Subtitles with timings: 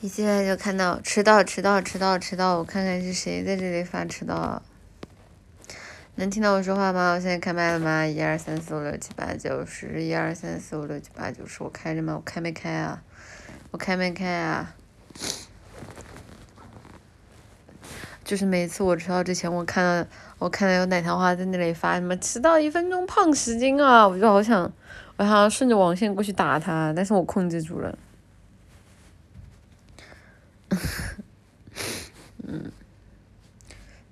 [0.00, 4.62] 一进来就看到迟到迟到迟到迟到，我看看是谁在这里发迟到。
[6.14, 7.14] 能听到我说话吗？
[7.14, 8.06] 我现在开麦了吗？
[8.06, 12.14] 一二三四五六七八九十，一二三四五六七八九十，我开着吗？
[12.14, 13.02] 我开没开啊？
[13.72, 14.72] 我开没开啊？
[18.24, 20.08] 就是每次我迟到之前，我看到
[20.38, 24.72] 我看到有奶糖花在那里发什么迟到一分钟胖十斤啊，我就好想，
[25.16, 27.98] 我好像顺着网线过去打他，但是我控制住了。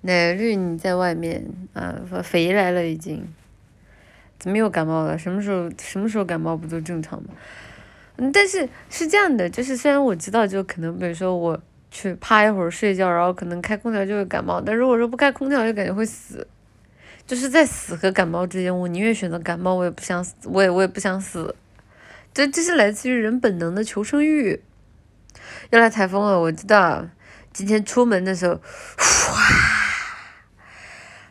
[0.07, 1.93] 奶绿，你在外面啊？
[2.23, 3.27] 肥来了已经，
[4.39, 5.17] 怎么又感冒了？
[5.17, 7.29] 什么时候什么时候感冒不都正常吗？
[8.15, 11.59] 嗯，但是是这样的，就是虽然我知道，就可能比如说我
[11.91, 16.47] 去趴一会儿睡觉，然后可能开空调就会感冒，但如果说不开空调就感觉会死，
[17.27, 21.53] 就是在死和感冒之间，我宁愿选择感冒，我也不想死，我也我也不想死，
[22.33, 24.61] 这这是来自于人本能的求生欲。
[25.69, 27.05] 要来台风了，我知道，
[27.51, 29.66] 今天出门的时候， 哇。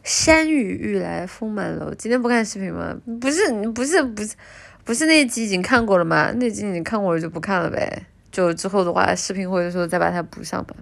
[0.07, 2.97] 山雨欲来风满楼，今天不看视频吗？
[3.21, 4.37] 不是，不是，不是，
[4.85, 6.31] 不是那集已经看过了吗？
[6.37, 8.07] 那集已经看过了就不看了呗。
[8.31, 10.77] 就之后的话，视频或者说再把它补上吧。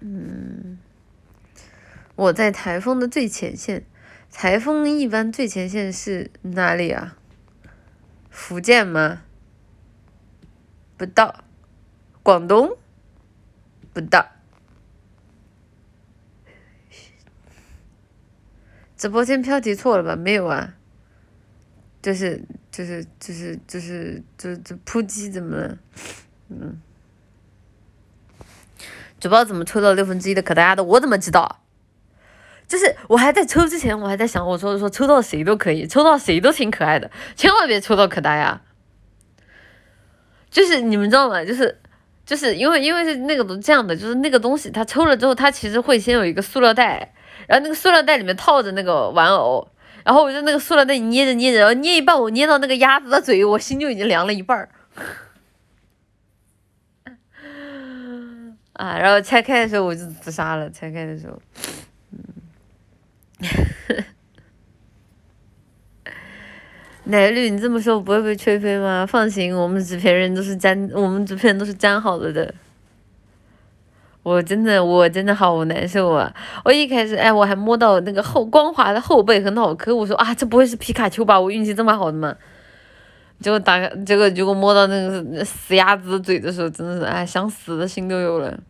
[0.00, 0.78] 嗯，
[2.16, 3.82] 我在台风的最前线，
[4.30, 7.16] 台风一般最前线是哪里啊？
[8.28, 9.22] 福建吗？
[10.98, 11.44] 不到，
[12.22, 12.76] 广东？
[13.94, 14.26] 不到。
[19.00, 20.14] 直播间标题错了吧？
[20.14, 20.74] 没有啊，
[22.02, 25.78] 就是就是就是就是就就扑击怎么了？
[26.50, 26.78] 嗯，
[29.18, 30.84] 主播怎么抽到六分之一的可大鸭的？
[30.84, 31.62] 我怎么知道？
[32.68, 38.60] 就是我还在抽之前，我还在想，我说说抽到谁都可以，抽到谁都挺可爱的，千万别抽到可大鸭。
[40.50, 41.42] 就是你们知道吗？
[41.42, 41.80] 就是
[42.26, 47.14] 就是因为因为是那个这样的，就是那个东西它抽了之后，它其实会先有一个塑料袋。
[47.50, 49.66] 然后那个塑料袋里面套着那个玩偶，
[50.04, 54.68] 然后我就那个塑料袋捏着捏着，然后捏一半，我捏到那个鸭子的嘴，我心就已经凉了一半儿。
[58.74, 60.70] 啊， 然后拆开的时候我就自杀了。
[60.70, 61.42] 拆开的时候，
[67.02, 69.04] 奶绿，你这么说不会被吹飞吗？
[69.04, 72.54] 放心，我们纸片人都是粘，我们纸片人都是粘好了的。
[74.22, 76.30] 我真的，我真的好难受啊！
[76.62, 81.40] 我一开始，哎，我还摸到那个后光滑的后背和脑壳，我说啊，这不会是皮卡丘吧？
[81.40, 82.36] 我运气这么好的吗？
[83.40, 88.60] 结果打开，结果结果摸到那个死鸭子嘴的时候，真的是，哎，想死的心都有了。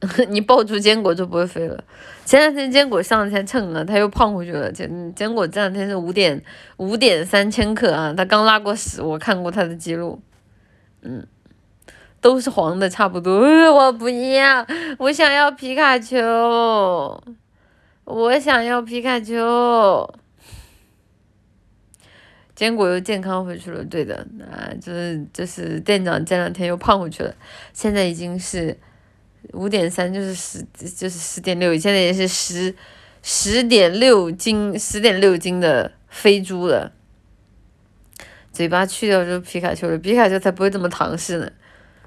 [0.28, 1.84] 你抱住坚果就不会飞了。
[2.26, 4.70] 前两天坚果上天秤了，他又胖回去了。
[4.70, 6.42] 坚坚果这两天是五点
[6.76, 10.20] 五点三千克啊，他刚拉过屎，我看过他的记录，
[11.00, 11.26] 嗯。
[12.20, 13.40] 都是黄的，差不多。
[13.72, 14.66] 我不要，
[14.98, 16.18] 我想要皮卡丘，
[18.04, 20.14] 我想要皮卡丘。
[22.54, 27.34] 坚果又健康回去了，对的，啊，就是就是店长这两天又胖回去了，
[27.74, 28.78] 现在已经是
[29.52, 32.74] 五点三，就是十就是十点六，现在也是十
[33.22, 36.92] 十点六斤，十点六斤的飞猪了。
[38.52, 41.52] 嘴巴去掉就皮卡丘了，皮卡丘才不会这么唐氏呢。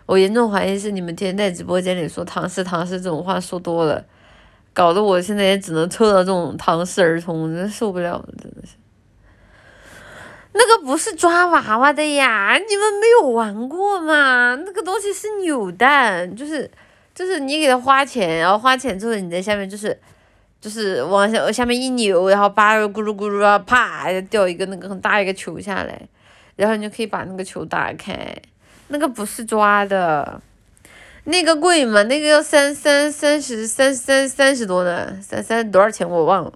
[0.10, 4.04] 我严重怀疑是你们天天在直播间里说“唐诗唐诗”这种话说多了，
[4.74, 8.74] 搞得我现在也只能抽到这种唐诗儿童，真受不了了，真的是。
[10.54, 14.56] 那个不是抓娃娃的呀，你们没有玩过吗？
[14.56, 16.68] 那个东西是扭蛋，就是
[17.14, 19.96] 就是你给他花钱，然后花钱之后你在下面就是
[20.60, 26.02] 就是往下下面一扭，然后叭咕噜咕噜啊啪掉一个那个很大一个球下来，
[26.56, 28.36] 然后你就可以把那个球打开。
[28.90, 30.42] 那个不是抓的，
[31.26, 32.04] 那个贵吗？
[32.04, 36.52] 那个要三三三十三三三十多呢，三三多少钱我忘了。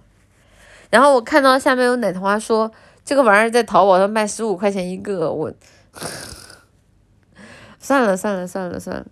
[0.90, 2.70] 然后我看到下面有奶糖花说
[3.04, 5.52] 这个玩意儿在淘宝上卖十五块钱一个，我
[7.78, 9.06] 算了算了算了算了，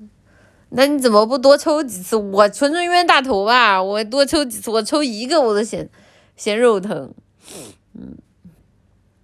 [0.71, 2.17] 那你怎么不多抽几次？
[2.17, 5.89] 我纯纯冤大头吧，我多抽几次，我抽一个我都嫌
[6.37, 7.15] 嫌肉疼，
[7.95, 8.17] 嗯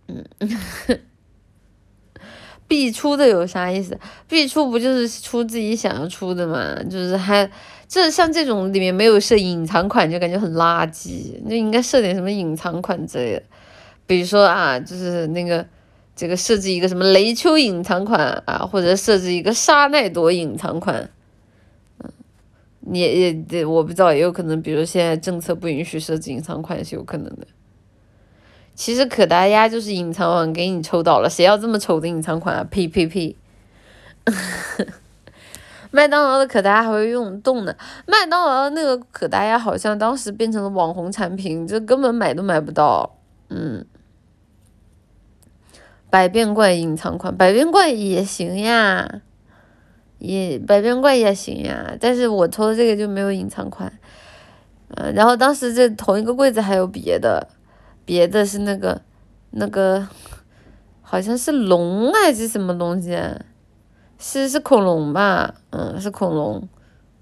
[0.06, 0.25] 嗯。
[2.69, 3.99] 必出的有啥意思？
[4.29, 6.81] 必出不就是出自己想要出的嘛？
[6.85, 7.50] 就是还
[7.88, 11.32] 这像这种里面没有设隐藏款，就感觉很垃圾。
[11.47, 13.43] 那应该设点什么隐藏款之类的，
[14.06, 15.67] 比如说啊，就是那个
[16.15, 21.09] 这个设置一个什么雷丘隐藏款啊，或者设置一个沙奈朵隐藏款。
[22.05, 27.47] 嗯，也也我不知道，也有可能，比如现在政策不允许设置隐藏款是有可能的。
[28.78, 32.64] 其实可达鸭就是隐藏款给你抽到了，谁要这么丑的隐藏款啊？
[32.70, 33.34] 呸呸呸！
[35.90, 37.76] 麦当劳的可达鸭还会用动的，
[38.06, 43.16] 麦当劳那个可达鸭好像当时变成了网红产品，这根本买都买不到。
[43.48, 43.84] 嗯，
[46.08, 49.22] 百变怪隐藏款，百变怪也行呀，
[50.19, 53.92] 也百变怪也行呀，但是我抽的这个就没有隐藏款。
[54.94, 57.48] 嗯，然后当时这同一个柜子还有别的，
[58.08, 59.02] 别的是那个
[59.50, 60.08] 那个
[61.02, 63.14] 好像是龙还是什么东西。
[64.19, 66.66] 是是恐龙吧，嗯，是恐龙，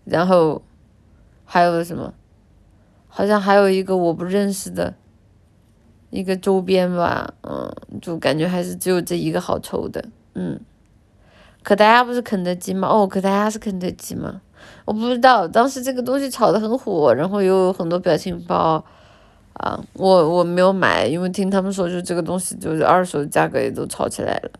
[0.05, 0.63] 然后
[1.45, 2.15] 还有什么？
[3.09, 4.95] 好像还有一个我不认识的
[6.11, 10.05] 一个周边吧，嗯，就感觉还是只有这一个好抽的，
[10.35, 10.61] 嗯。
[11.65, 12.87] 可达鸭不是肯德基吗？
[12.87, 14.41] 哦，可达鸭是肯德基吗？
[14.85, 18.83] 我不知道，当时这个东西炒的很火，然后又有很多表情包，
[19.59, 24.51] 啊，我我没有买，因为听他们说，就这个东西就是二手价格也都炒起来了。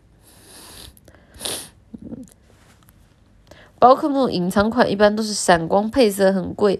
[3.79, 6.79] 宝可梦隐藏款一般都是闪光配色，很贵。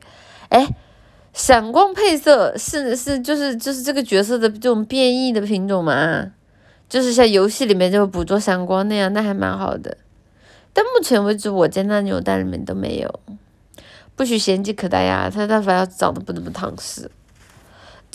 [0.49, 0.67] 哎，
[1.31, 6.31] 闪光配色是是就是就是这个角色的这种变异的品种吗？
[6.89, 9.95] 就是像游戏里面就捕捉闪光那样，那还蛮好的。
[10.73, 13.19] 但目前为止我在那扭蛋里面都没有。
[14.15, 17.11] 不许嫌弃可达鸭，它但凡要长得不怎么唐实。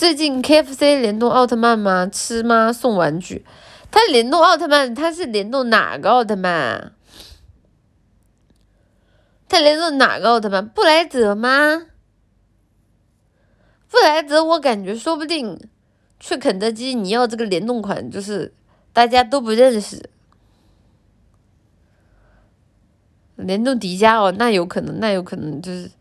[0.02, 2.08] 最近 K F C 联动奥特曼吗？
[2.08, 2.72] 吃吗？
[2.72, 3.46] 送玩具？
[3.88, 6.92] 他联动奥特曼，他是联动哪个奥特曼？
[9.48, 10.66] 他联动哪个奥特曼？
[10.66, 11.86] 布莱泽吗？
[13.88, 15.56] 布莱泽，我感觉说不定
[16.18, 18.52] 去肯德基你要这个联动款，就是
[18.92, 20.10] 大家都不认识。
[23.36, 25.92] 联动迪迦哦，那有可能，那有可能就是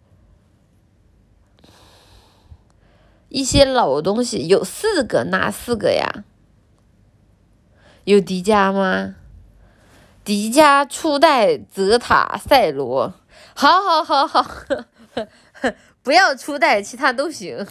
[3.31, 6.25] 一些老东西，有四个，哪四个呀？
[8.03, 9.15] 有迪迦吗？
[10.25, 13.13] 迪迦初代泽塔赛罗。
[13.55, 14.45] 好好好好，
[16.03, 17.65] 不要初代，其他都行。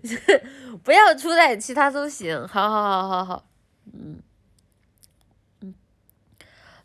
[0.82, 2.48] 不要初代，其他都行。
[2.48, 3.44] 好好好好好，
[3.92, 4.22] 嗯
[5.60, 5.74] 嗯，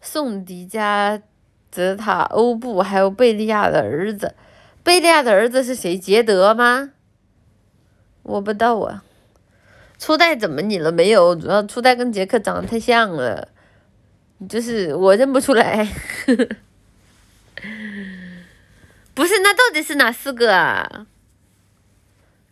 [0.02, 1.22] 宋迪迦、
[1.72, 4.36] 泽塔、欧布，还有贝利亚的儿子。
[4.84, 5.98] 贝利亚的儿子是谁？
[5.98, 6.92] 杰德吗？
[8.24, 9.04] 我不知道啊。
[10.00, 11.36] 初代怎么你了没有？
[11.36, 13.48] 主要初代跟杰克长得太像了，
[14.50, 15.88] 就是我认不出来。
[19.14, 21.06] 不是，那到底是哪四个啊？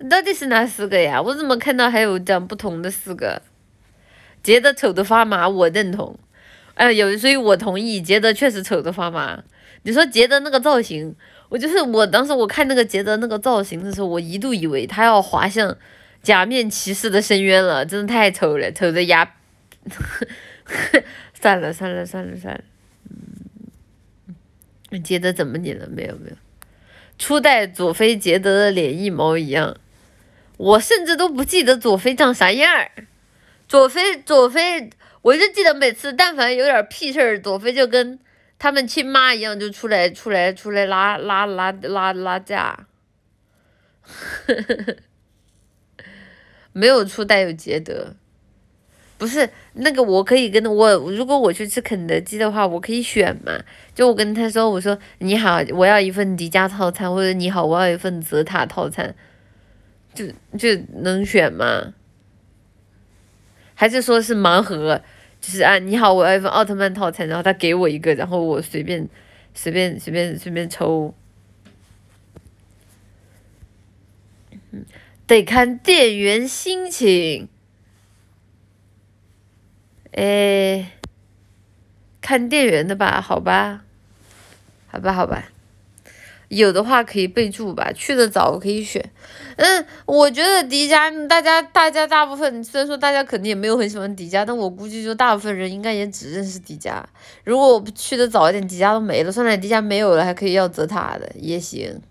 [0.10, 1.22] 到底是哪四个呀？
[1.22, 3.42] 我怎么看到还有讲不同的四个？
[4.44, 6.20] 杰德丑的发麻，我认同。
[6.76, 9.44] 哎，有，所以我同意，杰德确实丑的发麻。
[9.84, 11.16] 你说杰德那个造型，
[11.50, 15.76] 我就是我当时我看那个杰德那个造型的时候，我一度以为他要滑向
[16.24, 19.36] 假面骑士的深渊了，真的太丑了，丑的牙。
[21.34, 22.62] 算了算了算了算了，
[24.92, 25.88] 嗯，杰德怎么你了？
[25.88, 26.36] 没有没有。
[27.18, 29.78] 初代佐菲杰德的脸一毛一样，
[30.58, 32.92] 我甚至都不记得佐菲长啥样儿。
[33.68, 34.90] 佐菲佐菲，
[35.22, 38.20] 我就记得每次但凡有点屁事儿，佐菲就跟
[38.60, 42.86] 他们亲妈一样，就出来出来出来拉拉拉拉拉架。
[46.74, 48.16] 没有初代有杰德。
[49.18, 53.52] 不是那个，我可以跟我如果我去吃肯德基的话，我可以选嘛？
[53.94, 59.14] 就我跟他说，我说你好，我要一份迪迦套餐，或者你好，我要一份泽塔套餐，
[60.14, 60.26] 就
[60.58, 61.94] 就能选吗？
[63.74, 65.02] 还是说是盲盒？
[65.42, 69.08] 就是啊，你好，我要一份奥特曼套餐，然后他给我一个，然后我随便
[69.54, 71.14] 随便随便随便抽。
[75.26, 77.48] 得看店员心情。
[80.12, 80.92] 哎，
[82.20, 83.86] 看店员的吧，好吧，
[84.88, 85.52] 好吧，好吧，
[86.50, 89.12] 有的话可以备注吧，去的早可以选。
[89.56, 97.02] 嗯，我觉得迪迦，大家大家大部分虽然说大家肯定也没有很喜欢迪迦，但我估计就大部分人应该也只认识迪迦。
[97.44, 102.02] 如果我去的早一点，迪迦都没了，算了，迪迦没有了，还可以要泽塔的也行。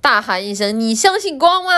[0.00, 1.70] 大喊一声：“你相信光吗？”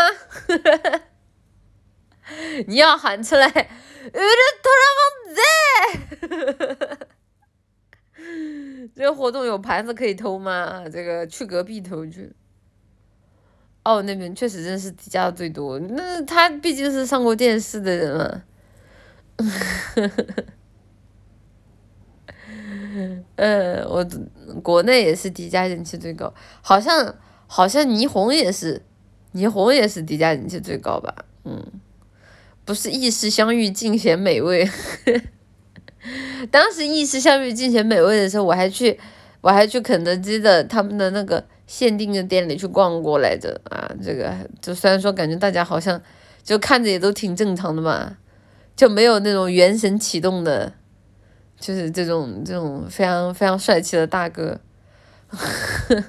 [2.67, 3.47] 你要喊出来。
[3.47, 7.07] 乌尔特拉蒙在，
[8.95, 10.89] 这个活动有盘子可以偷吗？
[10.89, 12.33] 这个去隔壁偷去。
[13.85, 18.43] 哦，那边确实认识迪迦最多，那他毕竟是上过电视的人嘛。
[23.37, 24.07] 嗯， 我
[24.63, 27.15] 国内也是迪迦人气最高，好像
[27.47, 28.83] 好像霓虹也是，
[29.35, 31.25] 霓虹也是迪迦人气最高吧？
[31.45, 31.81] 嗯。
[32.65, 34.69] 不是意式相遇尽显美味，
[36.51, 38.99] 当时意式香芋尽显美味的时候，我还去
[39.41, 43.91] 我还去肯德基的他们的那个限定的店里去逛过来着啊。
[44.03, 46.01] 这个就虽然说感觉大家好像
[46.43, 48.17] 就看着也都挺正常的嘛，
[48.77, 50.73] 就没有那种元神启动的，
[51.59, 54.61] 就是这种这种非常非常帅气的大哥。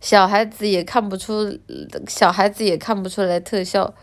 [0.00, 1.58] 小孩子也看不出，
[2.06, 3.94] 小孩子也看不出来特效，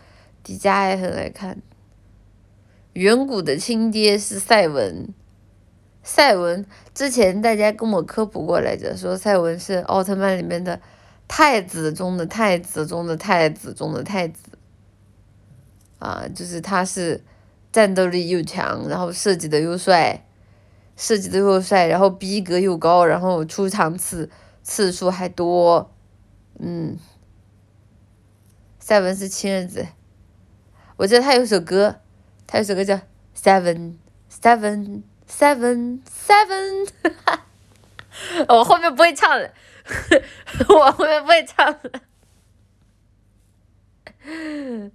[0.42, 1.60] 迪迦也很爱看。
[2.96, 5.12] 远古的亲爹是赛文，
[6.02, 10.80] 赛文之前大家跟我科普过来着，说赛文是奥特曼里面的
[11.28, 14.40] 太子中的太子中的太子中的太子，
[15.98, 17.22] 啊，就是他是
[17.70, 20.24] 战斗力又强，然后设计的又帅，
[20.96, 24.30] 设计的又帅，然后逼格又高，然后出场次。
[24.68, 25.92] 次数还多，
[26.58, 26.96] 嗯，
[28.80, 29.86] 赛文是亲儿子，
[30.96, 32.00] 我记得他有首歌，
[32.46, 32.98] 他有首歌叫
[33.36, 33.94] Seven
[34.30, 36.88] Seven Seven Seven，
[38.48, 39.50] 我后面不会唱了，
[40.68, 42.00] 我后面不会唱了，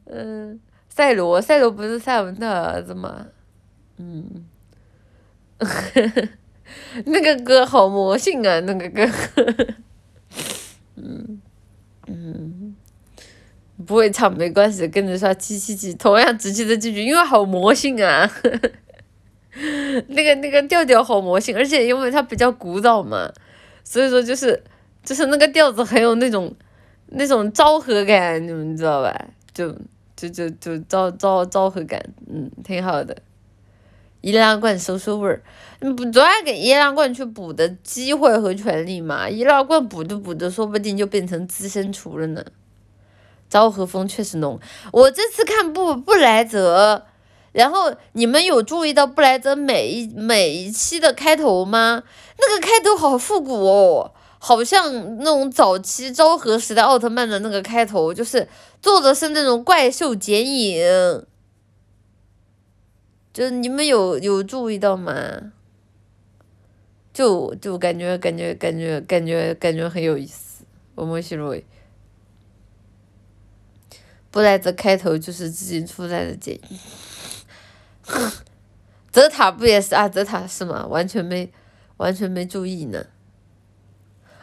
[0.05, 3.27] 嗯，赛罗赛罗不是赛文的儿子吗？
[3.97, 4.47] 嗯。
[7.05, 9.05] 那个歌好魔性啊，那个歌，
[10.95, 11.41] 嗯
[12.07, 12.75] 嗯，
[13.81, 18.29] 不会唱没关系，跟着刷七七七，同样只记得这句，因为好魔性啊，
[20.07, 23.31] 那个那个调调好魔性，而且因为它比较古早嘛，
[23.83, 24.63] 所以说就是
[25.03, 26.53] 就是那个调子很有那种
[27.07, 29.13] 那种昭和感，你们知道吧？
[29.53, 29.69] 就
[30.15, 33.17] 就就就昭昭昭和感，嗯，挺好的。
[34.21, 35.41] 易拉罐收收味儿，
[35.79, 39.27] 你不专给易拉罐去补的机会和权利嘛？
[39.27, 42.45] 易拉罐补着补着，说不定就变成资深厨了呢。
[43.51, 44.57] 昭和风确实浓，
[44.93, 47.05] 我这次看布布莱泽，
[47.51, 52.03] 然后你们有注意到布莱泽每一每一期的开头吗？
[52.39, 58.47] 那个开头好复古哦，好像那种早期昭和时代奥特曼的那个开头，就是
[58.81, 61.25] 做的是那种怪兽剪影。
[63.33, 65.13] 就你们有有注意到吗？
[67.13, 70.63] 就就感觉感觉感觉感觉感觉很有意思。
[70.95, 71.53] 我们西罗，
[74.31, 76.79] 布莱泽开头就是最近出来的建议。
[79.11, 80.09] 泽塔不也是啊？
[80.09, 80.87] 泽塔是吗？
[80.87, 81.51] 完全没
[81.97, 83.05] 完全没注意呢。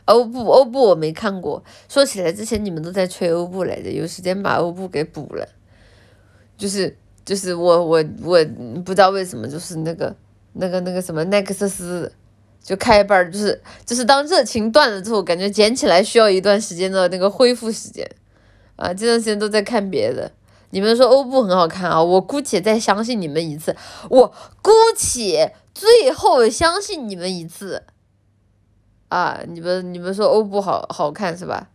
[0.04, 1.64] 欧布欧布我没看过。
[1.88, 5.48] 说起来，之前你们都在吹欧布来着，有时间把欧布给补了。
[6.56, 6.96] 就是。
[7.24, 8.42] 就是我我我
[8.86, 10.16] 不知道为什么，就是那个
[10.54, 12.10] 那个那个什么奈克瑟斯，
[12.62, 18.10] 就开班就是就是当热情断了之后，感觉捡起来需要一段时间的那个恢复时间，
[18.78, 20.30] 啊，这段时间都在看别的。
[20.70, 23.74] 你们说欧布很好看啊，我姑且再相信你们一次，
[24.08, 24.32] 我
[24.62, 27.82] 姑且最后相信你们一次，
[29.08, 31.68] 啊，你们你们说欧布好好看是吧？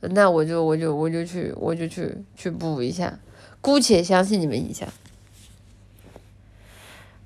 [0.00, 3.18] 那我就我就我就去我就去去补一下。
[3.60, 4.86] 姑且相信你们一下。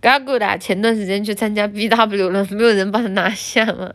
[0.00, 3.92] 嘎咕达前段时间去参加 BW 了，没有人把他拿下吗？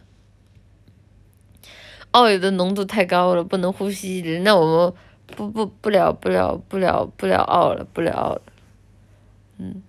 [2.18, 4.42] 奥油的浓度太高了，不能呼吸。
[4.44, 4.94] 那我们
[5.28, 8.42] 不不不聊不聊不聊不聊奥了，不聊奥了。
[9.60, 9.84] 嗯，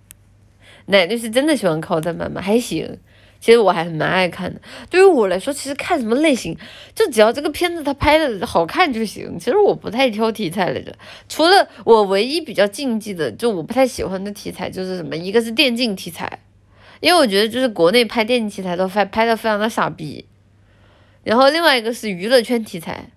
[0.85, 2.39] 奶奶是真的喜欢考特曼吗？
[2.39, 2.99] 还行。
[3.39, 4.59] 其实我还蛮爱看的，
[4.89, 6.55] 对于我来说，其实看什么类型，
[6.93, 9.39] 就只要这个片子它拍的好看就行。
[9.39, 10.93] 其实我不太挑题材来着，
[11.29, 16.39] 除了我唯一比较禁忌的，就我不太喜欢的题材就是什么，一个是电竞题材，
[16.99, 20.25] 因为我觉得就是国内拍电竞题材都拍拍的非常的傻逼，
[21.29, 23.07] 然后另外一个是娱乐圈题材，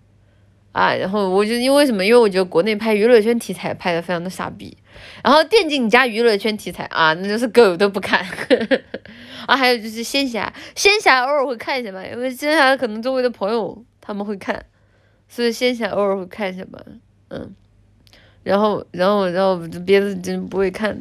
[0.73, 2.05] 啊，然后我就因为什么？
[2.05, 4.77] 因为我觉得国内拍娱乐圈题材拍的非常的傻逼。
[5.25, 8.23] 然后电竞加娱乐圈题材啊，那就是狗都不看
[9.49, 9.57] 啊。
[9.57, 14.63] 还有就是仙侠，仙侠偶尔会看一下吧，因为仙侠可能周围的朋友他们会看，
[15.27, 16.79] 所以仙侠偶尔会看一下吧。
[17.31, 17.55] 嗯，
[18.43, 21.01] 然后然后然后别的真不会看。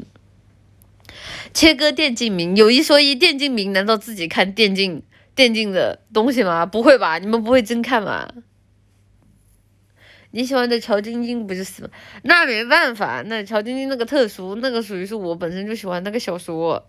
[1.53, 5.03] 切割电竞名，有一说一，电竞名难道自己看电竞
[5.35, 6.65] 电竞的东西吗？
[6.65, 8.33] 不会吧，你们不会真看吧？
[10.33, 11.89] 你喜欢的乔晶晶不就是吗？
[12.23, 16.87] 那没办法，那乔晶晶那个特殊，那个属于是我本身就喜欢那个小说，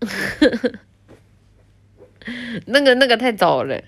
[2.66, 3.80] 那个那个太早了，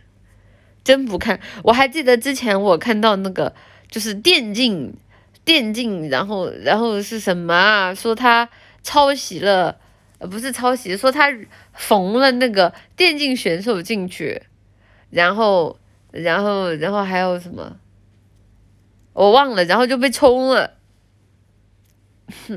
[0.84, 1.40] 真不看。
[1.64, 3.52] 我还记得之前我看到那个
[3.90, 4.94] 就是电竞，
[5.44, 7.92] 电竞，然后然后是什么啊？
[7.92, 8.48] 说他
[8.84, 9.80] 抄袭了，
[10.26, 11.32] 不是抄袭，说他
[11.72, 14.42] 缝了那个电竞选手进去，
[15.10, 15.78] 然后
[16.10, 17.76] 然后然后还有什么？
[19.12, 20.78] 我忘了，然后就被冲了，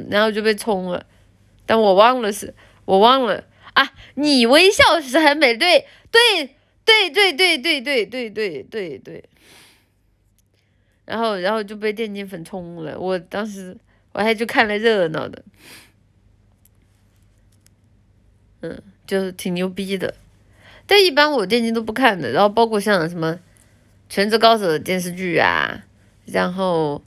[0.10, 1.06] 然后就被冲了，
[1.66, 2.56] 但我忘了是，
[2.86, 3.44] 我忘了
[3.74, 3.94] 啊！
[4.16, 9.24] 你微笑时很美，对对对对对对对对对对对。
[11.06, 13.00] 然后，然后就被电竞粉冲了。
[13.00, 13.78] 我当时
[14.12, 15.44] 我还去看了热闹的，
[18.70, 20.14] 嗯，就挺牛逼的。
[20.86, 22.32] 但一般我电竞都不看的。
[22.32, 23.34] 然后包括像什么
[24.10, 25.84] 《全职高手》的电视剧啊，
[26.26, 27.02] 然后，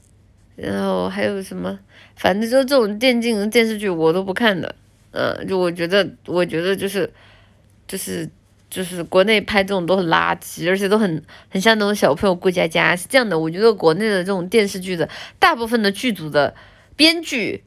[0.55, 1.79] 然后还有什么。
[2.15, 4.75] 反正就这种电竞电视剧我都不看的，
[5.11, 7.11] 嗯，就我觉得，我觉得就是，
[7.87, 8.29] 就是，
[8.69, 12.95] 就是国内拍这种都很垃圾，而且都很很像那种小朋友过家家。
[12.95, 16.53] 是这样的，我觉得国内的这种电视剧的大部分的剧组的
[16.95, 17.63] 编剧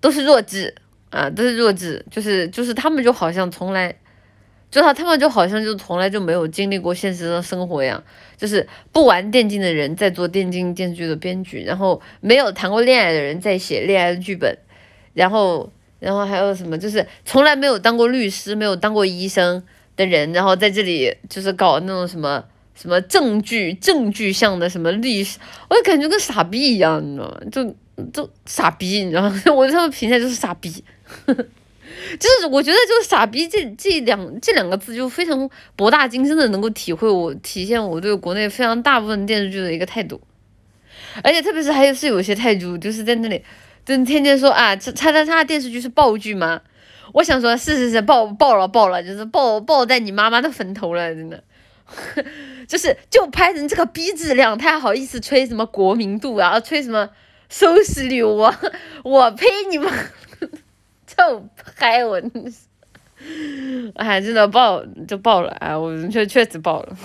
[0.00, 0.74] 都是弱智
[1.12, 3.94] 啊，都是弱智，就是就是他们就好像从来。
[4.70, 8.02] 就他，他们就好像就从来就没有经历过现实的生活一样，
[8.38, 14.56] 就是不玩电竞的人在做电竞电视剧的编剧，然后没有谈过恋爱的人在写恋爱的剧本，
[15.12, 19.62] 然后，然后还有什么，就是从来没有当过律师、没有当过医生
[19.94, 22.42] 的人，然后在这里就是搞那种什么
[22.74, 25.38] 什么证据、证据像的什么律师，
[25.68, 27.40] 我就感觉跟傻逼一样，你知道吗？
[27.52, 27.76] 就
[28.12, 29.42] 就傻逼，你知道吗？
[29.54, 30.84] 我他们评价就是傻逼。
[32.18, 40.20] 就是我觉得，就是傻逼这这两这两个字就非常博大精深的能够体会我体现我对国内非常大部分电视剧的一个态度，
[41.22, 43.44] 而且特别是还有是有些态度就是在那里，
[43.84, 46.62] 就天天说啊，叉叉叉电视剧是爆剧吗？
[47.12, 51.44] 我想说，是是是爆爆了爆了，就是爆爆在你妈妈的坟头了，真的，
[52.66, 57.10] 就是就拍成这个逼质量，他还好意思吹什么国民度啊，吹什么
[57.52, 58.54] 收视率，我
[59.04, 59.92] 我呸你妈！
[61.06, 62.18] 臭拍我，
[63.94, 65.78] 哎，真的爆就爆了啊！
[65.78, 66.96] 我确确实爆了，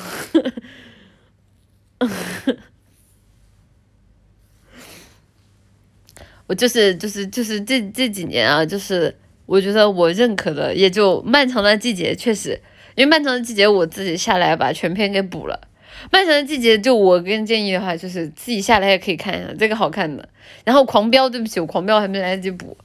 [6.47, 9.13] 我就是就是就是这这几年啊，就是
[9.45, 12.61] 我觉得我认可的也就漫长的季节，确实，
[12.95, 15.67] 因为漫长的季节我自己下来把全篇给补了。
[16.11, 20.27] 漫长的季节就我跟建议的话，就是自己下来也可以看一下，这个好看的。
[20.63, 22.77] 然后狂飙，对不起，我狂飙还没来得及补。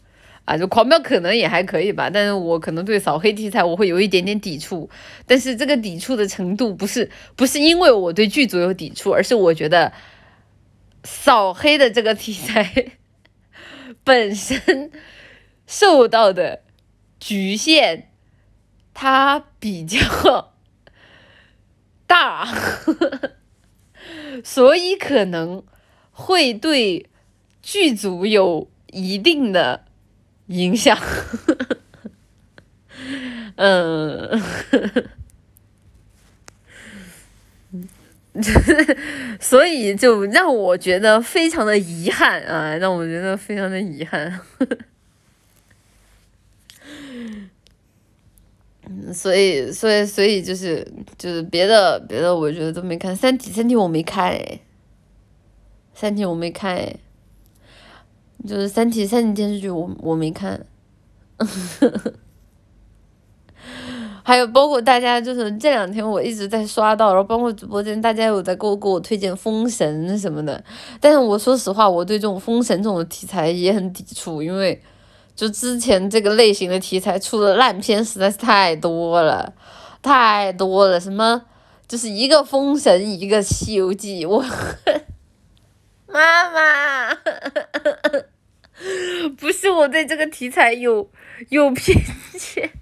[0.44, 4.90] 啊，就狂飙可能也还可以吧，但是我可能对扫黑题材我会有一点点抵触，
[5.24, 9.92] 但是这个抵触的程度不是不是因为我对剧组有抵触，而是我觉得
[11.04, 12.90] 扫黑的这个题材
[14.02, 14.90] 本身
[15.68, 16.62] 受到的
[17.20, 18.06] 局限，
[18.92, 20.51] 它比较
[22.06, 22.46] 大，
[24.44, 25.62] 所以可能
[26.10, 27.06] 会对
[27.62, 29.84] 剧组有一定的。
[30.52, 30.98] 影响，
[33.56, 34.42] 嗯，
[39.40, 44.40] 所以就让我觉得非常的遗憾啊，让我觉得非常的遗憾。
[49.12, 54.38] 所以，所以，所以就是就是别的别的，我觉得都没看《三体》，《三体》我没看哎，
[55.94, 56.96] 《三体》我没看哎。
[58.44, 60.66] 就是《三体》三体电视剧，我我没看，
[64.24, 70.60] 还有包括大家就是这两天我一直在刷到，然后包括直播间大家有在给我给我推荐《封神》什么的，
[70.98, 74.82] 但是我说实话，我对这种《封神》这种题材也很抵触，因为
[75.34, 79.54] 就之前这个类型的题材出的烂片实在是太多了，
[80.02, 81.42] 太多了，什么
[81.88, 84.44] 就是一个《封神》，一个《西游记》，我
[86.06, 87.18] 妈妈。
[89.38, 91.08] 不是我对这个题材有
[91.50, 91.96] 有偏
[92.36, 92.72] 见，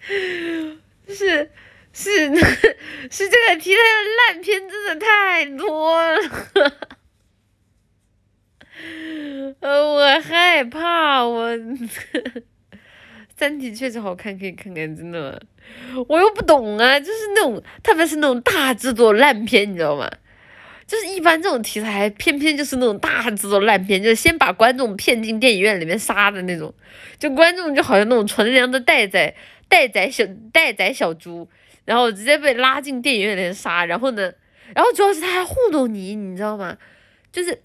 [1.06, 1.50] 是
[1.92, 2.34] 是
[3.10, 6.18] 是这个题材的烂片真的太多了，
[9.60, 11.50] 呃，我害怕我，
[13.36, 15.40] 三体确实好看，可以看看，真的，
[16.08, 20.10] 我又不懂啊，就是那种特别是那种大制作烂片，你知道吗？
[20.86, 26.74] 就是一般这种题材，偏偏就是那种大制作烂片，就是先把观众骗进电影院里面杀的那种，
[27.18, 29.34] 就观众就好像那种纯良的待宰
[29.68, 31.48] 待宰小待宰小猪，
[31.84, 34.32] 然后直接被拉进电影院里面杀，然后呢，
[34.74, 36.76] 然后主要是他还糊弄你，你知道吗？
[37.30, 37.62] 就是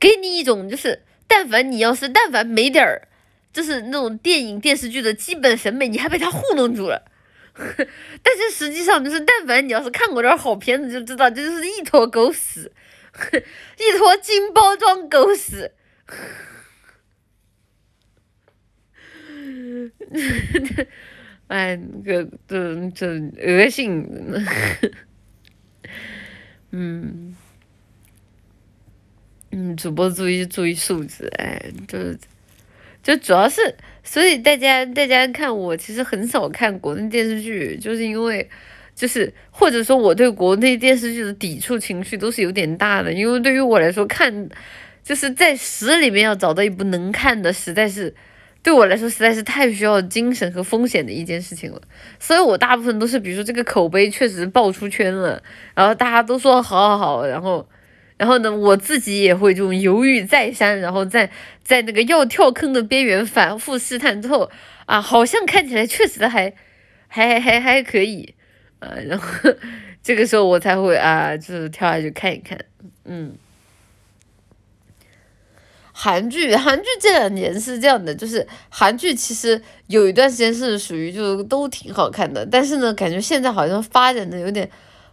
[0.00, 3.06] 给你一种就是，但凡你要是但凡没点儿，
[3.52, 7.04] 就是那种电影电视剧的基本审美，你还被他糊弄住了。
[7.54, 12.72] 但是实际上就是，但凡你要是看过点儿好片子，就知道这就是一坨狗屎，
[13.76, 15.72] 一坨金包装狗屎。
[21.48, 23.06] 哎，那个这这
[23.42, 24.06] 恶心！
[26.70, 27.36] 嗯
[29.52, 32.16] 嗯，主播注意注意素质，哎，就是
[33.02, 38.48] 就主要是，所以大家大家看我其实很少看国内电视剧，就是因为，
[38.94, 44.48] 就是或者说我对国内电视剧的抵触情绪都是有点大的，因为对于我来说看，
[45.02, 48.14] 就是在十里面要找到一部能看的，实在是
[48.62, 51.82] 对我来说实在是太需要精神和风险的一件事情了，
[52.20, 55.42] 所以我大部分都是，比如说这个口碑确实爆出圈了，
[55.74, 57.68] 然后大家都说好好好，然后。
[58.20, 61.30] 然后呢，我自己也会这种犹豫再三，然后在
[61.64, 64.50] 在那个要跳坑的边缘反复试探之后，
[64.84, 66.52] 啊，好像看起来确实还
[67.08, 68.34] 还还还可以，
[68.78, 69.26] 啊， 然后
[70.02, 72.58] 这个时候我才会啊，就是跳下去看一看，
[73.06, 73.32] 嗯。
[75.92, 84.70] 韩剧，韩剧这两年是这样的，就是韩剧其实有一段时间是属于就都挺好看的，但是呢，感觉现在好像发展的有点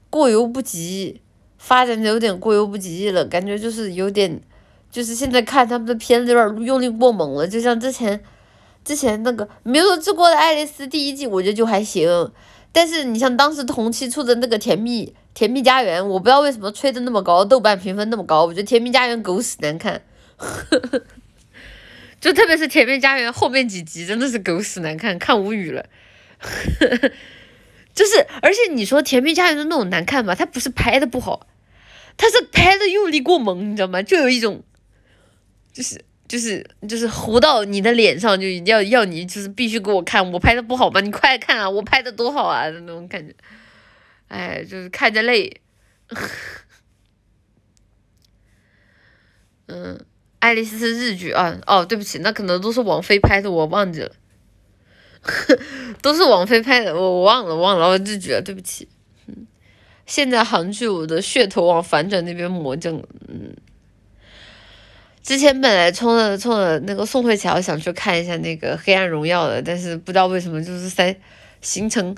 [0.09, 1.21] 过犹不及。
[1.57, 4.39] 发展的有点过犹不及了，感觉就是有点，
[4.91, 7.47] 就是现在看他们的片子有点用力过猛了。
[7.47, 8.23] 就像之前，
[8.85, 12.31] 之前那个《没有治过的爱丽丝》第一季，我觉得就还行。
[12.71, 18.45] 但是你像当时同期出的那个《甜蜜甜蜜家园》，我不知道为什么吹的那么高，豆瓣评分那么高。
[18.45, 20.01] 我觉得《甜蜜家园》狗屎难看，
[22.21, 25.85] 就特别是《甜蜜家园》后面几集真的是狗屎难看，看无语了。
[27.97, 31.47] 就是，而且你说《甜蜜家园》的那种难看吧，它不是拍的不好。
[32.15, 34.01] 他是拍的用力过猛，你知道吗？
[34.01, 34.63] 就有一种，
[35.73, 40.99] 就是就是就是糊到你的脸上，就要要你就是必须给我看，我拍的不好吗？
[41.01, 43.35] 你快看啊，我拍的多好啊那种感觉，
[44.27, 45.61] 哎，就是看着累。
[49.67, 49.99] 嗯，
[50.39, 54.11] 爱丽丝是日剧啊，哦，对不起，那可能都是王菲拍的，我忘记了，
[56.01, 58.87] 都是王菲拍的，我我忘了忘了我就觉得，对不起。
[59.27, 59.47] 嗯
[60.05, 63.53] 现在韩剧我的噱头往反转那边魔怔嗯，
[65.21, 71.13] 之前本来冲着冲着那个宋慧乔想去看一下那个《黑暗荣耀》的，但是不知道为什么就是在
[71.59, 72.15] 行程，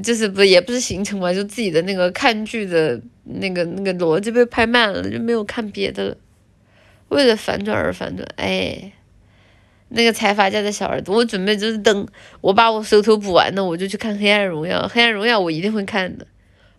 [0.00, 6.16] 就是不也不是行程嘛，就自己的那个看剧的那个那个逻辑被拍慢了，就没有看别的了。
[7.08, 8.92] 为了反转而反转，哎，
[9.94, 12.06] 那个财阀家的小儿子，我准备就是等
[12.40, 16.26] 我把我手头补完了，我就去看《黑暗荣耀》，《黑暗荣耀》我一定会看的。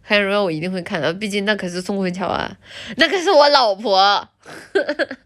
[0.08, 2.58] 黑暗荣耀我一定会看的，毕竟那可是宋慧乔啊，
[2.97, 4.30] 那可是我老婆，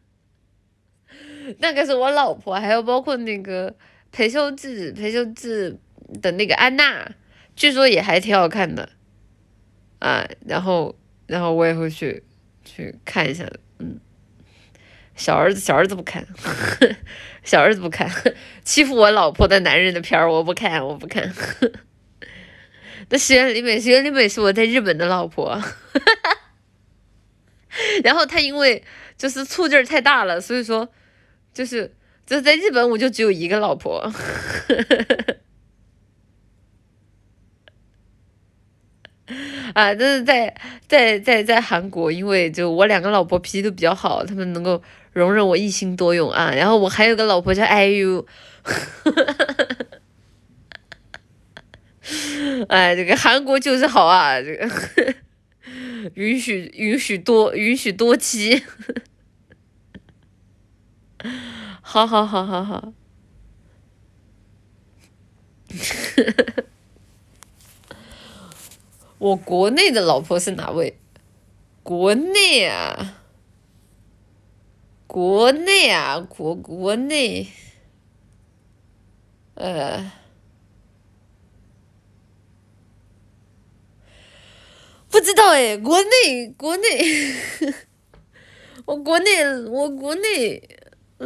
[1.60, 3.76] 那可是我老婆，还有包括那个
[4.12, 5.78] 裴秀智，裴秀智
[6.22, 7.12] 的那个安娜，
[7.58, 8.88] 据说也还挺好看的，
[10.00, 10.96] 啊，然后
[11.28, 12.24] 然后我也会去
[12.64, 13.46] 去看一下，
[13.80, 14.00] 嗯，
[15.16, 16.26] 小儿子小儿子不看，
[17.50, 18.08] 小儿子不看，
[18.64, 21.34] 欺负我老婆的男人的片儿我不看我不看。
[23.10, 25.60] 那石原里美，石原里美是我在日本的老婆，
[28.06, 28.84] 然后她因为
[29.18, 30.90] 就是醋劲儿太大了，所以说
[31.52, 31.92] 就是
[32.24, 33.98] 就是在日本我就只有一个老婆，
[39.74, 40.56] 啊，但是在
[40.88, 44.84] 在在在韩国，因为就我两个老婆脾气都比较好，他们能够
[45.14, 48.26] 容忍我一心多用啊，然后我还有个老婆叫 IU。
[52.70, 54.70] 哎，这个韩国就是好啊，这个。
[56.16, 58.64] 允许允许多允许多妻，
[61.82, 62.94] 好好好好好，
[69.20, 70.98] 我国内的老婆是哪位？
[71.84, 73.19] 国内啊，
[75.10, 77.48] 国内啊，国国内，
[79.56, 80.12] 呃。
[85.10, 87.34] 不知道哎，国内国内，
[88.86, 90.78] 我国内我国内，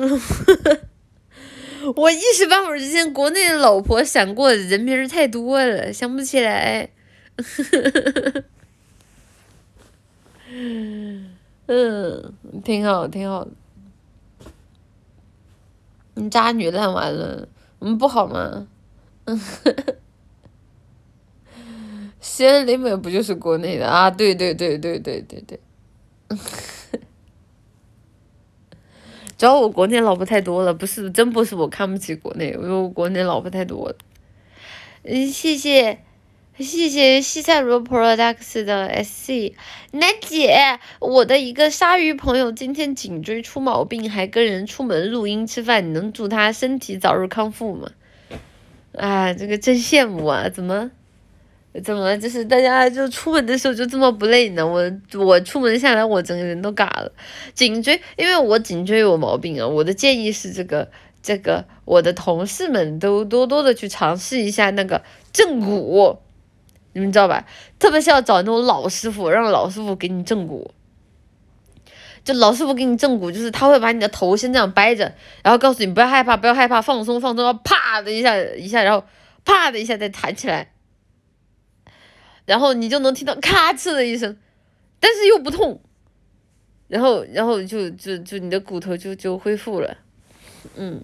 [1.98, 6.90] 我一时半会儿之间国内的老婆想过的人名儿太多了，想不起来。
[11.68, 13.46] 嗯，挺好挺好。
[16.16, 17.48] 你渣女烂完了，
[17.80, 18.68] 我们，不好吗？
[19.26, 19.40] 嗯。
[22.20, 24.10] 西安林美不就是国内的啊？
[24.10, 25.60] 对对对对对对对，
[29.38, 33.96] 主要 我国内老婆太多了，不是真不是我看不起国内，因为我国内老婆太多了。
[35.04, 36.00] 嗯，谢谢
[36.60, 39.54] 谢谢西塞罗 Products 的 SC
[39.92, 47.90] 楠姐，我的一个鲨鱼朋友今天颈椎出毛病，还跟人出门录音吃饭，你能祝他身体早日康复吗？
[48.96, 50.92] 啊，这个真羡慕啊，怎么？
[51.84, 54.64] 怎么就是大家就出门的时候就这么不累呢？
[54.64, 57.12] 我我出门下来我整个人都嘎了，
[57.56, 59.68] 颈椎，因为我颈椎有毛病啊。
[59.68, 60.92] 我的建议是这个
[61.24, 66.20] 这个我的同事们都多多的去尝试一下那个正骨，
[66.94, 67.46] 你们知道吧？
[67.78, 70.72] 特别是要找那种老师傅，让老师傅给你正骨。
[72.24, 79.06] 就老师傅给你正骨，就是他会把你的头先这样掰着，然后告诉你不要害怕，不要害怕，放松放松，啪的一下一下，然后
[79.44, 80.72] 啪的一下再弹起来，
[82.46, 84.38] 然后你就能听到咔哧的一声，
[85.02, 85.82] 但是又不痛，
[86.88, 89.98] 然后然后就就就你的骨头就就恢复了，
[90.78, 91.04] 嗯，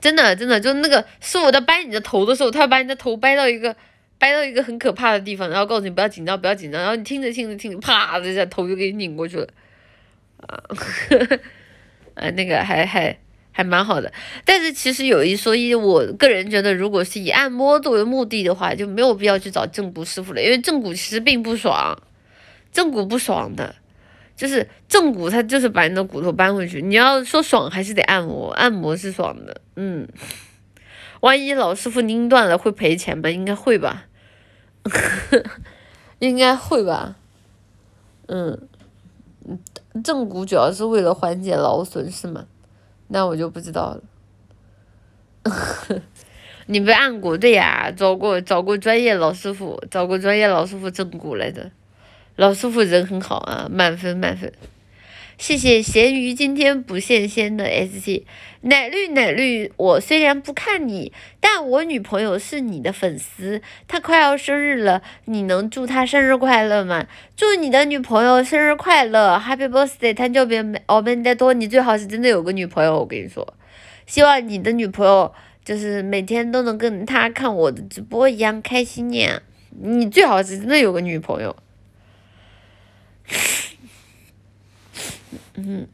[0.00, 3.74] 真的真的就那个师傅在掰你的头的时候，他会把你的头掰到一个。
[4.18, 9.46] 掰到一个很可怕的地方，然后告诉你不要紧张，不要紧张，然后你听着听着听着，啪的一下头就给你拧过去了，
[10.38, 10.56] 啊，
[12.14, 13.14] 啊， 那个还还
[13.52, 14.10] 还蛮好的。
[14.46, 21.94] 但是其实有一说一，我个人觉得，如果是以按摩作为目的的话，就没有必要去找正骨师傅了，因为正骨其实并不爽，
[22.72, 23.74] 正骨不爽的，
[24.36, 26.80] 就是正骨它就是把你的骨头搬回去。
[26.82, 30.06] 你要说爽，还是得按摩，按摩是爽的，嗯。
[31.20, 33.30] 万一老师傅拧断了会赔钱吗？
[33.30, 34.04] 应该会吧，
[36.20, 37.16] 应该会吧，
[38.28, 38.68] 嗯，
[40.04, 42.44] 正骨主要是为了缓解劳损是吗？
[43.08, 44.02] 那我就不知道了。
[46.66, 47.90] 你没按过对呀？
[47.96, 51.70] 找过找过专业老师傅，找过专业老师傅正骨来着，
[52.36, 54.52] 老师傅人很好啊，满分满分。
[55.38, 58.26] 谢谢咸鱼今天不限仙的 S C
[58.60, 67.06] 奶绿奶绿，我虽然不看你，但我女朋友是你的粉丝，她快要生日了，你能祝她生日快乐吗？
[67.34, 70.12] 祝你的女朋友生日快乐，Happy Birthday！
[70.12, 73.46] 他叫别哦，别再多，你最好是真的有个女朋友，我跟你说，
[74.06, 75.32] 希望你的女朋友
[75.64, 79.40] 就是每天都能跟她看我的直播一样开心呀，
[79.82, 81.56] 你最好是真的有个女朋友。
[85.54, 85.86] 嗯，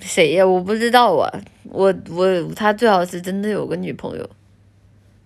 [0.00, 0.46] 谁呀？
[0.46, 1.42] 我不知道啊。
[1.64, 4.30] 我我他最好是真的有个女朋友。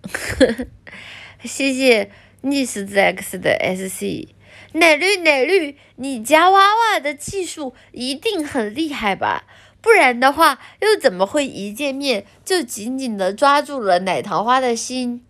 [1.43, 2.09] 谢谢
[2.41, 4.27] 逆时子 X 的 SC，
[4.73, 9.43] 奶绿奶绿，你夹娃娃的技术一定很厉害吧？
[9.81, 15.23] 不然的话，又怎么会一见面就紧紧的抓住了奶桃花的心？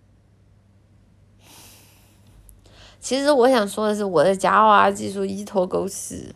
[3.00, 6.36] 其实我想说的是，我的夹娃娃技术一坨狗屎。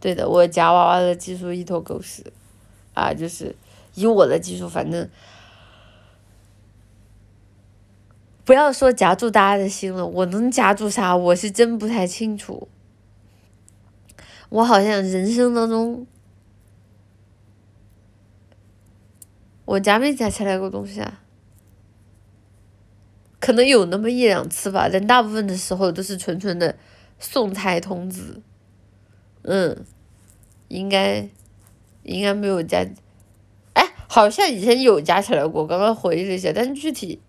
[0.00, 2.24] 对的，我夹娃娃的技术一坨狗屎，
[2.94, 3.56] 啊，就是
[3.94, 5.08] 以我的技术，反正
[8.44, 11.16] 不要说夹住大家的心了，我能夹住啥？
[11.16, 12.68] 我是真不太清楚。
[14.50, 16.06] 我好像人生当中，
[19.64, 21.20] 我夹没夹起来过东西啊？
[23.40, 26.76] 可能有那么一两次吧，但大部分的时候都是纯纯的
[27.18, 28.42] 送财童子。
[29.42, 29.84] 嗯，
[30.66, 31.28] 应该，
[32.02, 32.84] 应该没有加，
[33.74, 37.22] 哎，好像以前有加起来过，刚刚回忆了一下，但具体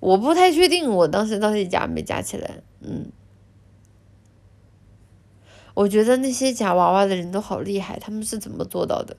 [0.00, 3.10] 我不太确定，我当时到底加没加起来，嗯，
[5.74, 9.16] 我觉得那些夹娃娃的人都好厉害，他们是怎么做到的？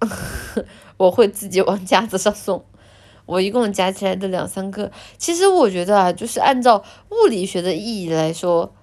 [0.96, 2.64] 我会自己往架子上送。
[3.24, 8.74] 我一共夹起来的两三个，其实我觉得啊，就是按照物理学的意义来说，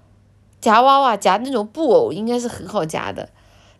[0.61, 3.29] 夹娃娃夹那种布偶应该是很好夹的。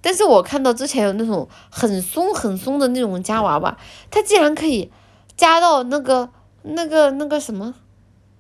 [0.02, 3.78] 但是我看到之前有那种很松很松的那种夹娃娃，
[4.12, 4.92] 它竟然可以
[5.38, 6.30] 夹到那个
[6.64, 7.74] 那个那个什么，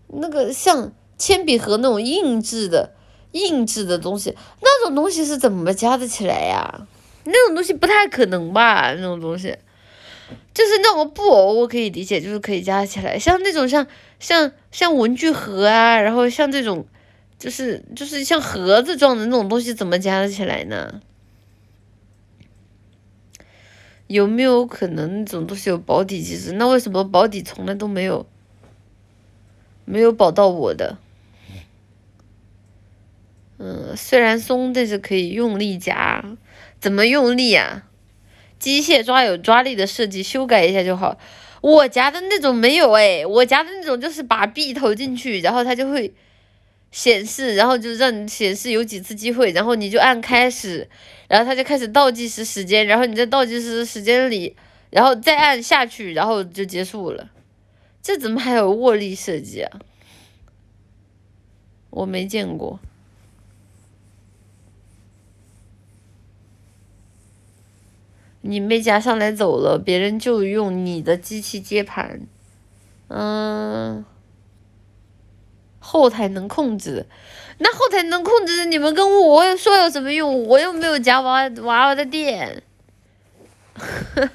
[0.07, 2.93] 那个像铅笔盒那种硬质的
[3.31, 6.87] 硬质的东西，那种东西是怎么夹得起来呀？
[7.23, 8.93] 那种东西不太可能吧？
[8.93, 9.57] 那种东西。
[10.53, 13.17] 就是那种布偶，我可以理解，就是可以加起来。
[13.17, 13.87] 像那种像
[14.19, 16.85] 像像文具盒啊，然后像这种，
[17.37, 21.01] 就是就是像盒子状的那种东西，怎么加得起来呢？
[24.07, 26.53] 有没有可能那种东西有保底机制？
[26.53, 28.25] 那为什么保底从来都没有
[29.85, 30.97] 没有保到我的？
[33.59, 36.25] 嗯，虽然松，但是可以用力夹，
[36.79, 37.88] 怎么用力啊？
[38.59, 41.17] 机械抓有抓力的设计，修改一下就好。
[41.61, 46.13] 我夹的那种没有哎，我夹的那种就是把币投进去，然后它就会
[46.91, 50.87] 显示，然后就让你显示有几次机会，然后你就按开始，
[51.27, 54.55] 然后它就开始倒计时时间，然后你在倒计时时间里，
[54.89, 57.29] 然后再按下去，然后就结束了。
[58.01, 59.79] 这怎么还有握力设计啊？
[61.89, 62.79] 我没见过。
[68.41, 72.21] 你没夹上来走了，别人就用你的机器接盘，
[73.09, 74.05] 嗯，
[75.79, 77.05] 后台能控制，
[77.57, 80.47] 那后台能控制的，你们跟我说有什么用？
[80.47, 82.63] 我又没有夹娃娃娃娃的电，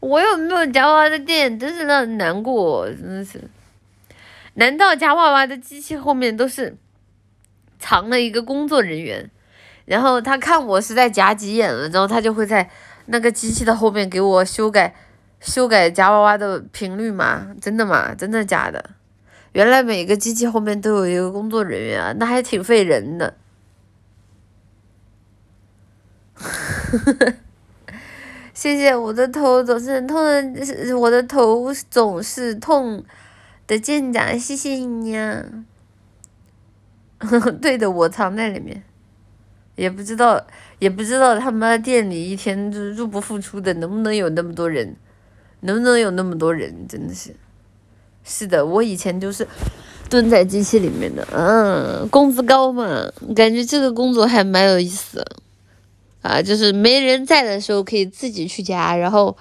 [0.00, 3.40] 我又没有夹娃娃的电，真是让人难过，真的是。
[4.54, 6.76] 难道夹娃娃的机器后面都是
[7.78, 9.30] 藏了一个工作人员？
[9.84, 12.70] 然后他看我是在夹急眼了，然后他就会在
[13.12, 14.94] 那个机器的后面给我修改
[15.38, 17.54] 修改夹娃娃的频率吗？
[17.60, 18.14] 真的吗？
[18.14, 18.82] 真的假的？
[19.52, 23.34] 原来每个机器后面都有一个工作人员啊，那还挺费人的。
[28.54, 30.16] 谢谢，我的头总是痛
[30.54, 33.04] 的，我的头总是痛
[33.66, 35.44] 的舰长，谢谢你呀。
[37.60, 38.82] 对的，我藏在里面。
[39.74, 40.46] 也不知道，
[40.82, 44.96] 也不知道他们店里一天就入不敷出的，能不能有那么多人，
[45.60, 47.36] 能不能有那么多人，真的是。
[48.24, 49.46] 是的，我以前就是
[50.10, 55.24] 蹲在机器里面的，嗯，工资高嘛，感觉这个工作还蛮有意思，
[56.20, 59.36] 啊，就是没人在的时候可以自己去夹，然后，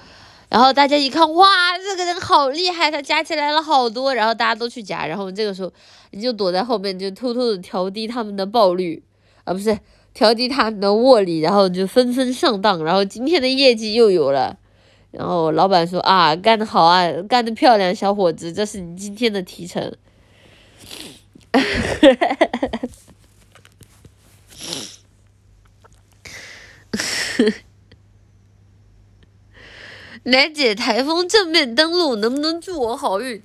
[0.47, 1.47] 然后大家一看，哇，
[1.84, 5.73] 这个人好厉害，他夹起来了好多，然后大家都去夹，然后这个时候
[6.12, 9.01] 你就躲在后面，就偷偷的调低他们的爆率，
[9.43, 9.75] 啊，不是。
[10.13, 14.58] 调低他们的握力，然后就纷纷上当，然后今天的业绩又有了，
[15.12, 19.95] 然后老板说啊，干得好啊，干得漂亮，小伙子，这是你今天的提成。
[30.24, 33.41] 来姐，台风正面登陆，能不能祝我好运？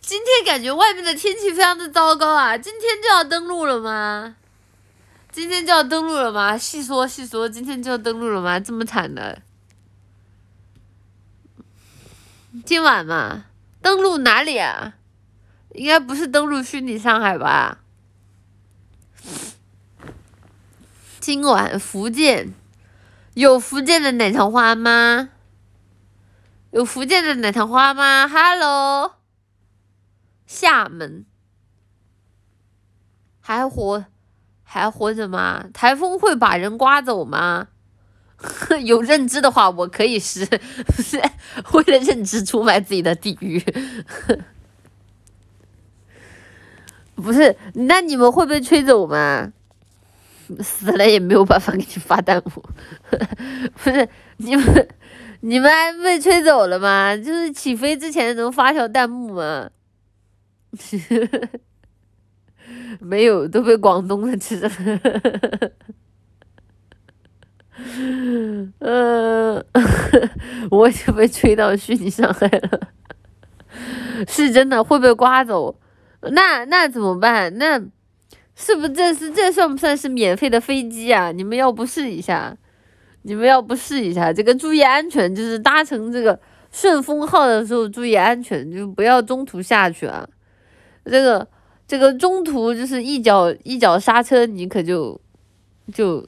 [0.00, 4.36] 今天感觉外面的天气非常的糟糕啊，今天就要登陆了吗？
[5.38, 6.58] 今天就要登陆了吗？
[6.58, 8.58] 细说细说，今天就要登陆了吗？
[8.58, 9.40] 这么惨的，
[12.66, 13.44] 今晚嘛，
[13.80, 14.94] 登陆哪里啊？
[15.74, 17.78] 应该不是登陆虚拟上海吧？
[21.20, 22.52] 今晚福建
[23.34, 25.28] 有福建的奶糖花吗？
[26.72, 29.14] 有福建的奶糖花吗？Hello，
[30.48, 31.24] 厦门
[33.40, 34.04] 还活？
[34.70, 35.64] 还活着吗？
[35.72, 37.68] 台风会把人刮走吗？
[38.84, 40.46] 有认知的话，我可以是
[41.72, 43.58] 为了认知出卖自己的地狱。
[47.14, 49.50] 不是，那你们会被吹走吗？
[50.60, 52.62] 死了也没有办法给你发弹幕。
[53.82, 54.88] 不是，你们
[55.40, 57.16] 你们还被吹走了吗？
[57.16, 59.70] 就是起飞之前能发条弹幕吗？
[63.00, 64.70] 没有，都被广东的吃了。
[68.80, 69.64] 嗯，
[70.70, 72.80] 我就被吹到虚拟上海了，
[74.26, 75.78] 是真的会被刮走。
[76.32, 77.56] 那那怎么办？
[77.56, 77.78] 那
[78.56, 81.30] 是不是这是这算不算是免费的飞机啊？
[81.30, 82.56] 你们要不试一下？
[83.22, 84.32] 你们要不试一下？
[84.32, 86.40] 这个注意安全，就是搭乘这个
[86.72, 90.28] 顺风号的时候注意安全，就不要中途下去啊。
[91.04, 91.46] 这个。
[91.88, 95.18] 这个中途就是一脚一脚刹车，你可就
[95.90, 96.22] 就，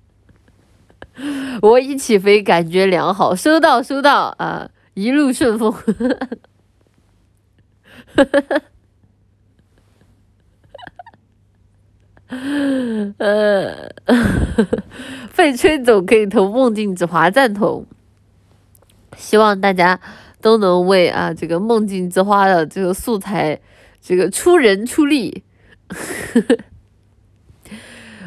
[1.62, 5.74] 我一起飞感觉良好，收到收到啊，一路顺风，
[13.16, 13.90] 呃，
[15.34, 17.86] 被吹走可以投梦境之花赞同，
[19.16, 19.98] 希望大家
[20.42, 23.58] 都能为啊这个梦境之花的这个素材。
[24.08, 25.42] 这个出人出力，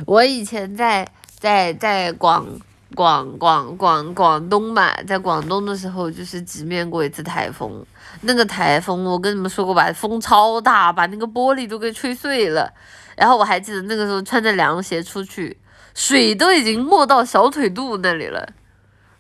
[0.06, 2.46] 我以前在在在广
[2.94, 7.86] 广广广广东吧，在广东的时候就是直面过一次台风。
[8.24, 12.74] 那个台风我跟你们说过吧，风超大，把那个玻璃都给吹碎了。
[13.16, 15.58] 然后我还记得那个时候穿着凉鞋出去，
[15.94, 18.52] 水都已经没到小腿肚那里了，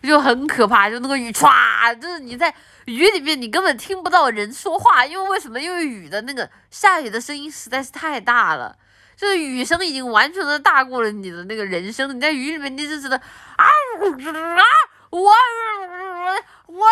[0.04, 0.89] 就很可怕。
[0.89, 2.54] 就那个雨唰，就是你在。
[2.89, 5.62] 雨里面你根本听不到人说话，因为为什么？
[5.62, 8.76] 因为雨的那个下雨的声音实在是太大了，
[9.16, 12.16] 就是雨声已经完全的大过了你的那个人声。
[12.16, 13.24] 你在雨里面，你就觉得啊
[13.66, 14.63] 啊，
[15.11, 16.86] 我我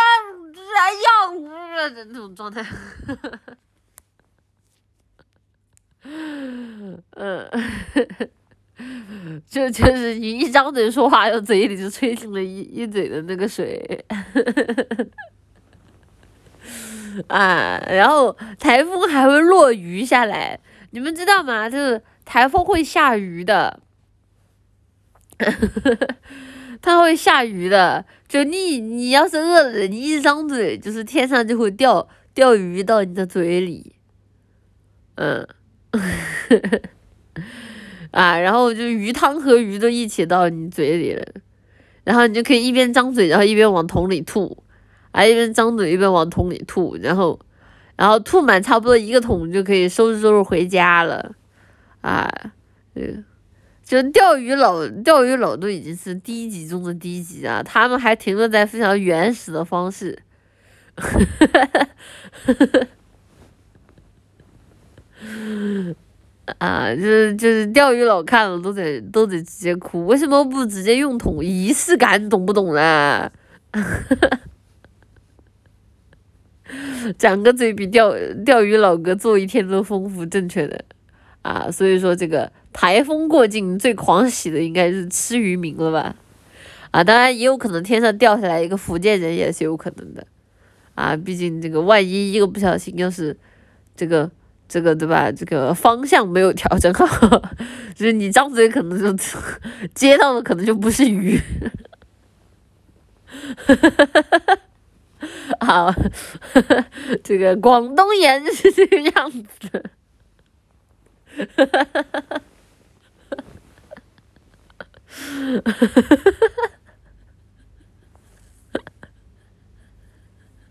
[0.53, 0.61] 怎
[1.03, 1.43] 样
[1.93, 2.63] 的那种状态，
[7.15, 7.49] 嗯，
[9.47, 14.05] 就就是你一张嘴说话，然后嘴里就吹进了一一嘴的那个水。
[17.28, 20.59] 啊，然后台风还会落雨下来，
[20.91, 21.68] 你们知道吗？
[21.70, 23.80] 就是台风会下雨的，
[26.82, 28.05] 它会下雨的。
[28.28, 33.95] 就你，你要是饿了，你一张嘴，就是天上就会掉掉鱼到你的嘴里。
[35.15, 35.47] 嗯，
[38.11, 41.26] 啊，然后就鱼汤和鱼都一起到你嘴里了，
[42.03, 44.61] 然后你就可以一边张嘴，然后一边往桶里吐，
[45.18, 47.39] 还，一边张嘴一边往桶里吐，然后，
[47.95, 51.34] 然后吐满差不多一个桶就可以收拾收拾回家了，
[52.01, 52.30] 啊，
[52.93, 53.26] 嗯。
[53.84, 57.63] 就钓鱼佬，钓鱼佬都已经是低级中的低级啊！
[57.63, 60.20] 他们还停留在非常原始的方式，
[66.59, 71.41] 啊，就是就是钓鱼佬看了都得都得直接哭，为什么不直接用桶？
[71.41, 73.32] 仪式感懂不懂啦？
[77.17, 78.13] 长个嘴比钓
[78.45, 80.84] 钓鱼老哥做一天都丰富，正确的
[81.41, 82.51] 啊，所以说这个。
[82.73, 86.15] 台风过境最狂喜的应该是吃渔民了吧？
[86.91, 90.23] 啊，当然也有可能天上掉下来一个福建人也是有可能的，
[90.93, 93.36] 啊，毕竟这个万一一个不小心要是
[93.95, 94.30] 这个
[94.69, 95.32] 这个对吧？
[95.32, 97.07] 这个方向没有调整好，
[97.95, 99.25] 就是你张嘴可能就
[99.95, 101.41] 接到的可能就不是鱼，
[105.59, 105.93] 好，
[107.24, 109.84] 这个广东言是这个样子。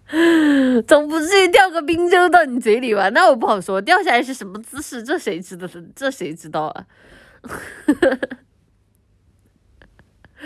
[0.86, 3.08] 总不至于掉个冰粥到你嘴里吧？
[3.10, 5.68] 那我不好说，掉下来是什么姿势，这谁知道？
[5.94, 6.86] 这谁知道啊？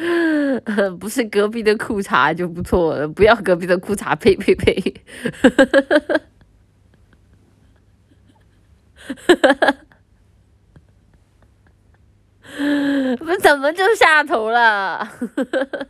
[0.98, 5.02] 不是隔壁的裤衩就不错了，不要隔壁的裤衩，呸呸呸！
[5.42, 6.00] 哈哈哈哈
[9.26, 9.44] 哈！
[9.44, 9.76] 哈哈。
[13.18, 15.08] 不怎么就下头了？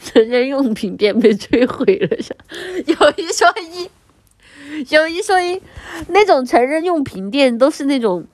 [0.00, 2.08] 成人用品店被摧毁了，
[2.86, 3.88] 有一说一，
[4.90, 5.60] 有一说一，
[6.08, 8.26] 那种成人用品店都是那种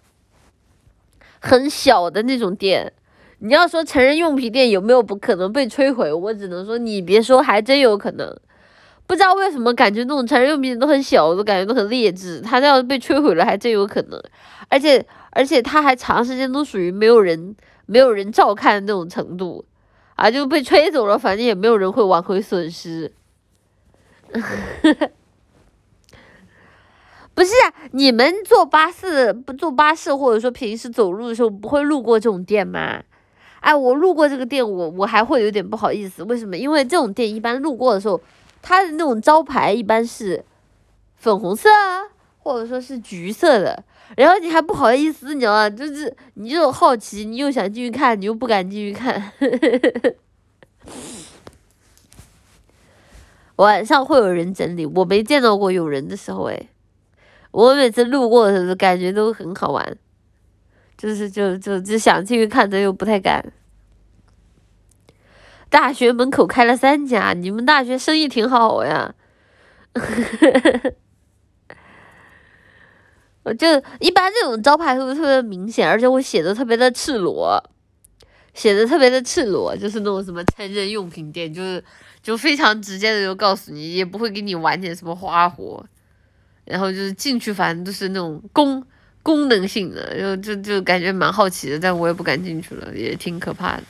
[1.41, 2.93] 很小的那种店。
[3.41, 6.13] 你要说成人用品店有没有不可能被摧毁？
[6.13, 8.37] 我只能说你别说，还真有可能。
[9.07, 12.41] 不知道为什么，感觉那种成人用品店都很小，我都感觉都很劣质。
[12.41, 14.23] 它要是被摧毁了，还真有可能。
[14.69, 19.65] 而且，而且它还长时间都属于没有人、没有人照看的那种程度，
[20.17, 23.13] 啊，就被吹走了，反正也没有人会挽回损失。
[27.39, 27.53] 不是，
[27.93, 33.01] 你们坐巴士不坐巴士，或者说平时走路的时候，不会路过这种店吗？
[33.61, 36.25] 哎，我路过这个店，我我还会有点不好意思。
[36.25, 36.57] 为什么？
[36.57, 38.21] 因为这种店一般路过的时候。
[38.61, 40.45] 它的那种招牌一般是
[41.17, 41.69] 粉红色，
[42.41, 43.85] 或者说是橘色的，
[44.17, 45.71] 然后你还不好意思，你知道吗？
[45.71, 49.31] 就是你就好奇，你又想进去看，你又不敢进去看。
[53.55, 56.69] 晚上会有人整理，我没见到过有人的时候哎，
[57.51, 59.97] 我每次路过的时候感觉都很好玩，
[60.97, 63.53] 就是就就就想进去看，但又不太敢。
[65.71, 69.15] 大学门口开了三家，你们大学生意挺好呀。
[73.45, 73.67] 我就
[73.99, 77.63] 一般这种招牌会特别明显，而且我写的特别的赤裸，
[78.53, 81.83] 写的特别的赤裸，就是那种什么成人用品店，就是
[82.23, 85.83] 就非常直接的就告诉你，也不会给你玩点什么花活，
[86.69, 88.85] 然后就是进去反正都是那种功
[89.23, 93.83] 功能性的，就就就感觉蛮好奇的，但我也不敢进去了，也挺可怕的。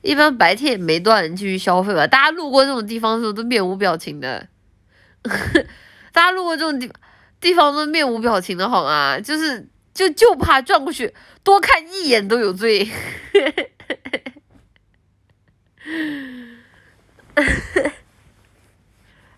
[0.00, 4.48] 一般白天也没多少人进去消费吧，大家路过这种地方的时候都面无表情的，
[6.12, 6.90] 大家路过这种地
[7.40, 9.18] 地方都面无表情的好吗？
[9.20, 12.84] 就是就就怕转过去多看一眼都有罪，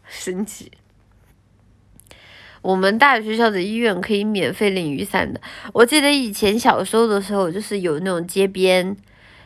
[0.07, 0.71] 神奇。
[2.63, 5.41] 我们大学校的医院可以免费领雨伞的，
[5.73, 8.97] 我记得以前小时候的时候，就是有那种街边。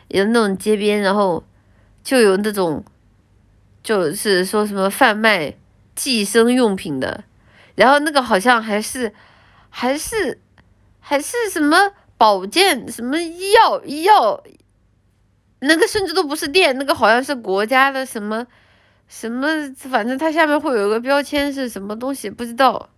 [0.09, 1.43] 有那种街边，然后
[2.03, 2.85] 就有那种，
[3.81, 5.51] 就是说什么贩卖
[5.95, 7.23] 寄生用品的，
[7.73, 9.11] 然后那个好像还是
[9.71, 10.39] 还是
[10.99, 14.43] 还是什么保健什么医药医药，
[15.61, 18.45] 那个甚至都不是店，那个好像是国家的什么
[19.07, 19.47] 什么，
[19.89, 22.89] 反正它下面会有一个标签是什么东西不知道。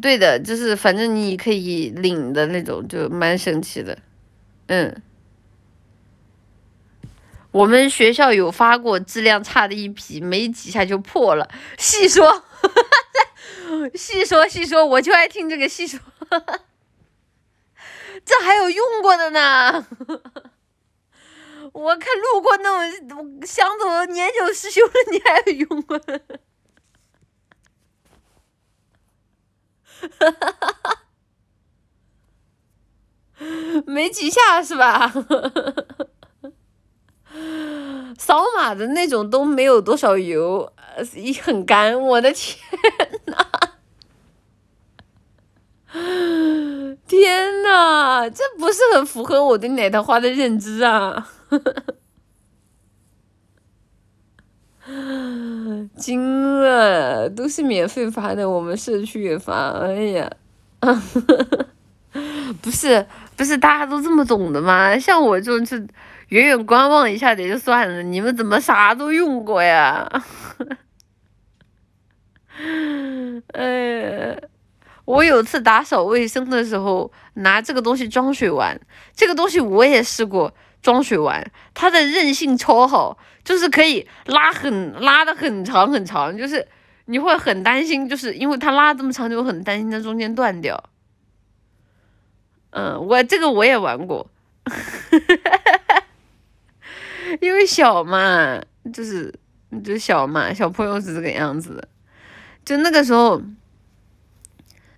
[0.00, 3.98] 对的，就是反正你可以领的那种，就蛮神奇的，
[4.66, 5.02] 嗯。
[7.52, 11.46] 我们学校有发过质量差的一批，没几下就破了。
[11.76, 12.44] 细说，
[13.94, 16.00] 细说，细说，我就爱听这个细说。
[18.24, 19.86] 这还有用过的呢，
[21.72, 25.98] 我看路过那种箱子年久失修了，你还要用吗？
[25.98, 26.38] 哈哈哈哈
[33.86, 35.12] 没几下是吧？
[38.18, 41.04] 扫码的那种都没有多少油，呃，
[41.42, 41.98] 很干。
[42.00, 42.58] 我的天
[43.26, 43.46] 呐！
[47.06, 51.28] 天呐，这不是很符合我对奶桃花的认知啊！
[55.96, 59.70] 惊了，都是免费发的，我们社区也发。
[59.80, 60.30] 哎呀，
[62.60, 64.98] 不 是不是，大家都这么懂的吗？
[64.98, 65.86] 像我这种是。
[66.28, 70.08] 远远观望一下也就算了，你们怎么啥都用过呀？
[73.52, 74.40] 哎，
[75.04, 78.80] 我有次打扫卫生的时候拿这个东西装水玩，
[79.14, 86.66] 这个东西我也试过装水玩，它的韧性超好，就是可以拉很拉的很长很长，就是
[87.04, 90.90] 你会很担心，就是因为它拉这么长，就很担心它中间断掉。
[92.70, 94.28] 嗯，我这个我也玩过。
[97.40, 98.60] 因为小嘛，
[98.92, 99.32] 就是
[99.84, 101.88] 就小嘛，小朋友是这个样子。
[102.64, 103.40] 就那个时候，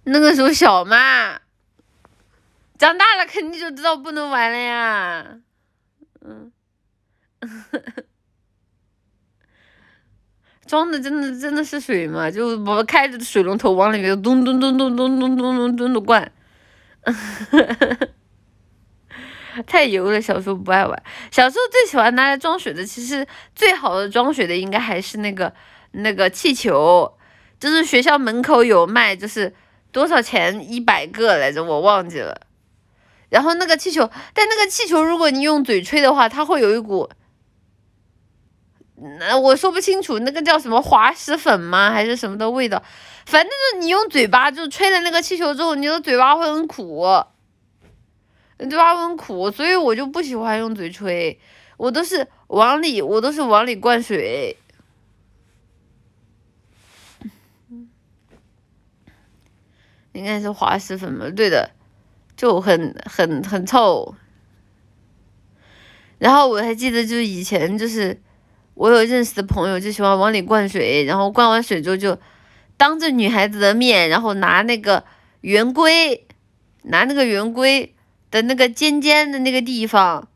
[0.05, 1.41] 那个时候小嘛，
[2.79, 5.39] 长大了肯定就知道不能玩了呀。
[6.25, 6.51] 嗯，
[10.67, 12.31] 装的真的真的是水嘛？
[12.31, 16.33] 就我开着水龙头往里面咚咚咚咚咚咚咚咚咚的灌。
[19.67, 21.03] 太油了，小时候不爱玩。
[21.31, 25.53] 小时候最喜欢拿来装水的，其实最好的装水的应该还是那个
[25.93, 27.17] 那个气球，
[27.61, 29.55] 就是学校门口有卖，就是
[29.93, 32.49] 多少钱一百个来着，我忘记了。
[33.35, 37.11] 然后那个气球，但那个气球如果你用嘴吹的话，它会有一股，
[39.19, 42.81] 那我说不清楚，那个叫什么滑石粉吗，还是什么的味道？
[43.27, 47.05] 反正就是你用嘴巴就吹了那个气球之后，你的嘴巴会很苦。
[48.57, 51.41] 嘴巴会很苦，所以我就不喜欢用嘴吹，
[51.77, 54.57] 我都是往里，我都是往里灌水。
[60.13, 61.29] 应该是滑石粉吧？
[61.35, 61.73] 对的，
[62.45, 64.15] 就很很很臭。
[66.19, 68.21] 然后我还记得，就是以前就是
[68.75, 72.19] 我有认识的朋友，就喜欢往里灌水，然后灌完水之后就
[72.77, 75.03] 当着女孩子的面，然后拿那个
[75.41, 76.27] 圆规，
[76.83, 77.91] 拿那个圆规。
[78.31, 80.27] 的那个尖尖的那个地方，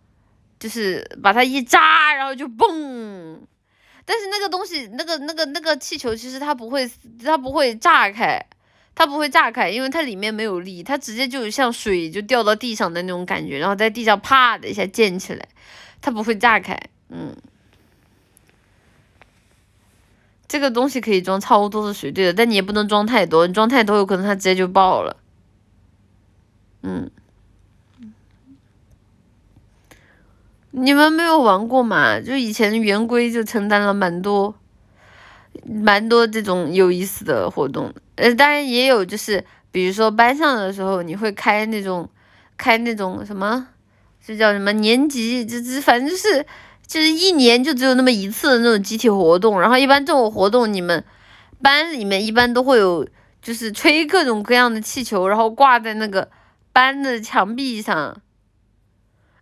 [0.60, 3.40] 就是把它一扎，然后就嘣。
[4.04, 6.88] 但是那个东西，那个那个那个气球，其实它不会，
[7.24, 8.40] 它不会炸开，
[8.98, 15.48] 它不会炸开，因为它里面没有力，它直接就像水就掉到地上的那种感觉，然后在地上啪的一下溅起来，
[16.00, 16.76] 它不会炸开。
[17.08, 17.36] 嗯，
[20.48, 25.16] 这个东西可以装超多的水，对的，但你也不能装太多，你装太多有可能它直接就爆了。
[26.82, 27.08] 嗯。
[30.72, 32.20] 你们没有玩过嘛？
[32.20, 34.56] 就以前圆规就承担了蛮多，
[35.64, 37.94] 蛮多这种有意思的活动。
[38.18, 42.08] 呃，当然也有，就是比如说班上的时候，你会开那种，
[42.56, 43.68] 开那种什么，
[44.24, 46.44] 这叫什么年级，这这反正就是，
[46.86, 49.60] 就是一年就只有那么一次的那种集体活动。
[49.60, 51.04] 然后一般这种活动，你们
[51.62, 53.06] 班里面一般都会有，
[53.40, 56.28] 就是吹各种各样的气球，然后挂在那个
[56.72, 58.20] 班的墙壁上。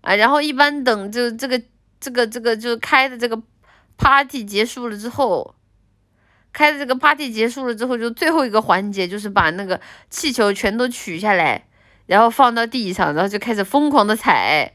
[0.02, 1.60] 啊，然后一般等就这个
[1.98, 3.42] 这个这个就开的这个
[3.96, 5.54] party 结束了之后，
[6.56, 9.78] 开的这个 party 结束了之后，就最后一个环节就是把那个
[10.08, 11.66] 气球全都取下来，
[12.06, 14.72] 然后放到地上，然后就开始疯狂的踩，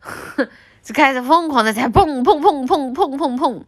[0.82, 3.64] 就开始疯狂的踩，砰砰砰砰砰砰砰。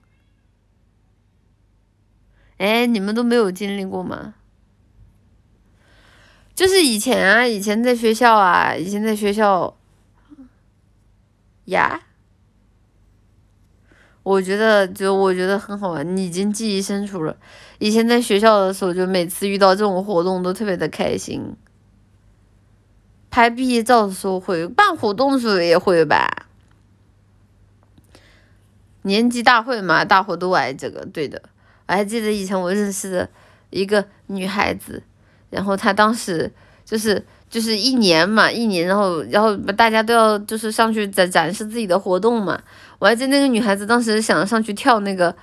[2.56, 4.32] 哎，你们都没有经历过吗？
[6.54, 9.76] 就是以前啊，以前在学校啊，以前在学校。
[11.66, 12.00] 呀，
[14.30, 17.36] 我觉得就我觉得很好玩，你已经记忆深处了。
[17.80, 21.56] 以前在学校的时候，就每次遇到这种活动都特别的开心。
[23.28, 26.46] 拍毕业照的时候会，办活动的时候也会吧。
[29.02, 31.42] 年级大会嘛，大伙都爱这个，对的。
[31.88, 33.28] 我还记得以前我认识的
[33.70, 35.02] 一个女孩子，
[35.50, 36.52] 然后她当时
[36.84, 37.26] 就是。
[37.50, 42.62] 就是一年嘛，一年，然后，然后大家都要就是上去展展示自己的活动嘛。
[43.00, 45.34] 我还记得那个女孩子当时想上去跳那个，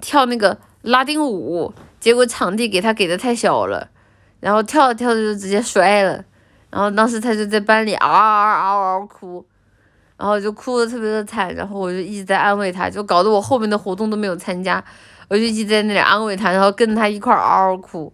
[0.00, 3.88] 跳那个拉丁舞，结果场地给她给的太小了，
[4.40, 6.24] 然后跳着跳着就直接摔了，
[6.70, 9.44] 然后当时她就在班里嗷嗷嗷嗷哭，
[10.16, 14.82] 然后就哭的特别的惨，然后我就一直在安慰她，就搞得我后面的活动都没有参加，
[15.28, 18.10] 我就一直在那里安慰她，然后跟着他一块嗷嗷哭，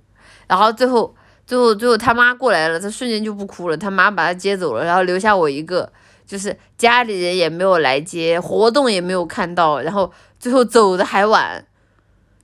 [0.48, 1.14] 然后最后
[1.46, 5.92] 最后最后他妈过来了，他瞬间就不哭了，他妈把他接走了，然后留下我一个，
[6.26, 11.64] 就是家里人也没有来接，活动也没有看到，然后最后走的还晚，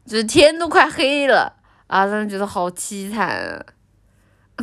[0.07, 1.55] 就是天都快黑了
[1.89, 3.67] 啊，当时觉得好凄惨啊。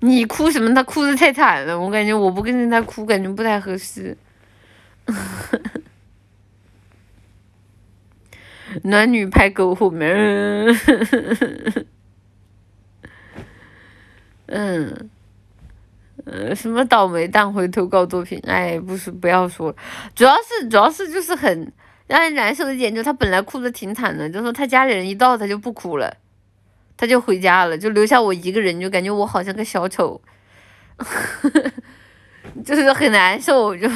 [0.00, 0.74] 你哭什么？
[0.74, 4.16] 他哭的太惨了，我感觉我不跟着他哭，感觉不太合适。
[8.82, 10.66] 男女拍狗后面，
[14.46, 15.10] 嗯，
[16.24, 18.40] 呃，什么倒霉蛋回投稿作品？
[18.46, 19.74] 哎，不是，不要说，
[20.14, 21.72] 主要是主要是就是很
[22.06, 26.16] 让人难受的一点，就他本来哭的挺惨的，就说他家里人一到他就不哭了。
[26.98, 30.18] 他就回家了，就留下我一个人，就感觉我好像个小丑，
[32.64, 33.86] 就是很难受，就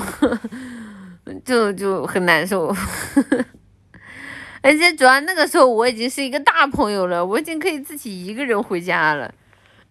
[1.43, 2.67] 就就很难受。
[4.61, 9.33] 而且主要那个时候我已经是一个大朋友了，我已经可以自己一个人回家了。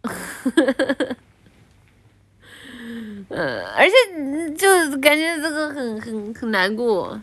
[3.30, 3.94] 嗯，而且
[4.56, 7.22] 就是感觉这个很很很难过。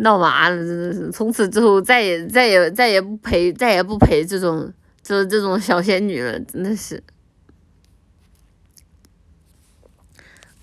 [0.00, 1.10] 闹麻了，真的是！
[1.10, 4.72] 从此之后，再也再也再也不陪，再也不陪这种，
[5.02, 7.02] 就是这种小仙女了，真的是。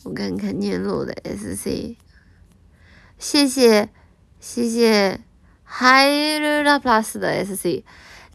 [0.05, 1.97] 我看看念漏的 SC，
[3.17, 3.89] 谢谢
[4.39, 5.19] 谢谢
[5.69, 7.83] Hira Plus 的 SC，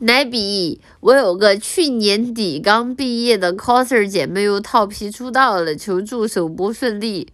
[0.01, 7.33] 奶比，我有个去年底刚毕业的 coser 姐妹又套皮出道了，求助首播顺利。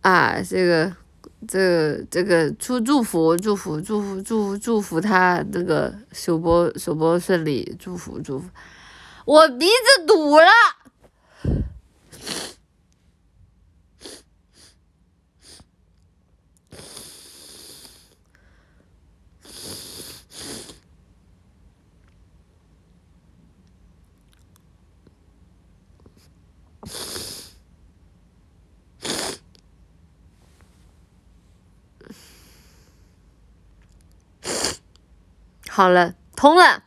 [0.00, 0.92] 啊，这个，
[1.46, 8.48] 这这个祝祝福祝福祝福祝福祝福他那个首播首播顺利，祝福祝福，
[9.24, 10.46] 我鼻子堵了。
[35.74, 36.82] 好了，通了，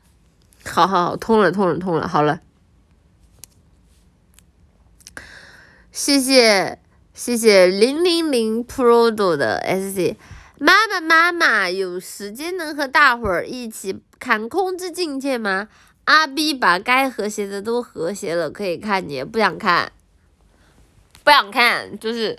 [0.63, 2.39] 好好好，通了，通了，通了，好了，
[5.91, 6.77] 谢谢
[7.11, 10.15] 谢谢零零零 Pro 的 SC
[10.59, 15.67] 妈妈妈妈，有时间能和大伙儿一起看《空之境界》吗？
[16.03, 19.91] 阿 B 把该和谐的都和谐了，可以看你，不想看，
[21.23, 22.37] 不想看，就是。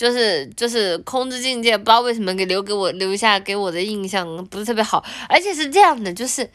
[0.00, 6.48] 就是就是空之境界，不知道为什么给留给我留下给我的印象不是特别好，而且是这样的，就是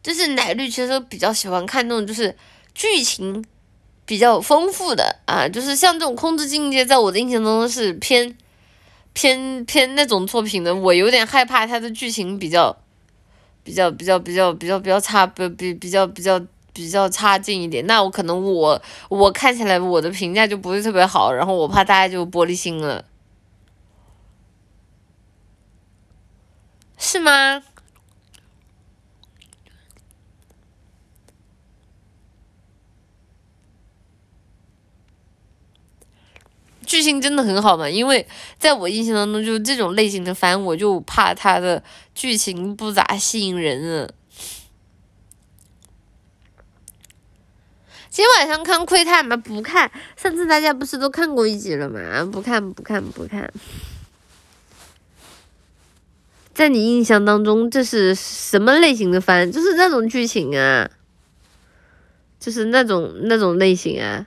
[0.00, 2.32] 就是奶绿其实比较喜欢看那种就是
[2.74, 3.44] 剧情
[4.06, 8.32] 比较丰富的啊，就是像这种空之境界，在我的印象中是偏
[9.12, 12.76] 偏偏那种作品的，我有点害怕它的剧情比较
[13.64, 16.38] 比较比较比较比较比较差，不比比较比较。
[16.38, 23.04] 比较比较差劲一点，那我可能我我看起来我的评价就不是特别好，然后我怕大家就玻璃心了，
[26.96, 27.62] 是吗？
[36.84, 37.88] 剧情真的很好嘛？
[37.88, 38.26] 因为
[38.58, 41.82] 在我印象当中，就是这种类型的番，我就怕它的
[42.14, 44.10] 剧情不咋吸引人啊。
[48.12, 49.34] 今晚上看窥探吗？
[49.38, 49.90] 不看。
[50.18, 52.22] 上次大家不是都看过一集了吗？
[52.30, 53.50] 不看，不看，不看。
[56.52, 59.50] 在你印象当中，这是什么类型的番？
[59.50, 60.90] 就是那种剧情啊，
[62.38, 64.26] 就是那种那种类型啊。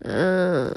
[0.00, 0.74] 嗯，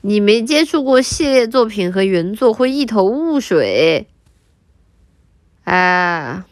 [0.00, 4.08] 你没接触过系列作品和原作，会一头雾水。
[5.62, 6.46] 啊。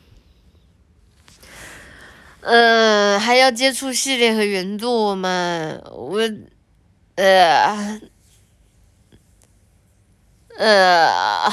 [2.42, 5.78] 呃，还要接触系列和原作吗？
[5.92, 6.18] 我，
[7.14, 8.00] 呃，
[10.58, 11.50] 呃，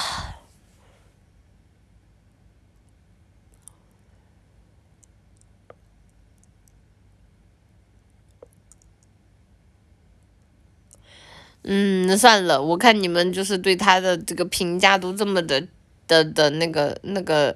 [11.63, 15.67] 嗯，算了，我看你们就是对他的这个评价都这么的
[16.07, 17.55] 的的那个那个。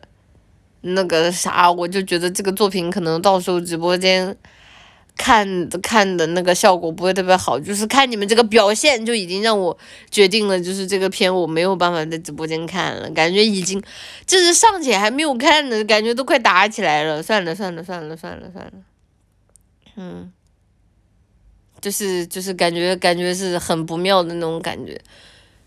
[0.83, 4.35] 那个啥，我就觉得这个作品可能到时候直播间
[5.15, 9.77] 看的看的那个效果不会特别好，就是看你们这个表现就已经让我
[10.09, 13.81] 决定了，就是这个片我没有办法在直播间看了，感觉已经
[14.25, 18.71] 就是尚且还没有看呢，感觉都快打起来了，算了算了算了算了算了，
[19.95, 20.31] 嗯，
[21.79, 24.99] 就是就是感觉感觉是很不妙的那种感觉，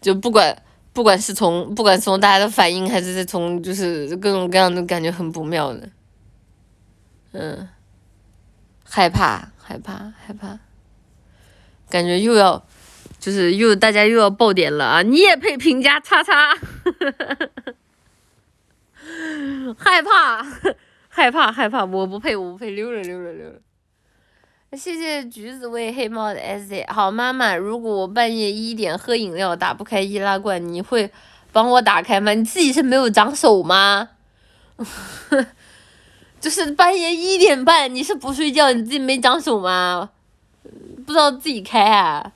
[0.01, 0.61] 就不管
[0.97, 5.87] 不管是从不管从大家的反应还是从就是各种各样的感觉很不妙的，
[7.33, 7.69] 嗯。
[8.89, 10.59] 害怕，害怕，害怕，
[11.91, 12.65] 感觉又要，
[13.19, 15.03] 就是又大家又要爆点了啊！
[15.03, 16.33] 你也配评价叉叉？
[19.77, 20.43] 害怕，
[21.11, 21.85] 害怕，害怕！
[21.85, 22.71] 我不配，我不配！
[22.71, 23.61] 溜了，溜了，溜了！
[24.77, 26.87] 谢谢橘子味黑猫的 S Z。
[26.89, 31.11] 好妈妈，如果我半夜一点喝饮料打不开易拉罐，你会
[31.53, 32.33] 帮我打开吗？
[32.35, 34.11] 你自己是没有长手吗？
[36.39, 40.11] 就是半夜一点半，你是不睡觉，你自己没长手吗？
[41.07, 42.33] 不知道自己开啊？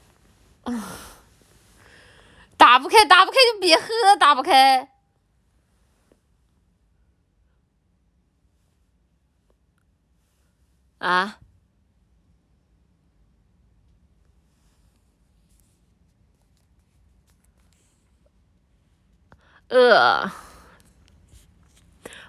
[2.56, 3.84] 打不开，打不开就别喝，
[4.18, 4.88] 打不开。
[10.98, 11.39] 啊？
[19.70, 20.30] 呃。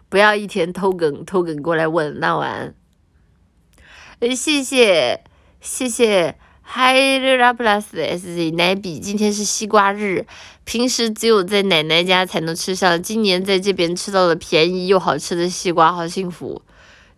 [0.09, 2.73] 不要一天偷梗偷梗过来问，那晚。
[4.35, 5.23] 谢谢
[5.61, 10.25] 谢谢 Hi La Plus S Z 奶比，今天是西瓜日，
[10.65, 16.61] 平时只有在奶奶家才能吃上，今年在这边吃到了便宜又好吃的西瓜，好幸福。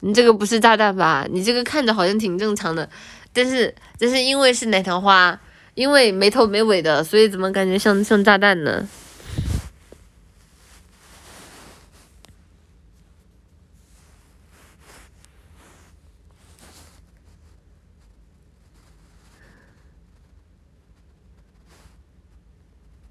[0.02, 1.26] 你这个不是炸弹吧？
[1.30, 2.88] 你这个看着好像挺正常的，
[3.34, 5.40] 但是但是因为是奶糖花，
[5.74, 8.88] 因为没头没尾的，所以怎么感觉像像炸弹呢？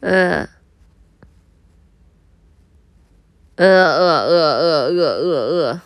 [0.03, 0.49] 呃，
[3.55, 5.81] 呃呃呃呃呃呃呃，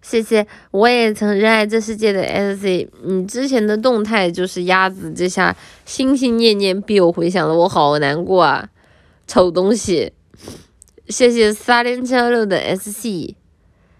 [0.00, 8.70] 谢谢，我也曾热爱这世界的 S C，你之前的动态就是鸭子，这下心心念念必有回响了，我好难过啊，
[9.26, 10.14] 丑东西，
[11.08, 13.36] 谢谢三零七六的 S C，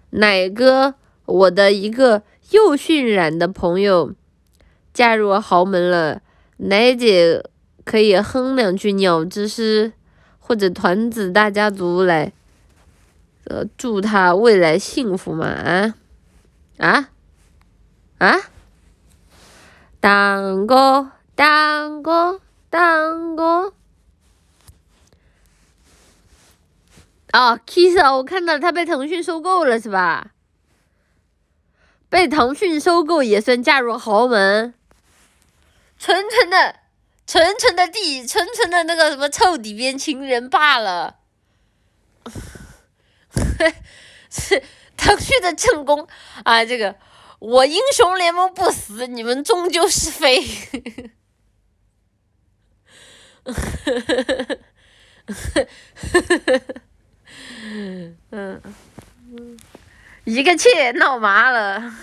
[0.09, 0.95] 奶哥，
[1.26, 2.22] 我的一个
[2.53, 4.14] 又渲染的朋友
[4.95, 6.22] 嫁入豪门了。
[6.59, 7.42] 奶姐
[7.84, 9.92] 可以哼两句鸟之诗，
[10.38, 12.32] 或者团子大家族来，
[13.44, 15.94] 呃，祝他未来幸福嘛啊
[16.78, 17.11] 啊
[18.18, 18.36] 啊！
[20.00, 22.40] 当哥当哥
[22.70, 23.72] 当哥
[27.32, 30.32] 哦，Kiss，我看到他被腾讯收购了是吧？
[32.09, 34.74] 被腾讯收购也算嫁入豪门。
[35.99, 36.76] 纯纯的，
[37.26, 41.16] 纯纯的地，纯纯的那个什么臭底边情人罢了。
[44.30, 44.62] 是
[44.96, 46.07] 腾讯的正宫
[46.44, 46.64] 啊！
[46.64, 46.96] 这个
[47.38, 50.44] 我英雄联盟不死，你们终究是非。
[58.30, 58.62] 嗯，
[60.24, 61.94] 一个切闹麻了。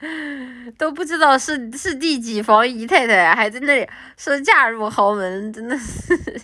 [0.78, 6.40] 都不知道是是第几房姨太太，还在那里说嫁入豪门，真的是，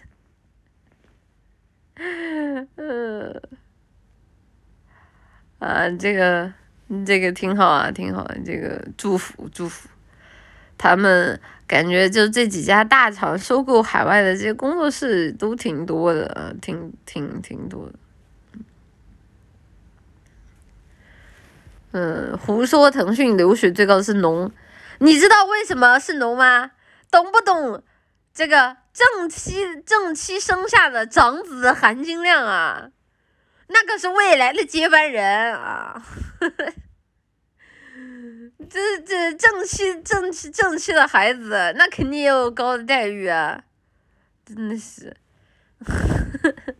[2.76, 3.40] 嗯，
[5.60, 6.52] 啊，这个
[7.06, 9.88] 这个挺好啊，挺好，这个祝福祝福，
[10.76, 17.94] 他们感觉就这几家大厂收购海外的这些工作室都挺多的，挺挺挺多的。
[21.94, 22.90] 嗯，胡说！
[22.90, 24.50] 腾讯流水最高的是农，
[24.98, 26.72] 你知道为什么是农吗？
[27.08, 27.84] 懂不懂
[28.32, 32.90] 这个正妻正妻生下的长子的含金量啊？
[33.68, 36.04] 那可是未来的接班人啊！
[38.68, 43.62] 这这正妻正妻正妻的孩子，那肯定也有高的待遇啊！
[44.44, 45.16] 真的是，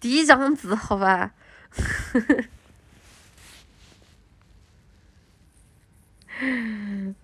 [0.00, 1.32] 嫡长子，好吧。
[6.40, 7.14] 嗯，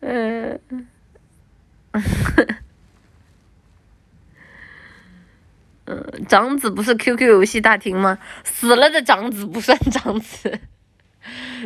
[5.85, 8.19] 嗯，长子不是 QQ 游戏大厅吗？
[8.43, 10.59] 死了的长子不算长子，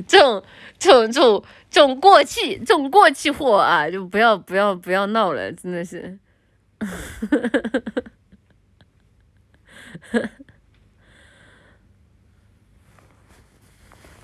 [0.07, 0.44] 这种
[0.78, 6.18] 这种这种这种过气这种过气货啊，就不要不要不要闹了，真的是。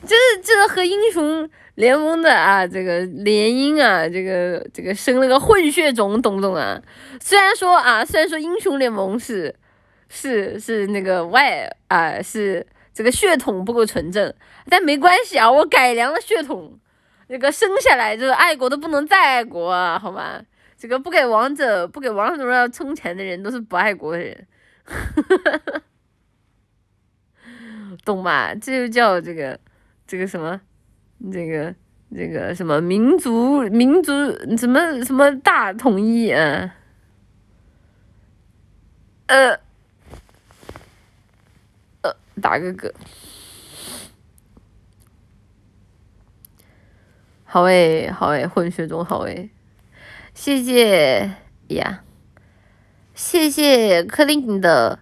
[0.06, 6.80] 就是就是和英雄联盟的啊，这个联姻啊，这个这个生了个混血种，懂不懂啊？
[7.20, 9.54] 虽然说啊，虽然说英雄联盟是
[10.08, 14.32] 是是那个外啊，是这个血统不够纯正，
[14.68, 16.78] 但没关系啊，我改良了血统，
[17.26, 20.40] 那个生下来就是爱国的不能再爱国啊，好吧？
[20.78, 24.46] 这个不给王者不给王者荣耀充钱的人都是不爱国的人，
[28.04, 28.54] 懂吗？
[28.54, 29.58] 这就叫这个。
[30.06, 30.60] 这个什么，
[31.32, 31.74] 这个
[32.14, 34.12] 这个什么民族民族
[34.56, 36.74] 什么什么大统一啊？
[39.26, 39.58] 呃
[42.02, 42.92] 呃，打个嗝。
[47.44, 49.48] 好诶，好诶，混血中好诶，
[50.34, 51.30] 谢谢
[51.68, 52.02] 呀，
[53.14, 54.98] 谢谢克林的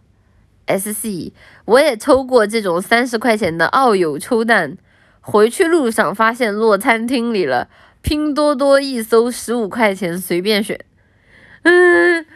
[0.67, 1.33] SC，
[1.65, 4.77] 我也抽过这种三十块钱的奥友抽蛋。
[5.23, 7.69] 回去路上发现落餐厅里了，
[8.03, 10.79] 拼多多一搜十五块钱随便选。
[11.63, 12.27] 嗯，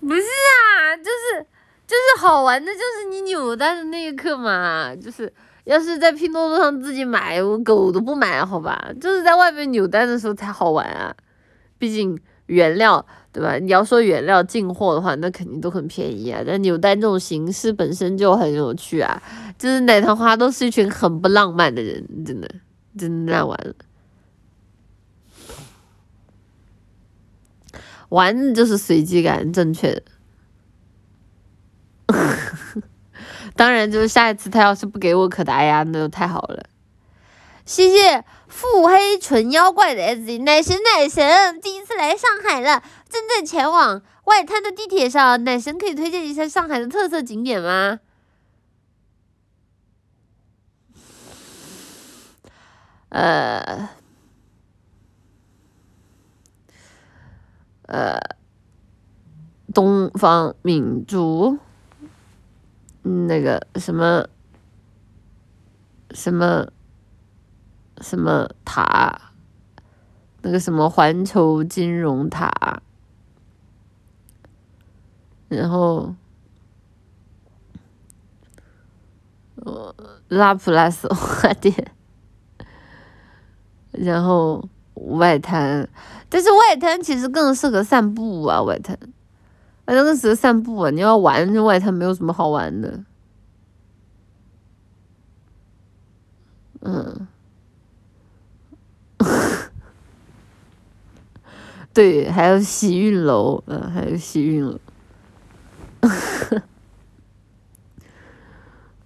[0.00, 1.46] 不是啊，就是
[1.86, 4.94] 就是好玩的，就是你扭蛋的那一刻嘛。
[4.94, 5.32] 就是
[5.64, 8.90] 要是在拼多多上自己买，我狗都不买，好吧？
[9.00, 11.14] 就是在外面扭蛋的时候才好玩啊，
[11.78, 13.06] 毕竟原料。
[13.32, 13.58] 对吧？
[13.58, 16.42] 你要说原料进货的话，那肯定都很便宜啊。
[16.46, 19.22] 但扭蛋这种形式本身就很有趣啊。
[19.58, 22.48] 就是奶糖花都是一群很不浪漫的人，真的，
[22.98, 23.74] 真的烂完了。
[28.10, 30.02] 玩就是随机感，正确的。
[33.56, 36.64] 当然，就是下一次他要是不给我可达鸭，那就太好了。
[37.64, 42.82] 谢谢腹黑纯妖怪的 S Z 奶神奶神，第一次来上海了。
[43.12, 48.00] 正在前往外滩的地铁上，奶神可以推荐一下上海的特色景点吗？
[53.10, 53.90] 呃，
[57.82, 58.18] 呃，
[59.74, 61.58] 东方明珠，
[63.02, 64.26] 那个什么
[66.12, 66.72] 什么
[68.00, 69.32] 什么塔，
[70.40, 72.80] 那个什么环球金融塔。
[75.52, 76.14] 然后，
[79.56, 79.94] 呃，
[80.28, 81.92] 拉普拉斯花店，
[83.90, 85.86] 然后外滩，
[86.30, 88.98] 但是外滩其实更适合散步啊，外滩，
[89.84, 93.00] 外滩更适合散步啊，你要玩，外滩没有什么好玩的，
[96.80, 97.28] 嗯，
[101.92, 104.80] 对，还有洗浴楼，嗯，还有洗浴楼。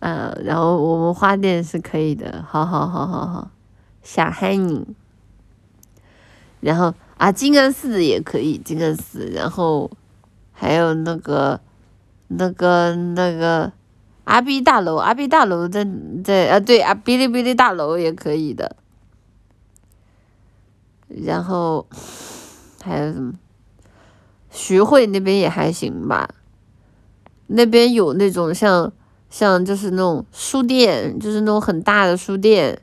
[0.00, 3.50] 呃，然后我们花店是可以的，好好好好好，
[4.02, 4.86] 想嗨你。
[6.60, 9.90] 然后啊，静安寺也可以，静安寺，然后
[10.52, 11.60] 还有那个
[12.28, 13.72] 那个那个
[14.24, 15.86] 阿 B 大楼，阿 B 大楼在
[16.24, 18.76] 在啊，对啊，哔哩哔哩大楼也可以的。
[21.08, 21.86] 然后
[22.82, 23.34] 还有什么？
[24.50, 26.28] 徐汇那边也还行吧。
[27.48, 28.92] 那边有那种像
[29.30, 32.80] 像就是那种书店，就是那种很大的书店，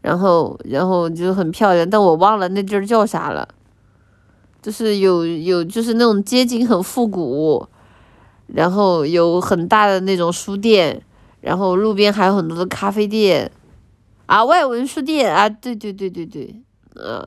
[0.00, 3.48] 然后然后就很漂亮，但我忘了那地儿叫啥了。
[4.62, 7.66] 就是有有就是那种街景很复古，
[8.46, 11.02] 然后有很大的那种书店，
[11.42, 13.52] 然后路边还有很多的咖啡店，
[14.24, 16.62] 啊，外文书店啊，对对对对对，
[16.94, 17.26] 嗯，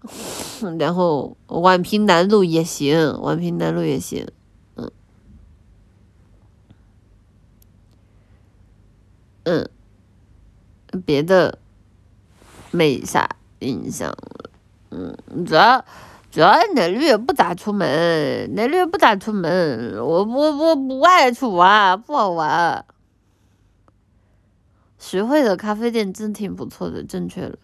[0.80, 4.26] 然后宛平南路也行，宛平南路也行。
[9.48, 9.68] 嗯，
[11.04, 11.60] 别的
[12.72, 14.50] 没啥印象了。
[14.90, 15.16] 嗯，
[15.46, 15.84] 主要
[16.32, 22.84] 主要那绿也不咋出门，那绿不咋出门，我我我不爱出玩，不好玩。
[24.98, 27.56] 徐汇的咖啡店真挺不错的，正确了。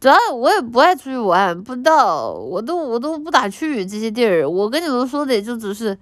[0.00, 4.50] 主要我也不爱出去玩，不知道，我都我都不咋去这些地儿。
[4.50, 5.96] 我跟你们说的就只是，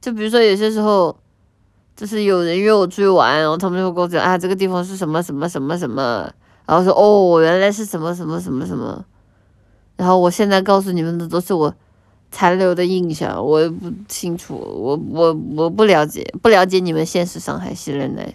[0.00, 1.18] 就比如说有些时候。
[2.00, 6.32] 就是有人约我出去玩，然后他们就会跟我讲啊，这个地方是什么什么什么什么，
[6.64, 9.04] 然后说哦，原来是什么什么什么什么，
[9.96, 11.74] 然后我现在告诉你们的都是我
[12.30, 18.34] 残留的印象，我也不清楚，我我我不了解，不了解你们现实上海西人嘞，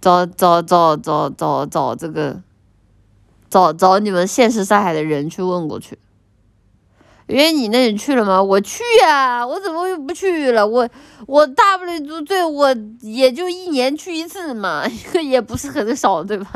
[0.00, 2.42] 找找找找找找这个，
[3.48, 5.96] 找找你们现实上海的人去问过去，
[7.32, 8.42] 约你那里去了吗？
[8.42, 10.66] 我去呀，我怎么又不去了？
[10.66, 10.88] 我
[11.26, 14.84] 我大不了就对我也就一年去一次嘛，
[15.22, 16.46] 也不是很少，对吧？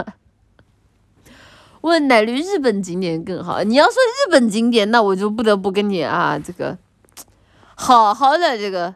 [1.83, 3.63] 问奶驴日本景点更好？
[3.63, 6.77] 你要说日本景点，那我就不得不跟你啊，这个
[7.75, 8.95] 好好的这个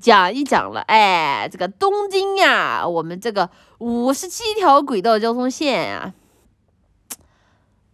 [0.00, 0.80] 讲一讲了。
[0.82, 6.14] 哎，这个东京呀，我们这个五十七条轨道交通线呀。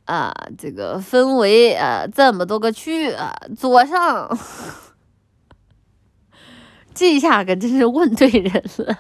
[0.07, 4.37] 啊这个分为啊这么多个区啊，左上，
[6.95, 8.99] 这下可真是问对人了，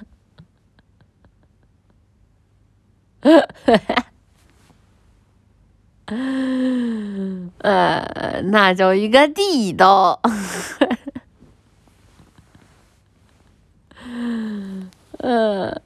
[7.58, 10.20] 呃，那叫一个地道，
[15.18, 15.85] 呃。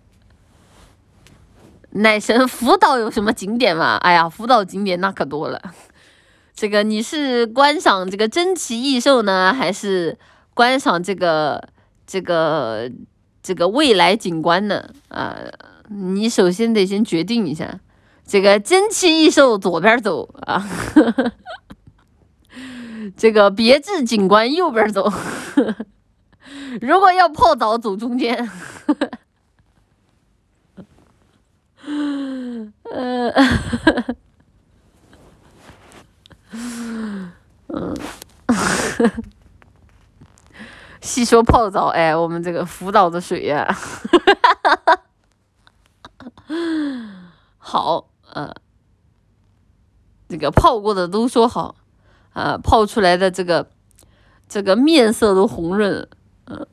[1.93, 3.97] 奶神福岛有什么景点吗？
[3.97, 5.61] 哎呀，福岛景点那可多了。
[6.55, 10.19] 这个你是观赏这个珍奇异兽呢，还是
[10.55, 11.69] 观赏这个
[12.07, 12.91] 这个
[13.43, 14.91] 这个未来景观呢？
[15.09, 15.37] 啊，
[15.89, 17.81] 你首先得先决定一下。
[18.27, 20.65] 这个珍奇异兽左边走啊，
[23.17, 25.13] 这个别致景观右边走。
[26.81, 28.49] 如果要泡澡，走中间。
[31.91, 32.73] 嗯，
[37.69, 37.95] 嗯，
[41.01, 43.67] 细说泡澡，哎，我们这个福岛的水呀，
[47.59, 48.55] 好，呃，
[50.29, 51.75] 这个泡过的都说好，
[52.33, 53.69] 啊，泡出来的这个
[54.49, 56.09] 这个面色都红润，
[56.47, 56.67] 嗯，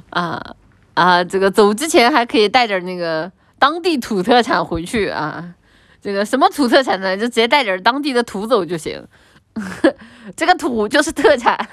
[0.10, 0.56] 啊。
[0.98, 5.54] 啊，这个走之前还可以带点那个当地土特产回去啊。
[6.02, 7.16] 这个什么土特产呢？
[7.16, 9.06] 就直接带点当地的土走就行。
[10.36, 11.56] 这个土就是特产。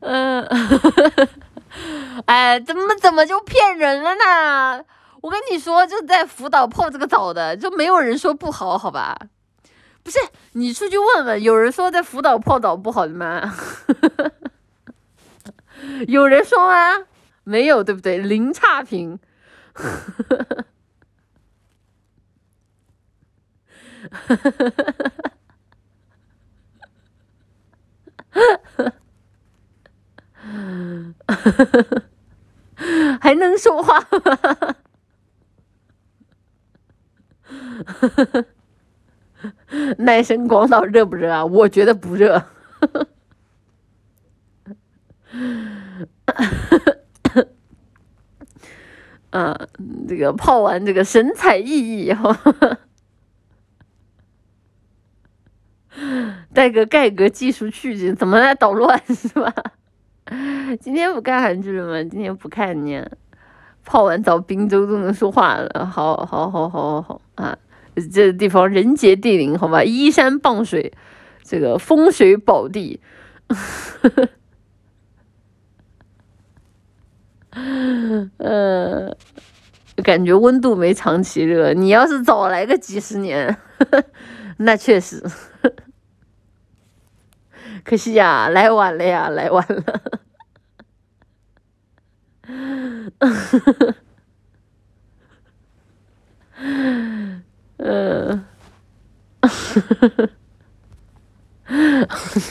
[0.00, 0.46] 嗯，
[2.26, 4.84] 哎，怎么怎么就骗人了呢？
[5.22, 9.16] 我跟你说，就在福岛泡这个澡的，就没有人说不好，好吧？
[10.02, 10.18] 不是，
[10.52, 13.54] 你出去问问，有人说在福岛泡澡不好的吗？
[16.08, 17.04] 有人说吗？
[17.44, 18.18] 没有，对不对？
[18.18, 19.20] 零差评。
[33.20, 34.76] 还能说话吗？
[39.98, 41.44] 男神广岛热不热啊？
[41.44, 42.44] 我觉得不热。
[49.30, 49.66] 啊，
[50.08, 52.78] 这个泡完这个神采奕奕哈，
[56.52, 59.52] 带个盖格技术去，怎么来捣乱 是吧？
[60.80, 62.08] 今天不看韩剧了吗？
[62.08, 63.02] 今天不看你，
[63.84, 67.58] 泡完澡滨州都能说话了，好好好好好好啊！
[68.12, 70.92] 这地方人杰地灵，好吧，依山傍水，
[71.42, 73.00] 这个风水宝地。
[77.54, 79.16] 嗯，
[80.02, 81.72] 感觉温度没长期热。
[81.72, 83.56] 你要是早来个几十年，
[84.58, 85.22] 那确实。
[87.84, 90.00] 可惜呀，来晚了呀，来晚了。
[97.78, 98.44] 嗯，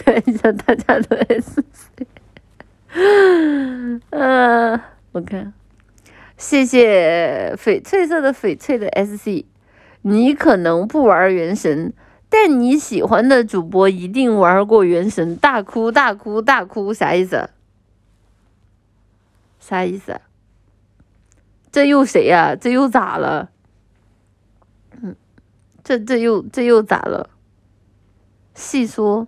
[0.06, 2.08] 看一下大家的 S C。
[4.12, 4.80] 嗯。
[5.14, 5.54] 我看，
[6.38, 9.46] 谢谢翡翠色的翡翠的 SC，
[10.02, 11.94] 你可能不玩原神，
[12.30, 17.52] 但你喜欢的主播一定玩过原神，大哭大哭大哭，啥意思？
[19.60, 20.20] 啥意思？
[21.72, 22.56] 这又谁呀？
[22.60, 23.52] 这又咋了？
[25.00, 25.16] 嗯，
[25.84, 27.30] 这这又这又咋了？
[28.56, 29.28] 细说。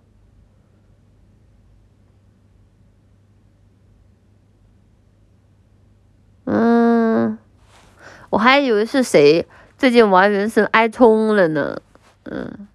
[8.29, 9.45] 我还以为是谁
[9.77, 11.77] 最近玩原神挨冲了呢。
[12.23, 12.67] 嗯，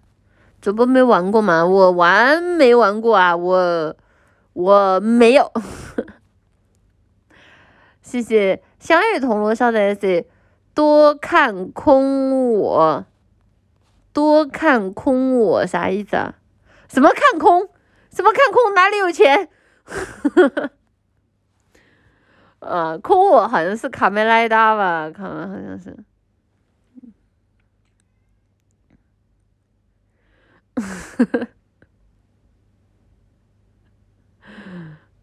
[0.61, 1.65] 主播没玩过吗？
[1.65, 3.97] 我玩没玩过啊，我
[4.53, 5.51] 我没有。
[8.03, 10.27] 谢谢相遇铜锣烧的 S，
[10.75, 13.05] 多看空我，
[14.13, 16.35] 多看空我啥意思啊？
[16.89, 17.69] 什么看空？
[18.13, 18.75] 什么看空？
[18.75, 19.49] 哪里有钱？
[19.85, 20.71] 呵呵呵
[22.61, 25.11] 啊，空我好像是卡梅拉达吧？
[25.11, 25.97] 卡好像是。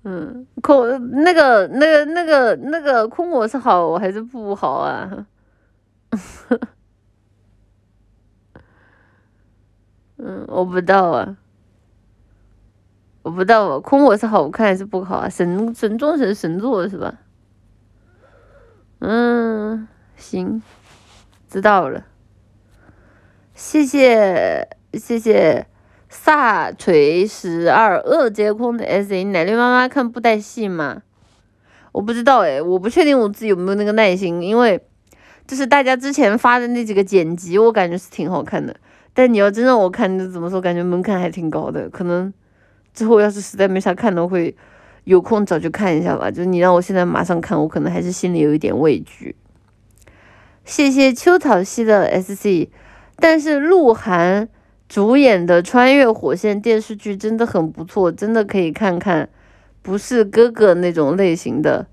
[0.04, 0.46] 嗯。
[0.62, 0.88] 空，
[1.24, 5.28] 那个那个那个那个空我是好还是不好啊？
[10.18, 11.38] 嗯，我不知道啊。
[13.26, 15.30] 我不知道啊，空我是好看还是不好啊？
[15.30, 17.14] 神神中神神作是吧？
[19.00, 20.62] 嗯，行，
[21.50, 22.06] 知道了，
[23.54, 25.68] 谢谢谢谢。
[26.10, 31.02] 萨锤十二二阶空的 S A 奶绿妈妈看布袋戏吗？
[31.92, 34.82] 我不知道哎，我不确定我自己有没有那个耐心，因为
[35.46, 38.74] 就是大家之前发的那几个剪辑，我感觉是挺好看的。
[39.14, 40.62] 但你要真让我看，怎么说？
[40.62, 41.90] 感觉门槛还挺高的。
[41.90, 42.34] 可能
[42.94, 44.56] 之后要是实在没啥看的，会
[45.08, 46.30] 有空找去看一下吧。
[46.30, 49.36] 就你让我现在马上看，我可能还是心里有一点畏惧。
[50.66, 52.70] 谢谢秋草系的 S C，
[53.16, 54.50] 但是鹿晗。
[54.90, 59.28] 主演的《穿越火线》电视剧真的很不错，真的可以看看，
[59.82, 61.88] 不是哥哥那种类型的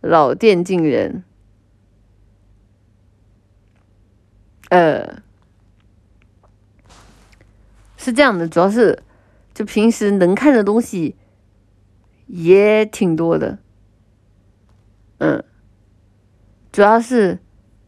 [0.00, 1.22] 老电竞人。
[4.70, 5.22] 呃，
[7.96, 9.00] 是这样的，主要是
[9.54, 11.14] 就平时能看的东西
[12.26, 13.58] 也挺多的，
[15.18, 15.42] 嗯，
[16.70, 17.38] 主要是。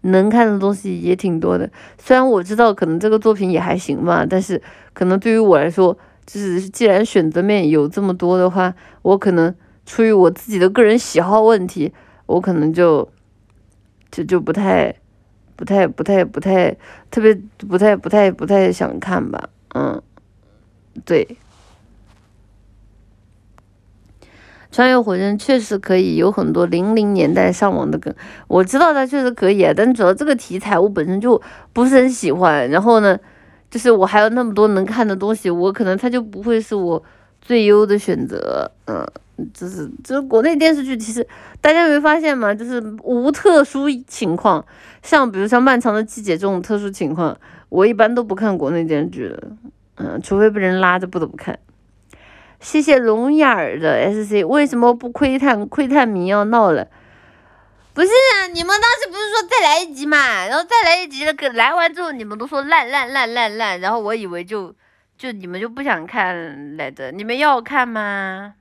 [0.06, 4.60] 能看的东西也挺多的，虽然我知道可能这个作品也还行吧，但是
[4.92, 9.54] 可能对于我来说，就是既然选择面有这么多的话，我可能
[9.86, 11.90] 出于我自己的个人喜好问题，
[12.26, 13.10] 我可能就
[14.10, 14.94] 就就不太
[15.56, 16.76] 不太不太不太
[17.10, 20.02] 特别不太不太不太想看吧，嗯，
[21.06, 21.26] 对。
[24.74, 28.12] 穿越火线确实可以有很多零零年代上网的梗，
[28.48, 31.40] 我知道它确实可以啊，但主要这个题材我本身就
[31.72, 32.68] 不是很喜欢。
[32.68, 33.16] 然后呢，
[33.70, 37.00] 就是我还有那么多能看的东西，我可能它就不会是我
[37.40, 38.68] 最优的选择。
[38.88, 39.06] 嗯，
[39.52, 41.24] 就是就是国内电视剧，其实
[41.60, 42.52] 大家没发现吗？
[42.52, 44.66] 就是无特殊情况，
[45.04, 49.40] 像比如像《漫长的季节》这种特殊情况，我一般都不看国内电视剧的。
[49.98, 51.56] 嗯，除非被人拉着不得不看。
[52.64, 55.68] 谢谢龙眼儿的 S C，为什么不窥探？
[55.68, 56.88] 窥探迷要闹了，
[57.92, 58.46] 不是啊？
[58.46, 60.46] 你们当时不是说再来一集嘛？
[60.46, 64.74] 然后再来一集，给来完之后你们都说烂烂烂烂烂，然后我以为就
[65.18, 67.12] 就你们就不想看来着？
[67.12, 68.54] 你们要看吗？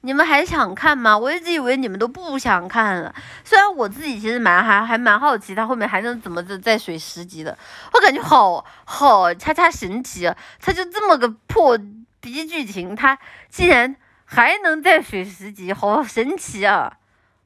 [0.00, 1.18] 你们还想看吗？
[1.18, 3.14] 我一直以为你们都不想看了。
[3.44, 7.58] 虽然我自己其实蛮还还蛮好奇，他后面还能怎么着再水十集的。
[7.92, 10.36] 我感觉好好恰恰神奇啊！
[10.60, 11.76] 他就这么个破
[12.20, 13.18] 逼剧情，他
[13.48, 16.98] 竟然还能再水十集，好神奇啊！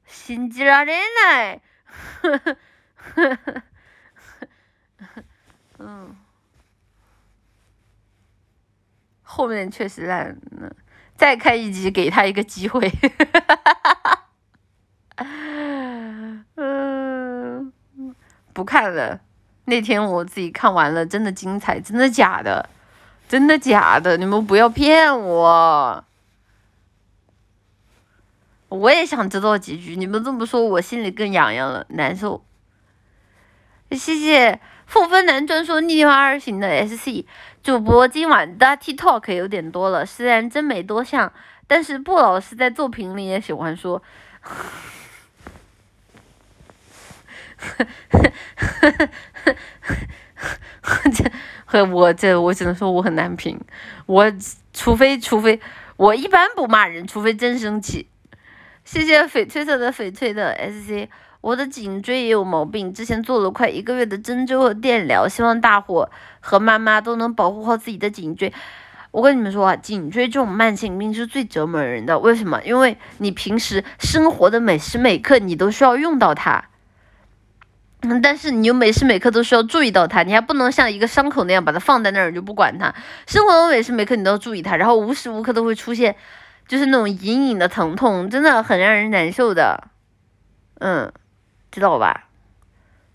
[0.05, 1.61] 心机了人呢，
[2.21, 2.57] 呵呵
[3.15, 3.63] 呵呵
[4.99, 5.23] 呵，
[5.79, 6.15] 嗯，
[9.23, 10.77] 后面确实烂，了。
[11.23, 12.91] 再开一集，给他一个机会。
[16.57, 17.73] 嗯，
[18.53, 19.20] 不看了。
[19.66, 22.68] 那天我自己看完了，真的精彩，真的假的？
[23.29, 24.16] 真的假的？
[24.16, 26.05] 你们不要骗我！
[28.68, 29.95] 我也想知道结局。
[29.95, 32.45] 你们这么说，我心里更痒痒了，难受。
[33.93, 37.25] 谢谢凤分男专说逆化二型的 SC。
[37.63, 41.33] 主播今晚的 TikTok 有点多了，虽然真没多像，
[41.69, 44.03] 但是布老师在作品里也喜欢说，
[44.41, 44.67] 呵
[48.11, 48.27] 呵
[48.81, 48.91] 呵
[49.45, 49.57] 呵
[50.82, 51.11] 呵
[51.70, 53.61] 这我这我只能说我很难评，
[54.07, 54.32] 我
[54.73, 55.61] 除非除非
[55.97, 58.09] 我一般不骂人，除非真生气。
[58.85, 61.09] 谢谢翡翠色的翡翠的 SC。
[61.43, 66.09] 我的颈椎也有毛病，之前做了快一个月的针灸和电疗，希望大伙
[66.39, 68.52] 和妈妈都能保护好自己的颈椎。
[69.10, 72.19] 我跟你们说啊，颈椎这种慢性病是最折磨人的。
[72.20, 72.62] 为什么？
[72.62, 76.64] 因为你平时生活的每时每刻你都需要用到它，
[78.02, 82.94] 嗯，但是你又每时每刻都需要注意到它，你还不能像一个伤口那样把它放在那儿就不管它。
[83.27, 86.14] 生活中每时每刻你都要注意它，然后无时无刻都会出现，
[86.69, 89.89] 就是那种隐隐的疼痛，真的很让人难受的，
[90.78, 91.12] 嗯。
[91.73, 92.28] 知道吧？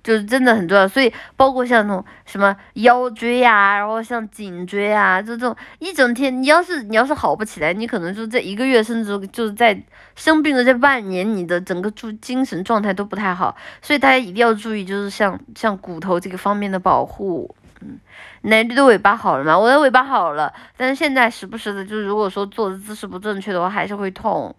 [0.03, 9.77] 就是真的很重要，所以包括像那种什么腰椎啊，然后像颈椎啊，就这种一整天，你要是你要是好不起来，你可能就这一个月，甚至就是在
[10.15, 17.53] 生病的这半年，你的整个注精神状态都不太好，所以大家一定要注意，就是像像骨头这个方面的保护。
[17.81, 17.99] 嗯，
[18.43, 19.59] 奶绿的尾巴好了吗？
[19.59, 24.55] 我的尾巴好了，但是现在时不时的，就如果说坐的姿势不正确的话，还是会痛。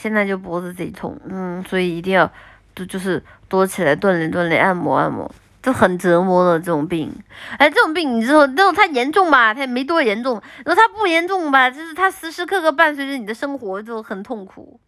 [0.00, 2.30] 现在就脖子贼痛，嗯，所以一定要，
[2.76, 5.28] 就就是多起来锻炼锻炼，按摩按摩。
[5.60, 7.12] 就很折磨的这种病。
[7.58, 14.80] 哎，这种病你知道，这种它严重吧，它也没多严重；然后它不严重吧，就是它时时刻刻伴随着你的生活，就很痛苦。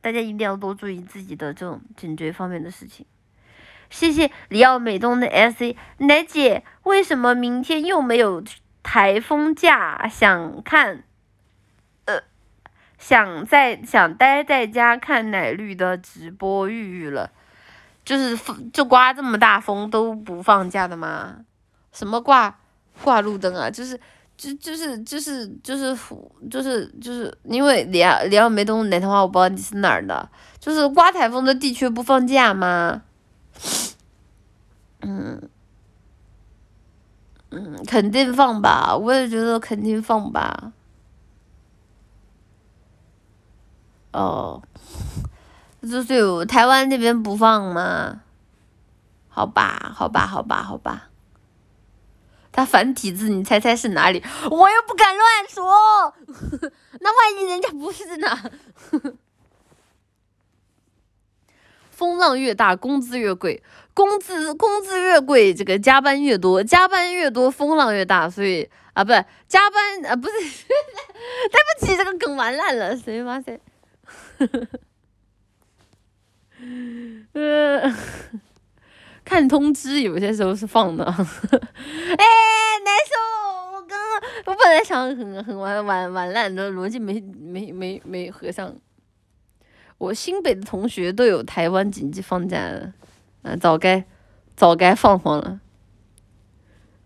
[0.00, 3.04] 大家一定要多注意自己的这种颈椎方面的事情。
[3.90, 8.42] 谢谢里奥美东的 S C 奶姐，为什么明天又没有
[8.84, 10.06] 台风假？
[10.08, 11.02] 想看，
[13.06, 17.30] 想在想待在家看奶绿的直播，郁郁了。
[18.02, 18.34] 就是
[18.72, 21.36] 就刮这么大风都不放假的吗？
[21.92, 22.58] 什么挂
[23.02, 23.68] 挂路灯啊？
[23.70, 24.00] 就是
[24.38, 25.94] 就就是就是就是
[26.50, 30.26] 就是就是因为里奥里奥梅东那套话我不知道你是哪儿的，
[30.58, 33.02] 就是刮台风的地区不放假吗？
[35.02, 35.42] 嗯
[37.50, 40.72] 嗯，肯定放吧，我也觉得肯定放吧。
[44.14, 44.62] 哦。
[45.82, 48.22] 就是有台湾那边不放吗？
[49.28, 51.10] 好吧，好吧，好吧，好吧。
[52.50, 54.22] 它繁体字，你猜猜是哪里？
[54.48, 56.14] 我又不敢乱说，
[57.00, 58.28] 那万一人家不是呢？
[61.90, 63.62] 风浪越大，工资越贵，
[63.92, 70.32] 工资工资越贵，这个加班越多，加班越多，风浪越大，所以啊，不是加班啊，不是，
[71.50, 73.60] 对不起，这个梗玩烂了，谁妈谁？
[77.32, 77.94] 嗯，
[79.24, 81.26] 看通知有些时候是放的， 哎，难
[83.10, 83.74] 受！
[83.74, 83.98] 我刚刚
[84.46, 88.74] 我本来想很很玩玩玩烂的逻辑没没没没合上。
[89.98, 92.92] 我新北的同学都有台湾紧急放假了，
[93.42, 94.04] 啊，早该
[94.56, 95.60] 早该放放了，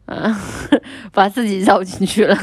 [0.06, 0.40] 啊，
[1.12, 2.36] 把自己绕进去了。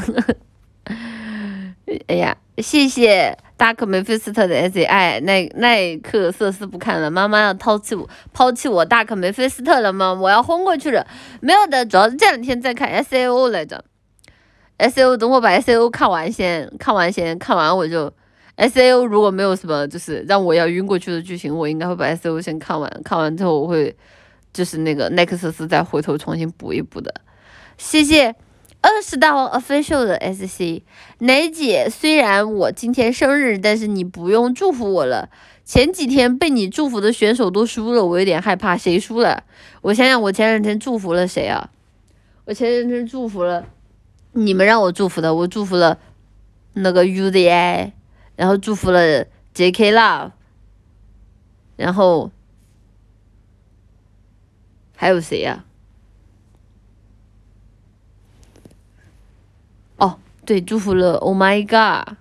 [2.08, 3.36] 哎呀，谢谢。
[3.56, 10.12] 大可梅菲斯特的 S A I 耐耐克瑟斯不看了，妈妈要抛弃我，抛弃我大可梅菲斯特了吗？
[10.12, 11.06] 我要昏过去了。
[11.40, 13.82] 没有的，主要是这两天在看 S A O 来着。
[14.76, 18.12] S A O 等我把 S A O 看完先，看完先，看完我就
[18.56, 22.90] S A O 如果没有什么就是让我要晕过去的剧情，我应该会把 S A O 先看完。
[23.02, 23.96] 看完之后我会
[24.52, 27.14] 就是那个耐克瑟斯再回头重新补一补的。
[27.78, 28.34] 谢谢。
[28.88, 30.84] 二十大王 official 的 SC
[31.18, 35.28] 奶姐，虽然我今天生日，但是你不用祝福我了。
[35.64, 38.76] 前几天被你祝福的选手都输了，我有点害怕。
[38.76, 39.42] 谁输了？
[39.82, 41.68] 我想想，我前两天祝福了谁啊？
[42.44, 43.66] 我前两天祝福了
[44.30, 45.98] 你们让我祝福的，我祝福了
[46.74, 47.90] 那个 UZI，
[48.36, 50.30] 然后祝福了 JK Love，
[51.74, 52.30] 然后
[54.94, 55.64] 还有谁呀？
[60.46, 62.16] 对，祝福了，Oh my god，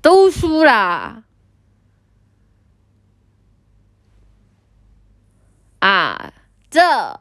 [0.00, 1.24] 都输啦！
[5.80, 6.32] 啊，
[6.70, 7.20] 这，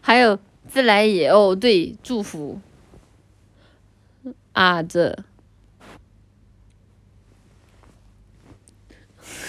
[0.00, 2.60] 还有自来也哦，对，祝福，
[4.52, 5.24] 啊这，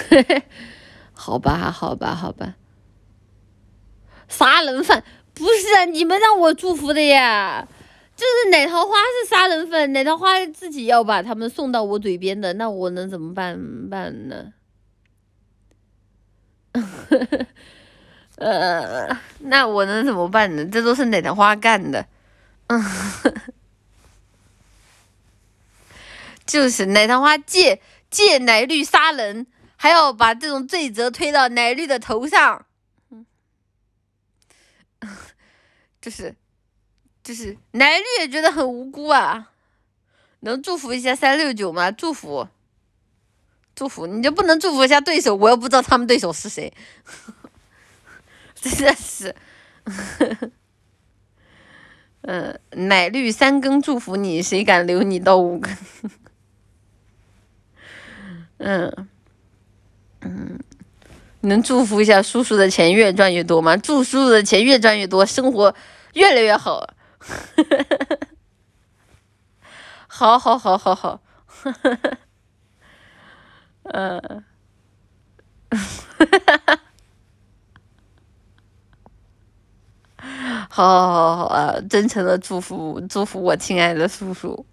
[0.09, 0.43] 嘿嘿。
[1.29, 2.55] 好吧，好吧，好吧。
[4.27, 5.03] 杀人犯
[5.35, 7.67] 不是啊，你们让我祝福的呀。
[8.15, 14.53] 就是奶桃花是杀人犯，奶桃花自己要把他们送到我嘴边的，那我能怎么办办呢？
[18.37, 20.65] 呃，那我能怎么办呢？
[20.65, 22.07] 这都是奶桃花干的。
[22.67, 22.83] 嗯，
[26.47, 27.79] 就是奶桃花借
[28.09, 29.45] 借奶绿杀人。
[29.81, 32.65] 还要把这种罪责推到奶绿的头上，
[36.01, 36.35] 就是，
[37.23, 39.53] 就是奶绿也觉得很无辜啊，
[40.41, 41.89] 能祝福一下三六九吗？
[41.91, 42.49] 祝福，
[43.73, 45.33] 祝福，你就不能祝福一下对手？
[45.33, 46.73] 我又不知道他们对手是谁，
[48.55, 49.33] 真的是，
[52.23, 55.73] 嗯， 奶绿三更祝福你，谁敢留你到五更？
[58.57, 59.07] 嗯。
[60.29, 60.59] 嗯，
[61.41, 63.75] 能祝福一下叔叔的钱越赚越多吗？
[63.77, 65.73] 祝叔叔的钱越赚越多，生活
[66.13, 66.87] 越来越好。
[70.07, 71.21] 好好好好好，
[73.83, 74.43] 嗯，
[80.69, 81.75] 好好好 好啊！
[81.89, 84.65] 真诚的祝福祝福我亲爱的叔叔。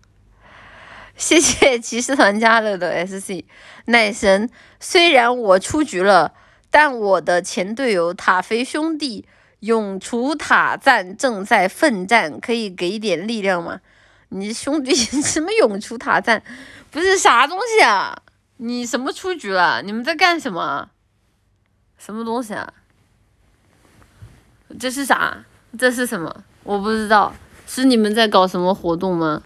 [1.16, 3.44] 谢谢骑士团加了的 SC
[3.86, 6.34] 奶神，虽然我出局了，
[6.70, 9.26] 但我的前队友塔菲兄弟
[9.60, 13.80] 永除塔赞正在奋战，可以给点力量吗？
[14.28, 16.42] 你兄弟 什么永除塔赞？
[16.90, 18.22] 不是啥东西啊？
[18.58, 19.82] 你什么出局了？
[19.82, 20.90] 你们在干什么？
[21.96, 22.74] 什么东西啊？
[24.78, 25.44] 这是啥？
[25.78, 26.44] 这是什么？
[26.62, 27.34] 我不知道，
[27.66, 29.42] 是你们在搞什么活动吗？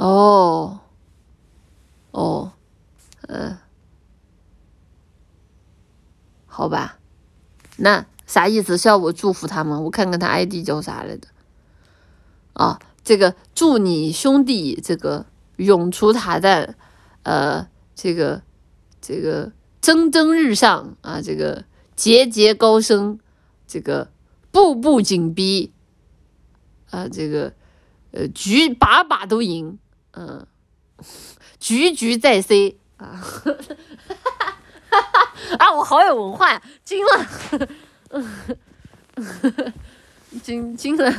[0.00, 0.80] 哦，
[2.10, 2.52] 哦，
[3.28, 3.58] 嗯，
[6.46, 6.98] 好吧，
[7.76, 8.78] 那啥意思？
[8.78, 9.78] 是要我祝福他吗？
[9.78, 11.28] 我看看他 ID 叫啥来着？
[12.54, 16.76] 啊，这个祝你兄弟这个永除塔赞，
[17.24, 18.40] 呃，这个
[19.02, 19.52] 这个
[19.82, 23.18] 蒸蒸日上啊，这个节节高升，
[23.66, 24.10] 这个
[24.50, 25.74] 步步紧逼，
[26.88, 27.52] 啊，这个
[28.12, 29.78] 呃局把把都赢。
[30.20, 30.46] 嗯，
[31.58, 33.08] 局局在 C 啊，
[35.58, 37.26] 啊，我好有文化呀，惊了，
[40.42, 41.10] 惊惊了，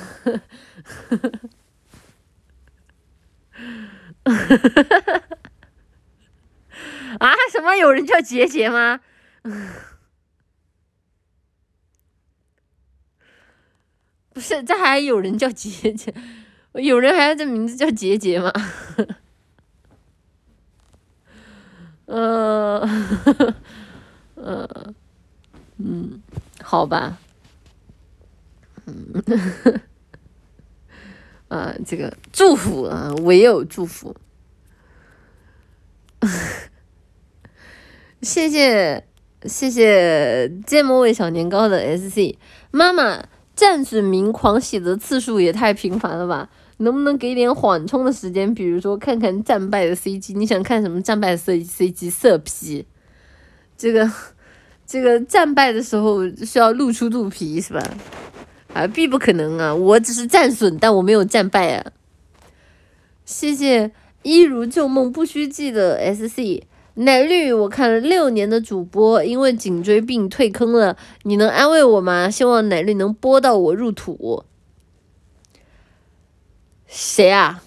[7.17, 8.99] 啊，什么有人叫杰杰吗？
[14.33, 16.13] 不是，这还有人叫杰杰。
[16.73, 18.51] 有人还要这名字叫杰杰吗？
[22.05, 22.79] 呃，
[24.35, 24.93] 呃，
[25.77, 26.21] 嗯，
[26.61, 27.17] 好吧，
[28.85, 29.23] 嗯，
[31.47, 34.13] 啊，这个祝福啊，唯有祝福，
[38.21, 39.05] 谢谢
[39.43, 42.35] 谢谢芥末味小年糕的 SC
[42.71, 43.23] 妈妈，
[43.55, 46.49] 战损名狂喜的次数也太频繁了吧！
[46.81, 48.53] 能不能给点缓冲的时间？
[48.53, 52.85] 比如说看看战败的 CG，你想看什么战败的 C CG 色批？
[53.77, 54.11] 这个
[54.85, 57.81] 这个战败的时候需要露出肚皮是吧？
[58.73, 59.73] 啊，必不可能啊！
[59.73, 61.91] 我只是战损，但我没有战败啊！
[63.25, 63.91] 谢谢
[64.23, 66.63] 一如旧梦不须记的 SC
[66.95, 72.29] 奶绿，我看了六年的主播，因为颈椎病退坑了，你能安慰我吗？
[72.29, 74.45] 希望奶绿能播到我入土。
[76.93, 77.63] 谁啊？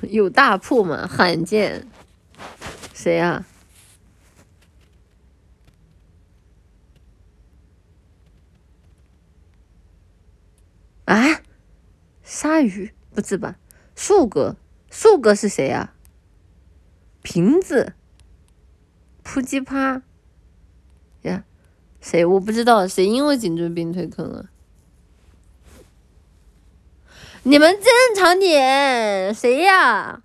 [0.08, 1.06] 有大铺吗？
[1.06, 1.86] 罕见。
[2.94, 3.44] 谁啊？
[11.04, 11.42] 啊？
[12.22, 12.94] 鲨鱼？
[13.14, 13.58] 不是吧？
[13.94, 14.56] 树哥？
[14.90, 15.94] 树哥是谁啊？
[17.20, 17.92] 瓶子？
[19.22, 20.02] 扑叽啪？
[21.20, 21.44] 呀？
[22.00, 22.24] 谁？
[22.24, 22.88] 我不知道。
[22.88, 24.48] 谁因为颈椎病退坑了？
[27.43, 30.23] 你们正常点，谁呀？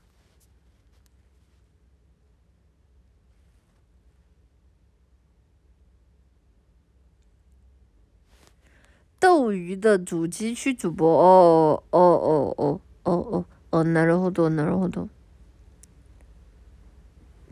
[9.20, 15.08] 斗鱼的主机区主播哦哦哦哦哦哦哦，なるほどなるほど，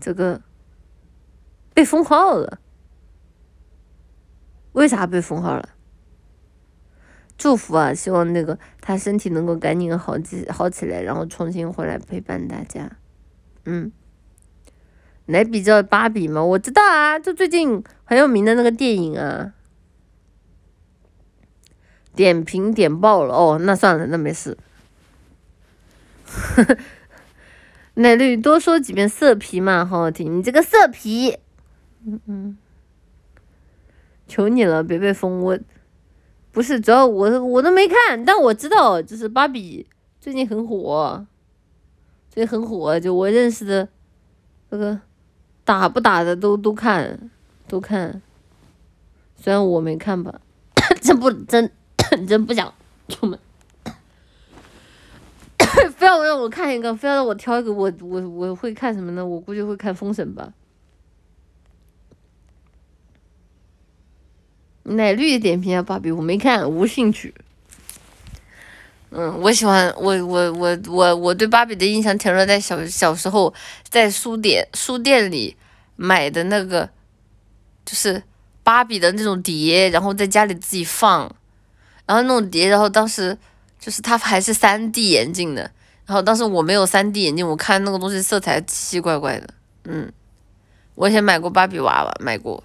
[0.01, 0.43] 这个
[1.73, 2.59] 被封号了，
[4.73, 5.69] 为啥被封号了？
[7.38, 7.94] 祝福啊！
[7.94, 12.90] 希望那个他身体能够赶紧好起好起来，然后重新回来陪伴大家。
[13.66, 13.92] 嗯，
[15.26, 16.44] 来比较芭比吗？
[16.44, 19.54] 我知道啊，就最近很有名的那个电影啊。
[22.16, 24.58] 点评点爆了哦，那算了，那没事。
[27.96, 30.38] 奶绿多说几遍色皮嘛，好好听。
[30.38, 31.38] 你这个色皮，
[32.06, 32.58] 嗯嗯，
[34.28, 35.60] 求你了，别被封我。
[36.56, 39.86] 不是，主要我我都没看，但我知道，就是芭比
[40.22, 41.26] 最近很火，
[42.30, 43.86] 最近很火，就我认识的，
[44.70, 44.98] 那个
[45.66, 47.30] 打不打的都都看，
[47.68, 48.22] 都看，
[49.36, 50.40] 虽然我没看吧，
[51.02, 51.70] 真不真
[52.26, 52.74] 真不想
[53.10, 53.38] 出门，
[55.98, 59.26] 非要让我看一个，非要让我挑一个，我我我会看什么呢？
[59.26, 60.54] 我估计会看封神吧。
[64.88, 67.34] 奶绿的点评啊芭比，我没看，无兴趣。
[69.10, 73.54] 嗯，我喜欢我我我我我对芭比的印象停留在小小时候
[73.88, 75.56] 在书店书店里
[75.96, 76.90] 买的那个，
[77.86, 78.22] 就是
[78.62, 81.22] 芭比的那种碟，然后在家里自己放，
[82.06, 83.38] 然后那种碟，然后当时
[83.80, 85.72] 就是它还是三 D 眼镜的，
[86.06, 89.48] 然后当时我没有三 D 眼镜，我看那个东西色彩奇奇怪怪的，
[89.86, 90.12] 嗯，
[90.96, 92.62] 我以前买过芭比娃娃，买过。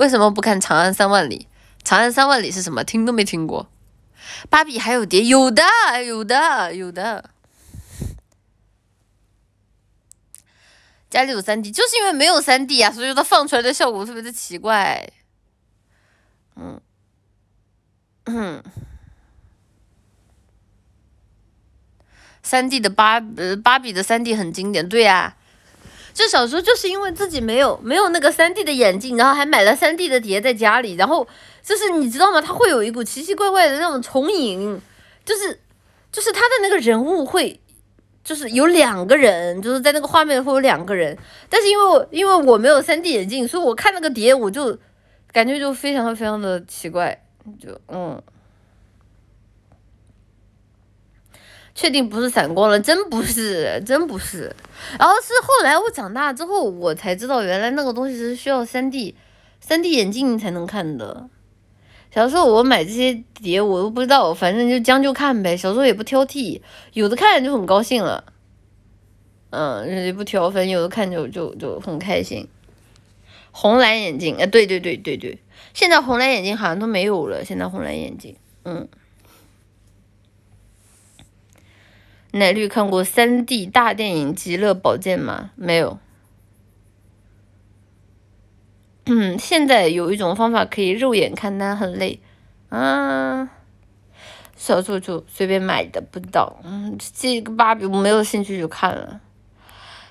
[0.00, 1.46] 为什么不看《长安三万里》？
[1.86, 2.82] 《长安三万里》是什么？
[2.82, 3.70] 听都没听过。
[4.48, 5.22] 芭比还有碟？
[5.22, 5.62] 有的，
[6.06, 7.28] 有的，有的。
[11.10, 15.06] 家里有三 D，就是因为没有三 D 啊，所以它放出来的效果特别的奇怪。
[16.56, 16.80] 嗯，
[18.24, 18.64] 嗯，
[22.42, 25.36] 三 D 的芭呃芭比的三 D 很经典，对呀。
[26.12, 31.26] 就小时候就是因为自己没有没有那个三 D 的眼镜，然后还买了三 D 的碟在家里，然后
[31.62, 32.40] 就是你知道吗？
[32.40, 34.80] 它会有一股奇奇怪怪的那种重影，
[35.24, 35.60] 就是
[36.10, 37.60] 就是他的那个人物会
[38.24, 41.16] 就是有两个人，就是在那个画面会有两个人，
[41.48, 44.76] 但是因为我因为我没有三 D 眼镜，所以我看那个碟我就
[45.32, 47.24] 感觉就非常非常的奇怪，
[47.60, 48.20] 就嗯。
[51.80, 52.78] 确定不是散光了？
[52.78, 54.54] 真不是，真不是。
[54.98, 59.14] 然后是后来我长大之后，我才知道原来那个东西是需要三 D，
[59.62, 61.26] 三 D 眼镜才能看的。
[62.14, 65.56] 小时候我买这些碟我都不知道，反正就将就看呗。
[65.56, 66.60] 小时候也不挑剔，
[66.92, 68.24] 有的看就很高兴了。
[69.48, 72.46] 嗯，也不挑，反正有的看就就就很开心。
[73.52, 75.38] 红蓝眼镜，哎，对对对对对，
[75.72, 77.42] 现在红蓝眼镜好像都没有了。
[77.42, 78.36] 现在红蓝眼镜，
[78.66, 78.86] 嗯。
[82.32, 85.50] 奶绿看过三 D 大电影《极乐宝剑》吗？
[85.56, 85.98] 没有。
[89.06, 92.20] 嗯，现在有一种方法可以肉眼看，但很累。
[92.68, 93.50] 啊，
[94.54, 96.60] 小时候就随便买的，不知道。
[96.62, 99.20] 嗯，这个芭比我没有兴趣去看了。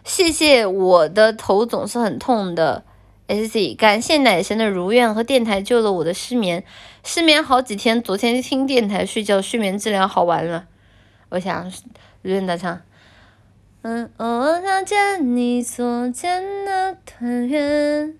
[0.04, 2.84] 谢谢我的头总是很痛的
[3.28, 6.66] ，S C，感谢奶神的如愿和电台救了我的失眠，
[7.06, 10.68] 失眠好几天，昨天听电台睡觉，睡眠质量好完了。
[11.30, 11.72] 我想。
[12.22, 12.82] 如愿大唱。
[13.82, 18.20] 嗯，偶尔看见你所见的团圆，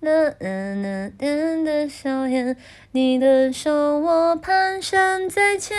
[0.00, 2.56] 那那那点的笑颜，
[2.90, 5.76] 你的手我蹒跚在牵，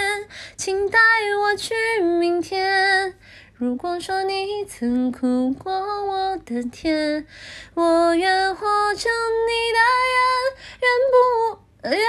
[0.55, 0.97] 请带
[1.41, 3.15] 我去明天。
[3.53, 7.27] 如果说你曾哭过我的甜，
[7.73, 8.65] 我愿活
[8.95, 9.79] 成你的
[10.13, 10.23] 愿，
[10.81, 11.15] 愿不
[11.89, 11.99] 愿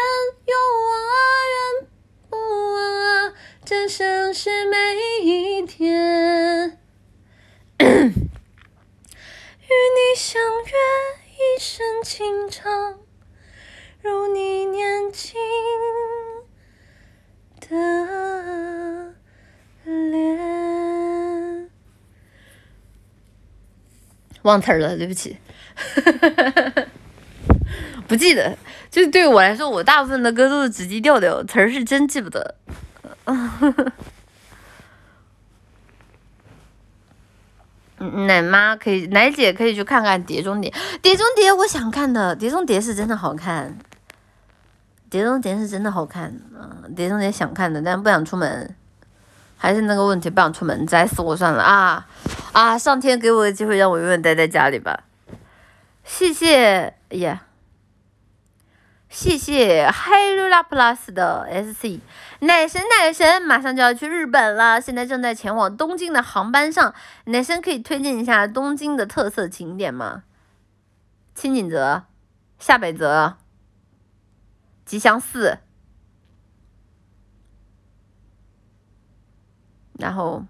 [0.46, 0.90] 有我
[1.50, 1.88] 愿
[2.30, 2.36] 不
[2.74, 3.34] 忘。
[3.72, 4.76] 这像是每
[5.22, 6.78] 一天，
[7.78, 8.04] 与你
[10.14, 10.72] 相约
[11.32, 12.98] 一生情长，
[14.02, 15.40] 如你年轻
[17.60, 19.14] 的
[19.86, 21.70] 脸。
[24.42, 25.38] 忘词儿了，对不起，
[28.06, 28.58] 不记得。
[28.90, 32.56] 就是对我来说，我大部分的歌都是只记调调，词儿是真记不得。
[38.26, 40.68] 奶妈可以，奶姐可以去看看《碟中谍》。
[41.00, 43.78] 《碟中谍》我想看的，《碟中谍》是真的好看，
[45.08, 46.34] 《碟中谍》是真的好看。
[46.52, 48.74] 嗯，《碟中谍》想看的，但不想出门，
[49.56, 52.08] 还是那个问题，不想出门，宅死我算了啊
[52.52, 52.76] 啊！
[52.76, 55.04] 上天给我个机会，让我永远待在家里吧。
[56.04, 57.42] 谢谢呀。
[59.12, 62.00] 谢谢 Hello Plus 的 SC
[62.40, 66.94] 奶神奶神，马上就要去日本了，现在正在前往东京的航班上。
[67.26, 70.24] 奶神可以推荐一下东京的特色景点吗？
[71.34, 72.04] 青井泽、
[72.58, 73.36] 下北泽、
[74.86, 75.58] 吉祥寺，
[79.98, 80.46] 然后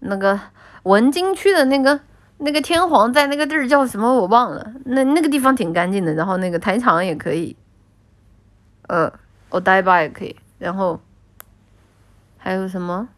[0.00, 0.38] 那个
[0.82, 2.00] 文京区的那个。
[2.44, 7.56] 那个天皇在那个地儿叫什么我忘了，那那个地方挺干净的，然后那个台场也可以，
[8.88, 9.10] 呃，
[9.48, 11.00] 我呆吧也可以，然后
[12.36, 13.08] 还有什么？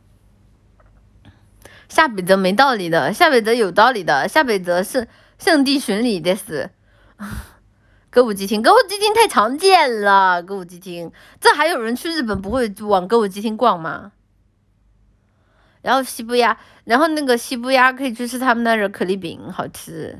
[1.89, 5.09] 下北泽没道理的，下北泽有道理的，下北泽是
[5.39, 6.71] 圣地巡礼的是，
[8.11, 14.13] 歌舞伎町，歌舞伎町太常见了，歌舞伎町，这还有人去日本不会往歌舞伎町逛吗？
[15.87, 20.19] 然后西布亚，然后那个西布亚可以去吃他们那儿可丽饼，好吃。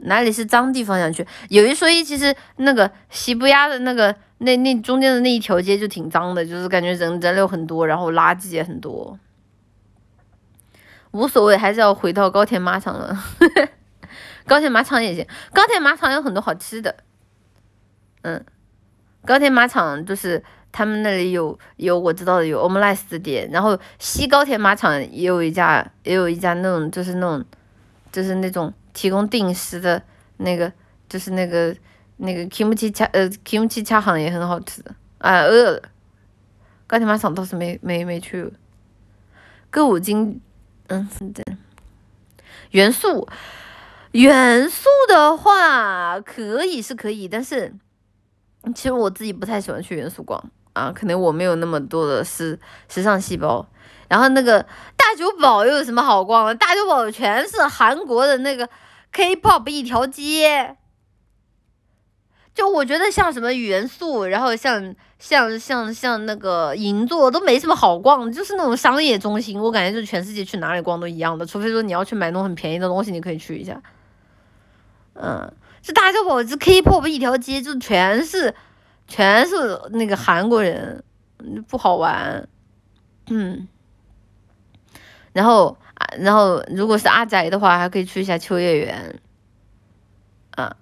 [0.00, 1.26] 哪里是脏地方想去？
[1.48, 9.18] 有一说一，其实那个西布亚的那个那那中间的那一条街就挺脏的，就是感觉人人流很多，然后垃圾也很多。
[11.12, 13.18] 无所谓，还是要回到高田马场了。
[14.44, 16.96] 高田马场也行，高田马场有很多好吃的。
[18.20, 18.44] 嗯，
[19.24, 20.44] 高田马场就是。
[20.72, 27.44] 他们那里有有我知道的有 omelette 店，然后西高铁马场也有一家，也有一家那种就是那种，
[28.12, 30.00] 就是那种提供定时的
[30.36, 30.72] 那个，
[31.08, 31.74] 就是那个
[32.18, 35.82] 那个 kimchi 恰呃 kimchi 恰行也很好吃的，啊饿了，
[36.86, 38.52] 高铁马场倒是没没没去，
[39.70, 40.40] 歌舞金，
[40.86, 41.44] 嗯对，
[42.70, 43.28] 元素
[44.12, 47.74] 元素的话可以是可以，但是
[48.74, 50.50] 其实我自己不太喜欢去元素逛。
[50.72, 53.66] 啊，可能我没有那么多的时时尚细胞。
[54.08, 54.60] 然后那个
[54.96, 56.54] 大久保又有什么好逛的？
[56.54, 58.68] 大久保全是韩国的那个
[59.12, 60.76] K-pop 一条街。
[62.52, 73.80] 就我觉得像什么元素，然后像像像像那个银座都没什么好逛，就是那种商业中心，我感觉就全世界去哪里逛都一样的，除非说你要去买那种很便宜的东西，你可以去一下。
[75.14, 78.52] 嗯，这大久保这 K-pop 一条街就全是
[79.10, 79.54] 全是
[79.90, 81.02] 那个韩国人，
[81.68, 82.48] 不好玩。
[83.28, 83.66] 嗯，
[85.32, 89.20] 然后啊，然后如果是阿宅的话，还可以去一下秋叶原。
[90.52, 90.76] 啊。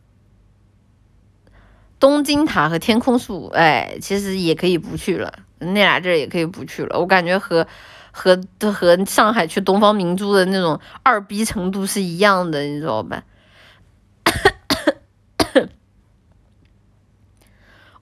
[1.99, 7.01] 东京塔和天空树，哎，其实也可以不去了，那俩地儿也可以不去了。
[7.01, 7.67] 我感觉和
[8.13, 13.25] 和和上海去东方明珠的那种二逼程度是一样的，你知道吧？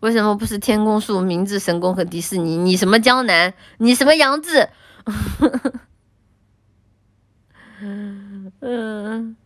[0.07, 2.57] 为什么不是天空树、明治神宫和迪士尼？
[2.57, 3.53] 你什么江南？
[3.79, 4.69] 你什么杨志？
[8.61, 9.37] 嗯。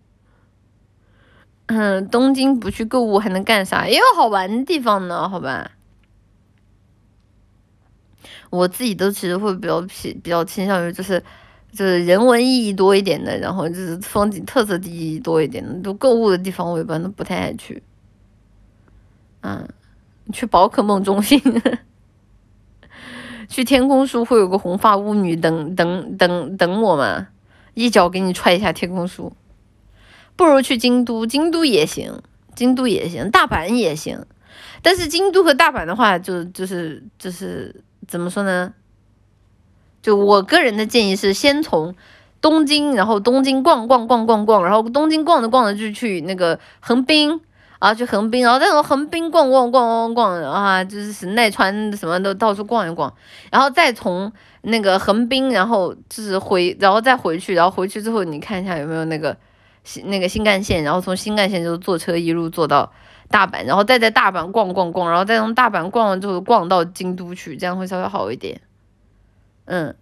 [1.66, 3.88] 嗯，东京不去购物还能干啥？
[3.88, 5.70] 也有好玩的地方呢，好吧。
[8.50, 11.22] 我自己都其实会比较偏比较倾向于就是
[11.72, 17.82] 就是人文意义多一点的，然后就是风景特色地义多一点的，都购物的地方我一般都不太爱去。
[19.42, 19.66] 嗯，
[20.32, 21.40] 去宝可梦中心，
[23.48, 27.28] 去天空树会有个红发巫女等等等等我吗？
[27.74, 29.32] 一脚给你踹一下天空树。
[30.36, 32.20] 不如去京都，京都也行，
[32.54, 34.24] 京都也行，大阪也行。
[34.82, 38.72] 但是京都和大阪的话，就就是就是怎么说呢？
[40.02, 41.94] 就我个人的建议是，先从
[42.40, 47.40] 东京，然后东京逛逛逛逛逛，然后东京逛着逛着就去那个横滨
[47.80, 53.12] 啊，去横滨，然后再从横滨逛逛逛逛逛啊，就是奈川什么的到处逛一逛，
[53.50, 54.32] 然后再从
[54.62, 59.36] 那个横滨，然后就是回，然后再回去，然后回去之后你看一下有没有那个。
[59.82, 62.92] 新那个新干线，然后从新干线就坐车一路坐到
[63.30, 68.60] 大阪，然后再在大阪逛逛逛，然后再从大阪逛完之后逛到京都去，这样会稍微好一点。
[69.64, 69.96] 嗯，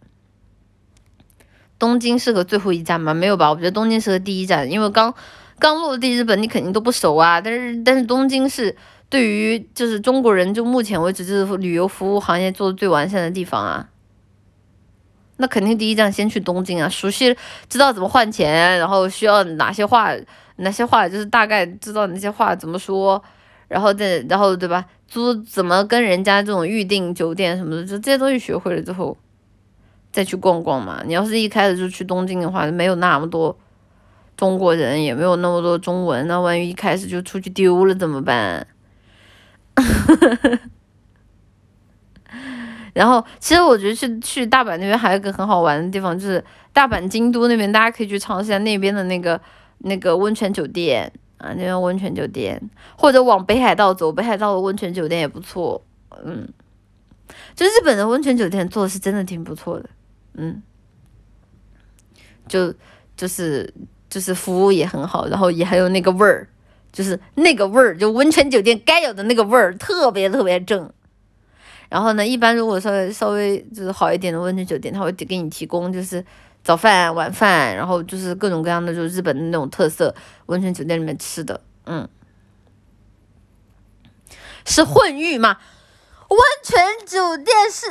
[1.78, 3.14] 东京适合最后一站吗？
[3.14, 5.14] 没有吧，我觉得东京适合第一站，因为刚
[5.59, 7.40] 刚落地日本，你肯定都不熟啊。
[7.40, 8.74] 但是但是东京是
[9.09, 13.89] 对于就是中国人就目前为止就是旅游服务行业做的最完善的地方啊。
[15.40, 17.36] 那肯定第一站先去东京啊，熟悉
[17.68, 20.12] 知道怎么换钱，然后需要哪些话，
[20.56, 23.22] 哪些话就是大概知道哪些话怎么说，
[23.68, 24.85] 然后再然后对吧？
[25.06, 29.16] 租怎么跟人家这种预定酒店什么的，就这些东西学会了之后，
[30.10, 31.02] 再去逛逛嘛。
[31.06, 33.56] 你要是一开始就去东京的话，没有那么多
[34.39, 38.65] 中国人，也没有那么多中文，那万一一开始就出去丢了怎么办？
[42.94, 46.43] 然后，其实我觉得去去大阪那边还有一个很好玩的地方，就是
[46.73, 49.40] 大阪京都那边，大家可以去尝试一下那边的那个
[49.78, 52.60] 那个温泉酒店啊，那边温泉酒店，
[52.97, 55.85] 或者往北海道走，北海道的温泉酒店也不错，
[56.24, 56.48] 嗯，
[57.56, 59.89] 就日本的温泉酒店做的是真的挺不错的，
[60.35, 60.62] 嗯，
[62.48, 62.73] 就
[63.16, 63.73] 就是
[64.09, 66.48] 就是服务也很好，然后也还有那个味儿，
[66.93, 70.90] 就是那个味儿，就温泉酒店该有的那个味儿，特别特别正。
[71.89, 76.24] 然后呢，一般如果稍微稍微就是好一点的温泉酒店，他会给你提供就是
[76.62, 80.14] 早饭、晚饭，然后就是各种各样的就是日本的那种特色
[80.47, 82.06] 温泉酒店里面吃的，嗯，
[84.66, 85.59] 是混浴吗？
[86.28, 87.86] 温泉酒店是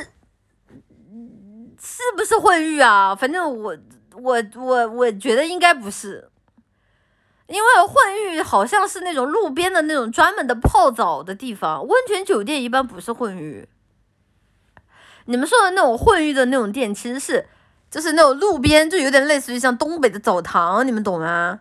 [1.80, 3.16] 是不是混浴啊？
[3.16, 3.76] 反正我
[4.22, 6.28] 我我我觉得应该不是，
[7.46, 13.68] 因为混浴好像是那种路边的那种专门的泡澡的地方，温泉酒店一般不是混浴。
[15.26, 17.46] 你们说的那种混浴的那种店，其实是
[17.90, 21.60] 就是那种路边，就有点类似于像东北的澡堂，你们懂吗？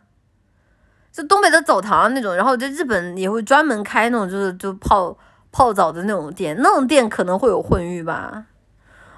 [1.12, 5.18] 就东北的澡堂那种，然后在日本也会专门开那种，就是就泡
[5.52, 8.46] 泡澡的那种店，那种店可能会有混浴吧。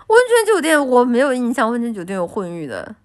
[0.08, 2.96] 温泉酒店我没有印象，温泉酒店有混浴的，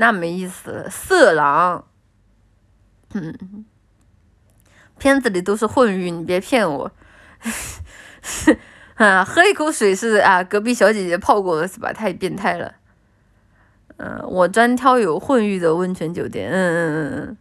[0.00, 1.84] 那没意思，色狼。
[3.12, 3.66] 嗯，
[4.98, 6.90] 片子里都是混浴，你别骗我。
[8.96, 11.92] 啊，喝一口水是啊，隔壁小姐姐泡过的是吧？
[11.92, 12.74] 太变态了。
[13.98, 16.50] 嗯，我专挑有混浴的温泉酒店。
[16.50, 17.36] 嗯嗯嗯嗯，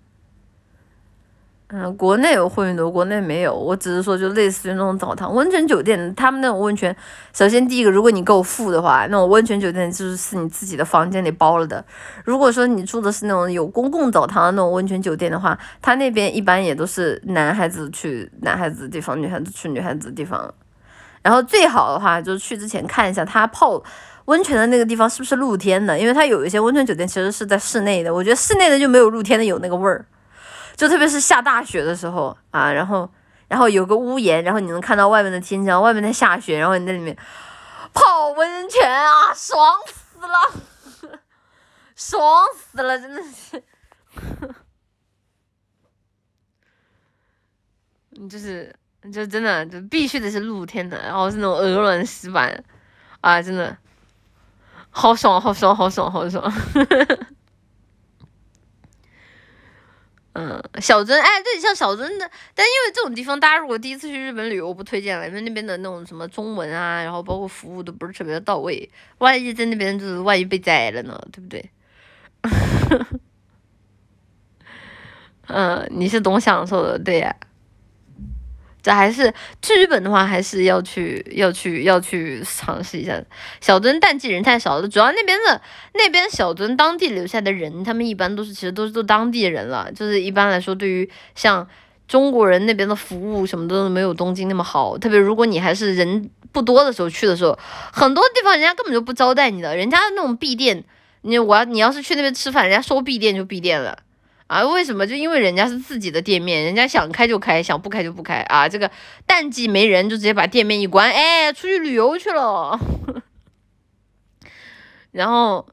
[1.72, 3.56] 嗯国内有会员多，国内没有。
[3.56, 6.96] 我只是说，就类似于那种澡堂、温泉酒店，他们那种温泉，
[7.32, 11.86] 首先第一个，如果你够富的话，那种温泉酒店就是是你自己的房间里包了的。
[12.26, 20.52] 如果说你住的是那种有公共澡堂的那种温泉酒店的话，他那边一般也都是男孩子去男孩子的地方，女孩子去女孩子的地方。
[21.22, 23.80] 然后最好的话，就是去之前看一下他泡
[24.26, 30.04] 温泉的那个地方是不是露天的，因为他有一些温泉酒店其实是在室内的，我觉得室内的就没有露天的有那个味儿。
[30.80, 33.12] 就特别是下大雪的时候啊，然后，
[33.50, 37.14] 然后有个屋檐，然后你能看到外面的天江，外面在下雪，然后你在里面
[37.94, 41.20] 泡温泉啊，爽死了，
[41.98, 43.62] 爽死了，真的是，
[48.30, 48.74] 就是，
[49.12, 52.64] 就真的就必须得是露天的，然后是那种鹅卵石板，
[53.20, 53.78] 啊，真的，
[54.92, 56.50] 好爽，好爽，好爽，好爽。
[60.34, 71.70] 嗯，小樽，哎，对，像小樽的，但因为这种地方，大家如果第一次去日本旅游，我不推荐了，因为那边的那种什么中文啊，然后包括服务都不是特别的到位，万一在那边就是万一被宰了呢，对不对？
[75.48, 77.36] 嗯，你是懂享受的，对呀。
[78.82, 83.22] 这还是去日本的话，还是要去要去要去尝试一下。
[83.60, 85.62] 小樽淡季人太少了，主要那边的
[85.94, 89.92] 那边小樽当地留下的人，他们一般都是其实都是做当地人了。
[89.92, 91.68] 就是一般来说，对于像
[92.08, 94.98] 中国人那边的服务什么都没有东京那么好。
[94.98, 97.60] 特别如果你还是人不多的时候去的时候，
[97.92, 100.84] 很多地方人家根本就不招待你的，人家那种闭店，
[101.22, 104.00] 你我要你要是去那边吃饭，人家说闭店就闭店了。
[104.50, 105.06] 啊，为什么？
[105.06, 108.68] 就因为人家是自己的店面，人家想开就开，想不开就不开啊。
[108.68, 108.90] 这个
[109.28, 112.80] 淡季没人，就直接把店面一关，哎，出去旅游去了。
[115.14, 115.68] 然后，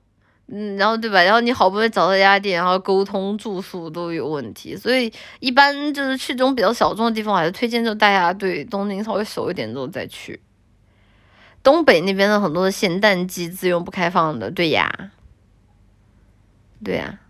[0.49, 1.23] 嗯，然后对吧？
[1.23, 10.39] 然后你好不容易找到一家店，然后沟通住宿都有问题，所以一般就是去这种比较小众的地方，还是推荐就大家对东京稍微熟一点之后再去。
[11.63, 14.91] 东北那边的很多的限淡季自用不开放的，对呀，
[16.85, 17.21] 对呀。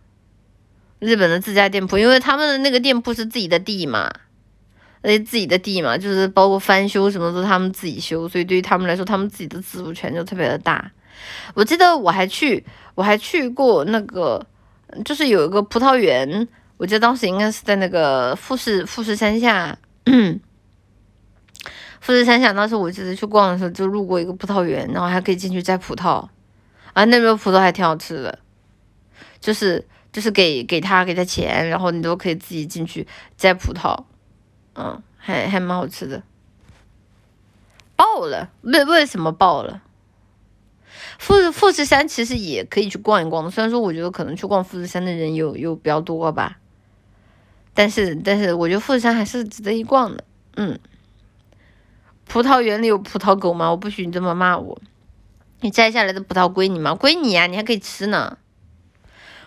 [0.98, 4.10] 日本的自家店铺，因为他们的那个店铺是自己的地嘛，
[5.02, 10.90] 且自己的地嘛，就是包括翻修什么都他们自己修，所以对于他们来说，他们自己的自主权就特别的大。
[11.54, 12.64] 我记得我还去，
[12.94, 14.44] 我还去过那个，
[15.04, 16.48] 就是有一个葡萄园，
[16.78, 19.76] 我记得当时应该是在那个富士富士山下，
[22.00, 26.26] 富士山下，当时我记得去逛的时候就路过一个葡萄园，然后还可以进去摘葡萄，
[26.94, 28.38] 啊，那边葡萄还挺好吃的，
[29.38, 29.84] 就是。
[30.16, 33.06] 就是给给他给他钱，然后你都可以自己进去
[33.36, 34.04] 摘葡萄，
[34.74, 36.22] 嗯，还还蛮好吃的。
[37.96, 39.82] 爆了，为为什么爆了？
[41.18, 46.56] 富富士山其实也可以去逛一逛的，虽然说我觉得可能去逛富士山的人有有比较多吧，
[47.74, 50.24] 但是但是我觉得富士山还是值得一逛的，
[50.56, 50.78] 嗯。
[52.24, 53.70] 葡萄园里有葡萄狗吗？
[53.70, 54.80] 我不许你这么骂我。
[55.60, 56.94] 你摘下来的葡萄归你吗？
[56.94, 58.38] 归你呀，你还可以吃呢。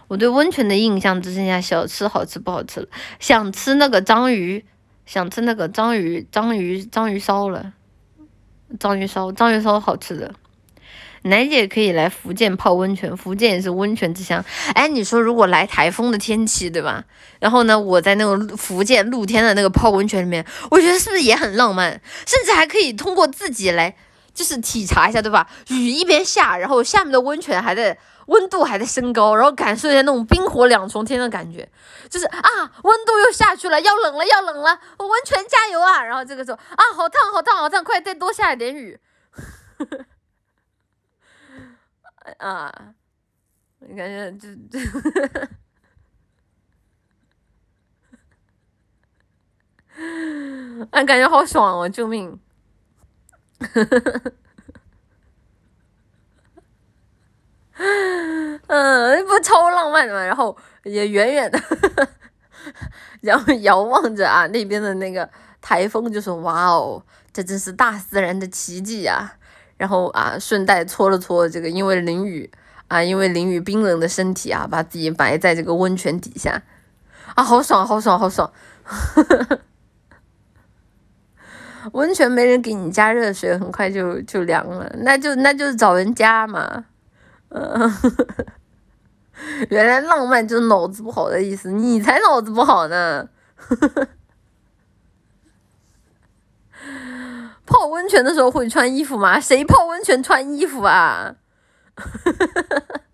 [0.10, 2.88] 我对温泉的印象只剩下小吃好吃不好吃了，
[3.20, 4.66] 想吃那个章鱼，
[5.06, 7.74] 想吃那个章鱼章鱼章鱼烧了，
[8.80, 10.34] 章鱼烧章鱼烧好吃的，
[11.22, 14.44] 奶姐可以来福建泡温泉，福建也是温泉之乡。
[14.74, 17.06] 哎，你说如果来台风的天气，对吧？
[17.40, 22.02] 然后呢，我在那个福建露天的那个泡温泉里面，我觉得是不是也很浪漫？
[22.26, 23.96] 甚至还可以通过自己来，
[24.34, 25.48] 就是体察一下，对吧？
[25.68, 27.96] 雨一边下，然后下面的温泉还在。
[28.30, 31.68] 温度还在升高，然后感受一下那种冰火两重天的感觉，
[32.10, 32.40] 就是啊，
[32.84, 36.04] 温度又下去了，要冷了，要冷了，温泉加油啊！
[36.04, 39.00] 然后这个时候啊，好烫，好烫，好烫，快再多下一点雨，
[42.38, 42.72] 啊，
[43.80, 44.80] 你感觉就就，
[50.92, 52.40] 哎，感觉好爽哦，救命！
[58.68, 61.60] 嗯，不超浪漫的嘛，然后也远远的，
[63.22, 65.30] 然后遥望着啊那边的那个
[65.62, 67.02] 台风，就说哇哦，
[67.32, 69.34] 这真是大自然的奇迹呀。
[69.78, 72.52] 然后啊，顺带搓了搓这个因为淋雨
[72.90, 76.62] 啊，因为淋雨冰冷的身体啊，把自己埋在这个温泉底下
[77.36, 78.52] 啊，好爽，好爽，好爽。
[81.94, 86.84] 温泉没人给你加热水，很快就就凉了，那就那就是找人加嘛。
[87.50, 87.92] 嗯，
[89.70, 93.30] 原来浪漫就是脑子不好的意思，你才脑子不好呢。
[97.66, 99.40] 泡温泉的时候会穿衣服吗？
[99.40, 101.36] 谁泡温泉穿衣服啊？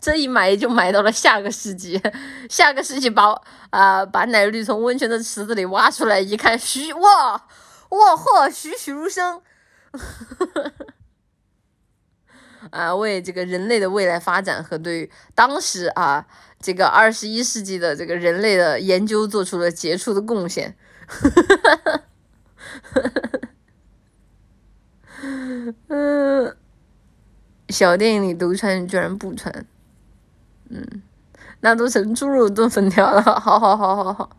[0.00, 2.00] 这一埋就埋到了下个世纪，
[2.48, 3.34] 下个世纪把
[3.70, 7.32] 啊把奶绿从温泉的池子里挖出来，一看栩哇
[7.88, 9.42] 哇嚯栩栩如生，
[12.70, 16.26] 啊为这个人类的未来发展和对当时啊
[16.60, 20.76] 这个二十一世纪的这个人类的研究做出了杰出的贡献。
[25.88, 26.56] 嗯，
[27.68, 29.66] 小电影里都穿，居然不穿。
[30.70, 31.02] 嗯，
[31.60, 33.20] 那都成猪肉炖粉条了。
[33.20, 34.36] 好好好好好。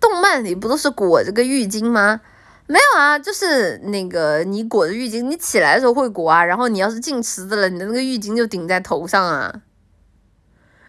[0.00, 2.20] 动漫里不都是裹着个浴巾吗？
[2.66, 6.42] 没有啊，就是那个你裹着浴巾，你起来的时候会裹啊。
[6.44, 9.62] 然后你要是进池子了，你的那个浴巾就顶在头上啊。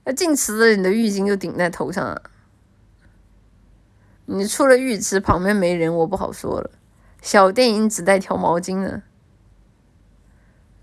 [0.06, 2.22] 那进池子，你的浴巾就顶在头上啊。
[4.28, 6.72] 你出了浴池旁边没人，我不好说了。
[7.22, 9.04] 小电影只带条毛巾呢。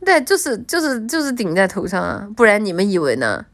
[0.04, 3.46] 对，就是就是就是顶在头上啊，不然你们以为呢？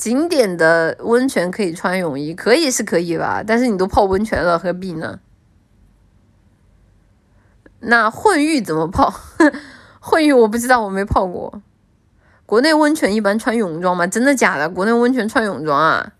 [0.00, 3.44] 景点的温泉可以穿泳衣，可以是可以吧？
[3.46, 5.20] 但是你都泡温泉了，何必呢？
[7.80, 9.12] 那混浴怎么泡？
[10.00, 11.60] 混浴我不知道，我没泡过。
[12.46, 14.06] 国内温泉一般穿泳装吗？
[14.06, 14.70] 真的假的？
[14.70, 16.14] 国内温泉穿泳装啊？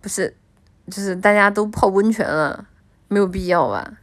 [0.00, 0.36] 不是，
[0.86, 2.66] 就是大家都泡温泉了，
[3.08, 3.94] 没有必要吧？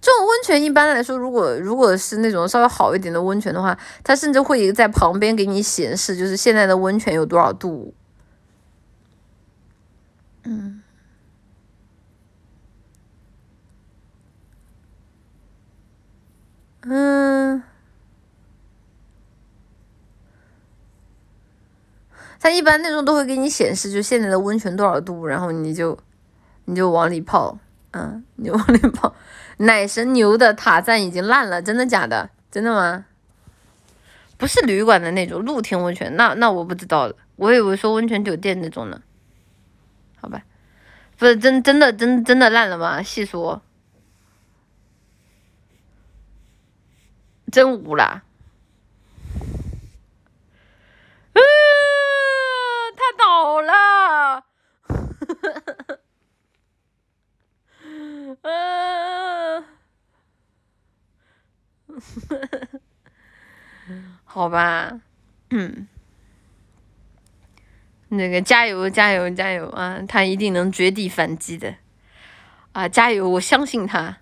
[0.00, 7.92] 这种温泉一般来说，如果如果是那种稍微好一点的温泉的话，它甚至会在旁边给你显示，就是现在的温泉有多少度。
[10.44, 10.82] 嗯，
[16.80, 17.62] 嗯，
[22.40, 25.98] 它一般那种都会给你显示，就现在的温泉多少度，然后你就
[26.64, 27.58] 你就往里泡，
[27.92, 29.14] 嗯，牛往里泡。
[29.58, 32.30] 奶神牛的塔赞已经烂了，真的假的？
[32.50, 33.04] 真的吗？
[34.38, 39.02] 不是旅馆的那种露天温泉，那那我不知道了，我以为说温泉酒店那种呢。
[40.18, 40.42] 好吧，
[41.18, 43.02] 不是真真的真真的烂了吗？
[43.02, 43.60] 细说，
[47.52, 48.22] 真无啦。
[51.34, 51.42] 嗯，
[52.96, 54.44] 他倒了。
[58.42, 59.64] 嗯，
[64.24, 65.00] 好吧，
[65.50, 65.86] 嗯，
[68.08, 70.00] 那个加油加油加油啊！
[70.08, 71.74] 他一定能绝地反击的
[72.72, 72.88] 啊！
[72.88, 74.18] 加油，我相信他。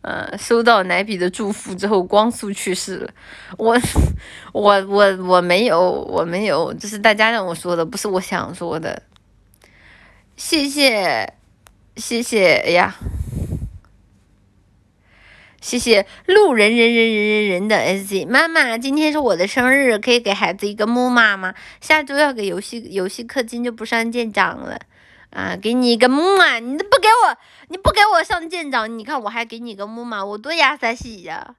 [0.00, 3.12] 呃， 收到奶比的祝福之后，光速去世了。
[3.58, 3.76] 我，
[4.52, 9.02] 我，我，我没有，我没有，这是大家让我说的，不是我想说的。
[10.44, 11.34] 谢谢，
[11.96, 12.96] 谢谢，哎呀，
[15.60, 21.54] 谢谢路人人人人人人的 S Z 妈妈，今天是我的生日，可以给孩子一个木马吗？
[21.80, 24.80] 下周要给游戏游戏氪金就不上舰长了
[25.30, 27.38] 啊，给你一个木马，你都不给我，
[27.68, 31.54] 你不给我上舰长，你看我还给你个木马，我多亚萨西呀！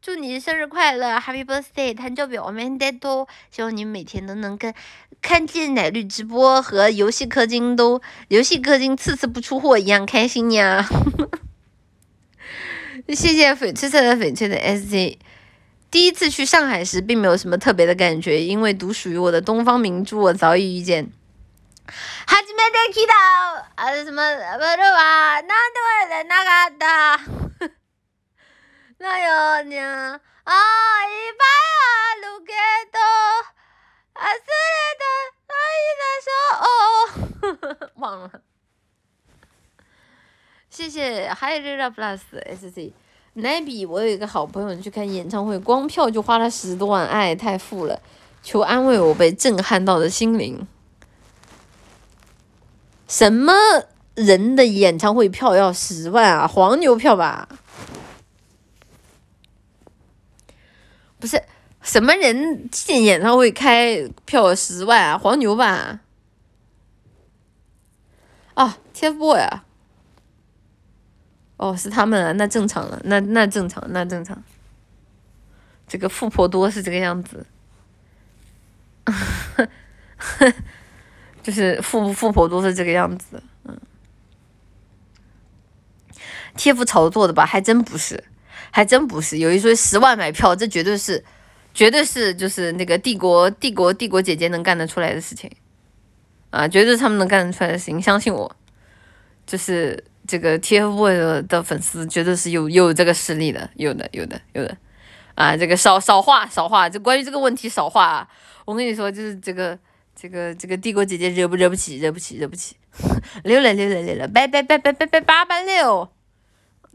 [0.00, 1.92] 祝你生日快乐，Happy Birthday！
[1.92, 4.72] 他叫表妹的多，希望你每天都能跟
[5.20, 10.86] 看见奶绿直播和游戏氪金都游戏氪金次次不出货一样开心呀！
[13.08, 15.18] 谢谢翡翠色的翡翠的 SZ。
[15.90, 21.10] 第一次去上海时，并没有什么特别的感觉，因为独属于我的东方明珠，我早已遇见。
[22.26, 23.14] 哈基梅德基道
[23.76, 25.80] 啊什么不知道啊，那都
[26.10, 26.86] 在那个的。
[29.00, 30.12] 那有你啊，
[30.44, 31.44] 一百
[31.78, 31.86] 啊，
[32.20, 32.52] 路给
[32.92, 33.00] 多，
[34.18, 34.50] 啊，是
[34.98, 35.04] 的，
[35.48, 35.86] 那一
[36.26, 36.30] 首
[36.64, 38.30] 哦， 忘了。
[40.68, 42.92] 谢谢 Hi Rira Plus SC。
[43.34, 48.02] 奶比，我有一个好朋友去看演唱会，光票就花了十多万，哎，太富了，
[48.42, 50.66] 求安慰我被震撼到的心灵。
[53.06, 53.52] 什么
[54.14, 56.48] 人的演唱会票要十万啊？
[56.48, 57.48] 黄牛票吧？
[61.20, 61.42] 不是
[61.88, 65.16] 什么人进演唱会开票十万啊？
[65.16, 66.00] 黄牛吧？
[68.52, 69.64] 啊，TFBOY 啊？
[71.56, 74.44] 哦，是他们啊，那正常了，那那正常，那正常。
[75.86, 77.46] 这个富婆多是这个样子，
[81.42, 83.80] 就是富富婆多是这个样子，嗯。
[86.54, 87.46] TF 炒作的吧？
[87.46, 88.22] 还真不是。
[88.70, 91.24] 还真不是，有一说十万买票，这绝对是，
[91.78, 95.48] 绝对是就是那个帝国帝国帝国姐姐能干得出来的事情，
[96.50, 98.56] 啊，绝对是他们能干得出来的事情，相信我，
[99.46, 104.76] 就是这个 TFBOYS 的粉丝绝对是有有这个实力的，有的有的有的，
[105.36, 108.28] 啊，这个少少话少话，就关于这个问题少话啊，
[108.64, 109.78] 我跟你说，就是这个
[110.16, 112.74] 这个这个帝国姐姐惹不惹不起，惹不起，惹不起，
[113.44, 116.10] 溜了溜了溜了，拜拜拜拜拜拜八八六，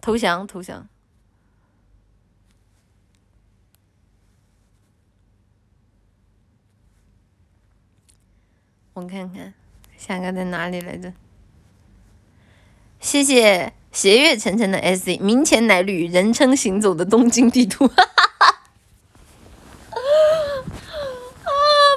[0.01, 0.89] 投降投降。
[8.93, 9.53] 我看看，
[9.97, 11.13] 下个在哪里来着？
[12.99, 17.87] 谢谢斜月沉沉的 S Z，明前奶绿人称行走的东京地图。
[17.87, 18.47] 哈哈哈！
[19.89, 21.49] 啊，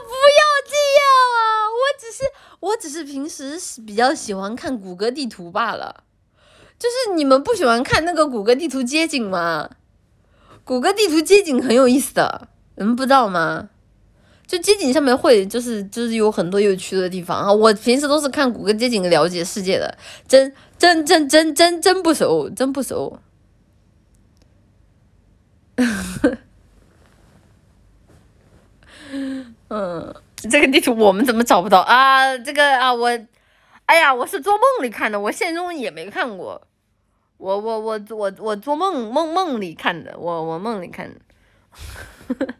[0.02, 1.04] 不要这样
[1.36, 1.68] 啊！
[1.68, 2.24] 我只是，
[2.60, 6.04] 我只是平时比较喜欢看谷歌地图罢了。
[6.78, 9.68] 就是你们不喜欢看那个谷歌地图街景吗？
[10.64, 13.68] 谷歌地图街景很有意思的，你们不知道吗？
[14.46, 17.52] 就街景上面会就是就是有很多有趣的地方啊！
[17.52, 19.98] 我平时都是看谷歌街景了解世界的，
[20.28, 23.18] 真真真真真真不熟，真不熟。
[29.68, 30.14] 嗯，
[30.50, 32.38] 这个地图我们怎么找不到啊？
[32.38, 33.08] 这个啊，我，
[33.86, 36.66] 哎呀，我是做梦里看的，我现实中也没看过。
[37.38, 42.54] 我我我我我做梦梦梦里看的，我我梦里看的。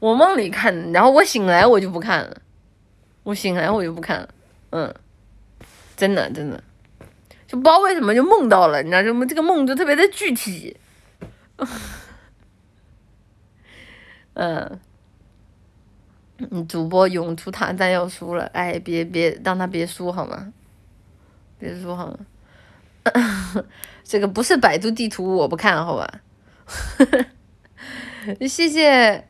[0.00, 2.40] 我梦里看，然后我醒来我就不看了，
[3.24, 4.28] 我醒来我就不看了，
[4.70, 4.94] 嗯，
[5.96, 6.62] 真的真的，
[7.46, 9.26] 就不知道为什么就梦到了，你知道吗？
[9.26, 10.76] 这个梦就特别的具体，
[14.34, 14.78] 嗯，
[16.38, 20.52] 嗯主播涌出塔但要输了，哎，别别让他别输好吗？
[21.58, 22.18] 别输好吗？
[24.04, 26.20] 这个不是百度地图，我不看好吧？
[28.48, 29.27] 谢谢。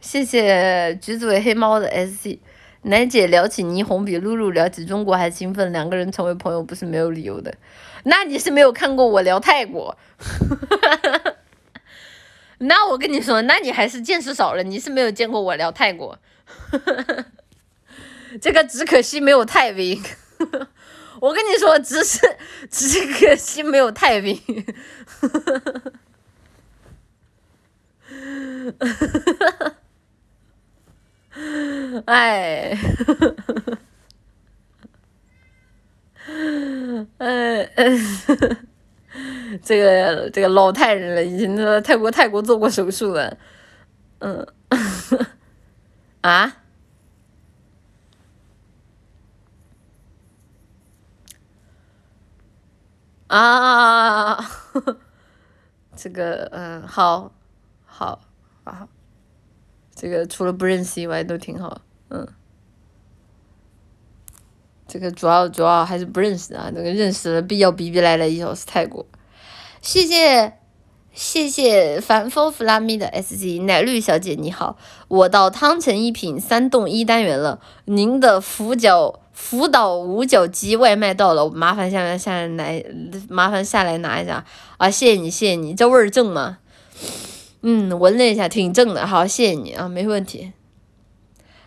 [0.00, 2.40] 谢谢橘子尾黑猫的 S C，
[2.82, 7.54] 奶姐聊起霓虹比露露聊起中国还兴奋，两个人成为朋友不是没有理由的。
[8.04, 9.98] 那你是没有看过我聊泰国，
[12.58, 16.18] 那我跟你说，那你还是见识少了，你是没有见过我聊泰国。
[18.40, 20.02] 这个只可惜没有泰兵，
[21.20, 22.20] 我跟你说，只是
[22.70, 24.40] 只可惜没有泰兵。
[32.06, 32.76] 哎，
[36.26, 37.08] 嗯
[39.62, 43.36] 这个这个老太人了，已经在泰国泰国做过手术了，
[44.20, 44.46] 嗯，
[46.20, 46.56] 啊，
[53.28, 54.38] 啊，
[55.96, 57.32] 这个嗯，好，
[57.86, 58.20] 好，
[58.64, 58.97] 好。
[60.00, 61.80] 这个除了不认识以外都挺好，
[62.10, 62.24] 嗯，
[64.86, 69.04] 这个主要主要还是不认识啊，那个认识了必要逼逼来了一小时泰国，
[69.82, 70.52] 谢谢
[71.12, 82.64] 谢谢凡风弗拉米的 S G 奶绿小姐你好，我到汤臣一品三栋一单元了，您的福角福岛五角鸡外卖到了，麻烦下来下来拿，
[83.28, 84.44] 麻烦下来拿一下。
[84.76, 86.58] 啊，谢谢你谢谢你，这味儿正吗？
[87.61, 90.51] 嗯，闻了一下，挺正的，好，谢谢你啊，没问题。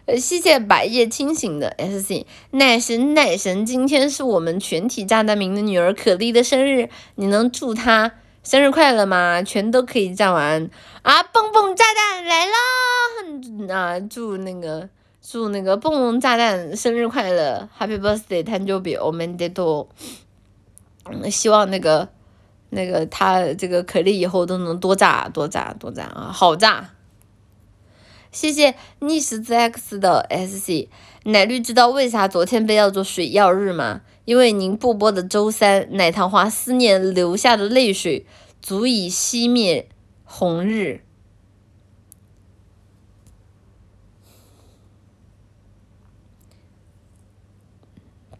[0.04, 8.12] 呃，谢谢百叶清醒的 S C 奶神奶神，今天是我们全体炸弹民的女儿可丽的生日，你能祝她
[8.44, 9.42] 生日快乐吗？
[9.42, 10.70] 全都可以炸完
[11.02, 11.22] 啊！
[11.22, 13.74] 蹦蹦炸弹来啦！
[13.74, 14.88] 啊，祝那个
[15.20, 19.88] 祝那个蹦蹦炸弹生日快乐，Happy Birthday，誕生日おめでと
[21.04, 21.10] う。
[21.10, 22.10] 嗯，希望那个。
[22.71, 26.89] 那个他这个可丽以后都能多炸多炸多炸啊，好炸！
[28.31, 30.87] 谢谢逆十字 X 的 SC
[31.25, 34.01] 奶绿，知道为啥昨天被叫做水曜日吗？
[34.23, 38.25] 因为您不播的周三，奶糖花思念流下的泪水
[38.61, 39.89] 足以熄灭
[40.23, 41.01] 红日，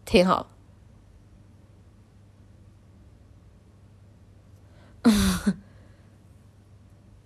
[0.06, 0.51] 挺好。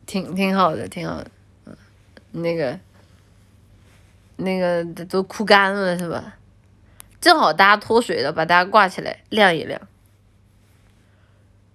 [0.06, 1.30] 挺挺好的，挺好的，
[1.66, 1.76] 嗯，
[2.32, 2.78] 那个，
[4.36, 6.36] 那个都都哭干了是吧？
[7.20, 9.80] 正好大家脱水了，把大家挂起来晾一晾。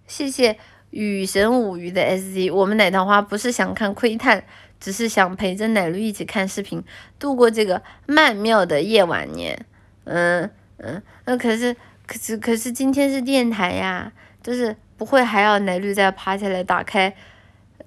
[0.07, 0.57] 谢谢
[0.91, 4.43] 雨神舞鱼的 S Z，我们奶糖花不是想看窥探，
[4.79, 6.83] 只是想陪着奶绿一起看视频，
[7.19, 9.65] 度过这个曼妙的夜晚年。
[10.05, 11.75] 嗯嗯，那可是
[12.05, 14.11] 可是可是今天是电台呀，
[14.41, 17.15] 就是不会还要奶绿再爬起来打开。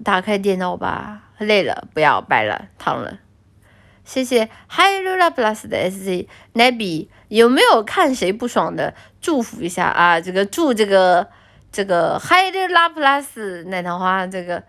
[0.03, 3.19] 打开电脑吧，累了不要掰了，躺了。
[4.03, 8.93] 谢谢 Hi Lula Plus 的 SC 奶比，有没有看谁不爽的？
[9.21, 10.19] 祝福一下啊！
[10.19, 11.29] 这个祝这个
[11.71, 14.61] 这个 Hi Lula Plus 奶糖花这个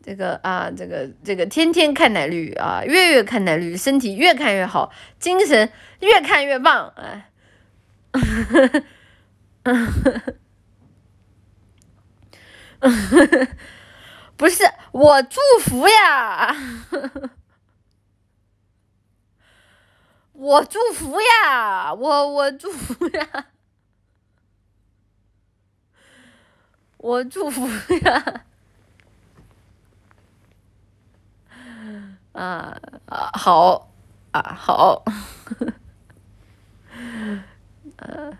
[0.00, 5.68] 这个啊这个这个天天看奶绿啊，月月看奶绿，身体越看越好，精神
[5.98, 7.26] 越看越棒啊！
[14.36, 16.56] 不是 我祝福呀。
[20.32, 23.46] 我祝福呀，我我祝福呀，
[26.96, 27.66] 我祝福
[28.04, 28.44] 呀，
[32.32, 32.74] 啊
[33.04, 33.90] 啊好
[34.32, 35.04] 啊好，
[37.98, 38.32] 呃，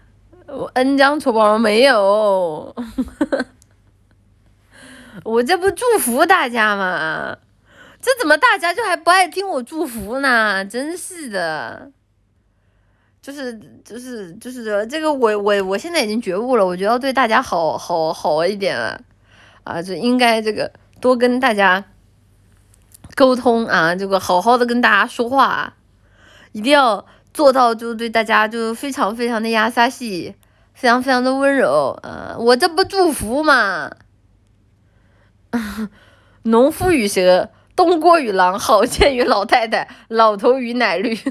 [0.46, 2.74] 我恩将仇报没有，
[5.24, 7.36] 我这不祝福大家吗？
[8.02, 10.64] 这怎么大家就还不爱听我祝福呢？
[10.64, 11.90] 真是的，
[13.20, 18.98] 就是就是就是这个我我我现在已经觉悟了，我觉得要对大家好好好一点了，
[19.64, 21.84] 啊，就应该这个多跟大家
[23.14, 25.74] 沟通啊，这个好好的跟大家说话，
[26.52, 30.34] 一定要做到就对大家就非常非常的压撒细，
[30.72, 33.90] 非常非常的温柔，啊，我这不祝福嘛，
[36.44, 37.50] 农夫与蛇。
[37.76, 41.16] 东郭与狼，好剑与老太太，老头与奶绿，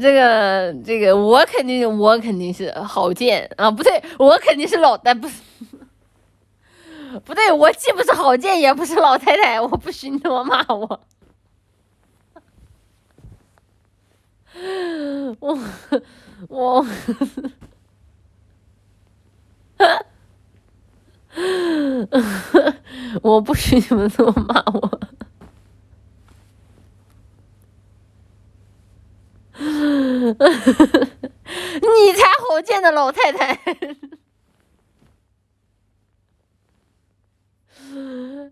[0.00, 5.42] 这个这个，我肯定我肯定是好剑啊，不对， 我肯定是老但不是。
[7.24, 11.00] 不对，我既不是郝建，也不是老太太，我不许你这么骂我。
[15.40, 15.58] 我
[16.48, 16.86] 我，
[23.22, 25.00] 我不许你们这么骂我。
[29.58, 29.64] 你
[32.12, 33.58] 才郝建的老太太。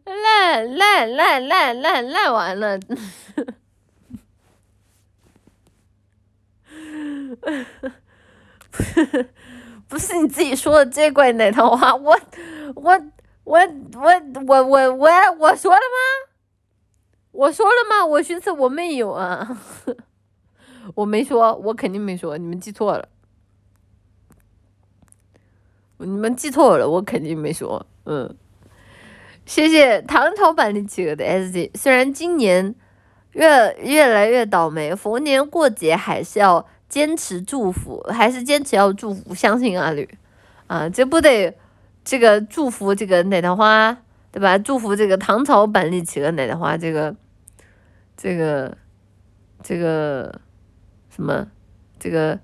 [0.04, 2.78] 烂烂烂烂烂烂完了，
[8.70, 9.28] 不是
[9.88, 12.18] 不是你自己说的这怪奶糖花，我
[12.74, 13.00] 我
[13.44, 13.60] 我我
[14.46, 15.08] 我我我
[15.38, 16.32] 我说了吗？
[17.32, 18.04] 我说了吗？
[18.06, 19.58] 我寻思我没有啊，
[20.94, 23.08] 我没说，我肯定没说，你们记错了，
[25.98, 28.36] 你们记错了，我肯定没说，嗯。
[29.44, 32.74] 谢谢唐朝版的企鹅的 S D 虽然今年
[33.30, 40.18] 越越来越倒霉，逢年过节还是要坚持祝福，还是坚持要祝福，相信阿吕
[40.66, 41.56] 啊，这不得
[42.04, 43.96] 这个祝福这个奶糖花，
[44.32, 44.58] 对吧？
[44.58, 47.14] 祝福这个唐朝版的企鹅奶糖花，这个
[48.16, 48.76] 这个
[49.62, 50.40] 这个
[51.16, 51.48] 什么
[51.98, 52.38] 这个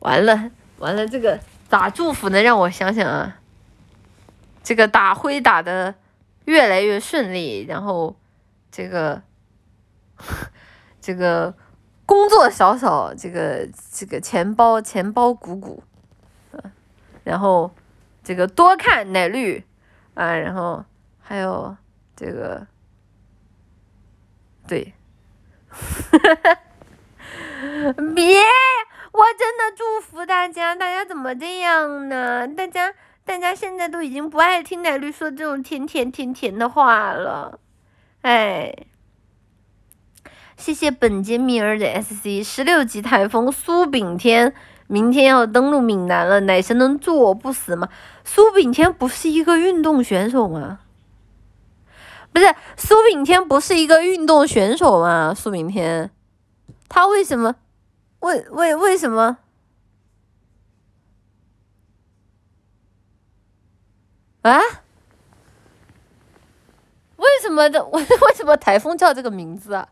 [0.00, 1.38] 完了完了，这个
[1.68, 2.42] 咋祝福呢？
[2.42, 3.38] 让我想想啊，
[4.64, 5.94] 这个打灰打的。
[6.46, 8.14] 越来越顺利，然后
[8.70, 9.22] 这个
[11.00, 11.54] 这个
[12.04, 15.82] 工作少少，这个这个钱包钱包鼓鼓，
[17.22, 17.74] 然后
[18.22, 19.64] 这个多看奶绿
[20.12, 20.84] 啊，然后
[21.18, 21.74] 还有
[22.14, 22.66] 这个
[24.68, 24.92] 对，
[25.70, 26.58] 哈哈哈
[28.14, 28.40] 别，
[29.12, 32.46] 我真的祝福大家，大家怎么这样呢？
[32.48, 32.94] 大家。
[33.26, 37.58] 大家现在都已经不爱听奶绿说这种甜甜甜甜的话了，
[38.20, 38.70] 哎，
[40.58, 44.52] 谢谢本杰米尔的 SC 十六级台风苏炳添，
[44.88, 47.88] 明天要登陆闽南了，奶神能助我不死吗？
[48.24, 50.80] 苏炳添不是一个运动选手吗？
[52.30, 55.32] 不是，苏炳添不是一个运动选手吗？
[55.34, 56.10] 苏炳添，
[56.88, 57.56] 他为什么？
[58.20, 59.38] 为为为什么？
[64.42, 64.60] 啊？
[67.16, 67.84] 为什么的？
[67.86, 69.88] 为 为什么台风叫这个名字啊？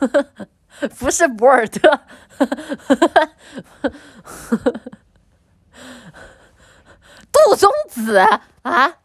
[0.98, 2.00] 不是博尔特，
[7.30, 8.16] 杜松子
[8.62, 8.96] 啊？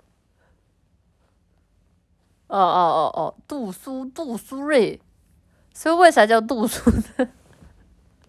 [2.47, 4.99] 哦哦哦哦，杜苏杜苏芮，
[5.73, 7.27] 所以为啥叫杜苏呢？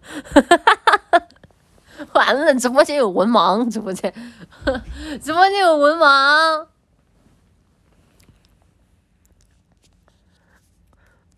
[2.13, 4.13] 完了，直播间有文盲，直播间。
[5.21, 6.67] 直播间有文盲。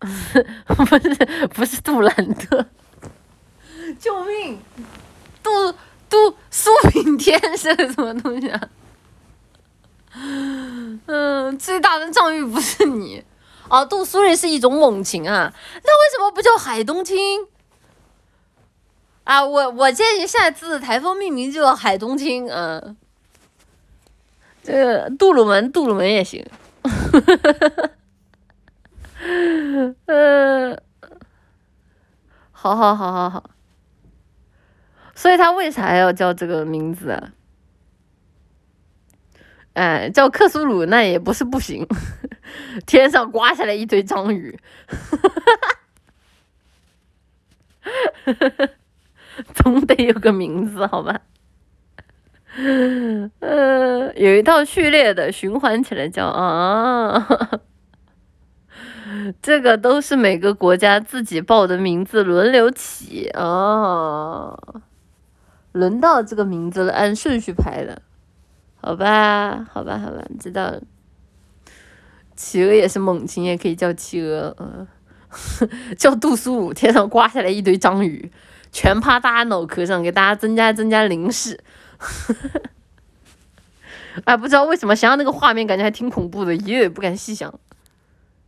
[0.00, 1.14] 不是
[1.48, 2.66] 不是杜兰特，
[3.98, 4.58] 救命！
[5.42, 5.50] 杜
[6.08, 8.68] 杜苏炳添是个什么东西啊？
[10.12, 13.24] 嗯，最大的藏域不是你
[13.68, 15.52] 哦，杜苏芮是一种猛禽啊，
[15.84, 17.46] 那为什么不叫海东青？
[19.24, 22.96] 啊，我我建议下次台风命名就叫海东青，嗯，
[24.62, 26.44] 这个杜鲁门，杜鲁门也行。
[30.06, 30.76] 嗯，
[32.50, 33.50] 好好好好好，
[35.14, 37.32] 所以他为啥要叫这个名字啊？
[39.74, 41.86] 哎，叫克苏鲁那也不是不行，
[42.86, 44.58] 天上刮下来一堆章鱼，
[47.82, 48.68] 哈哈哈
[49.54, 51.20] 总得有个名字好吧？
[52.56, 53.30] 嗯，
[54.16, 57.26] 有一套序列的循环起来叫啊。
[59.42, 64.56] 这个都是每个国家自己报的名字轮流起啊，
[65.72, 68.02] 轮到这个名字了，按顺序排的，
[68.82, 70.82] 好吧，好吧，好吧，知道了。
[72.34, 74.86] 企鹅也是猛禽，也可以叫企鹅，嗯，
[75.98, 78.32] 叫杜苏武，天上刮下来一堆章鱼，
[78.72, 81.62] 全趴大家脑壳上，给大家增加增加零食。
[84.24, 87.60] 哎， 不知道为什么想想那个画面，感觉还挺恐怖的，也不敢细想。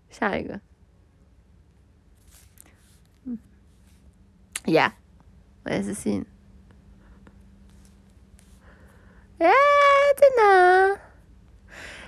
[0.08, 0.58] 下一个，
[3.24, 3.38] 嗯
[4.64, 4.92] ，Yeah，
[5.64, 6.24] 我也是信。
[9.42, 9.52] 哎，
[10.16, 11.00] 在哪？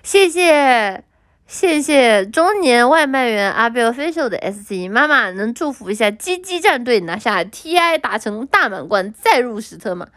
[0.03, 1.05] 谢谢
[1.47, 10.09] 谢谢中年外卖员阿彪分手的 S C 妈妈，能祝福一下鸡鸡战队拿下 T I 达成大满贯再入史册吗？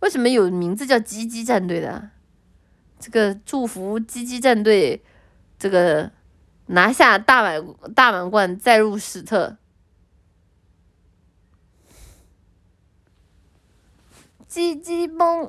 [0.00, 2.10] 为什么有名字叫鸡鸡战队的？
[2.98, 5.02] 这个祝福鸡鸡战队
[5.58, 6.10] 这个。
[6.68, 7.62] 拿下大满
[7.94, 9.58] 大满贯，再入史册。
[14.48, 15.46] 鸡鸡崩！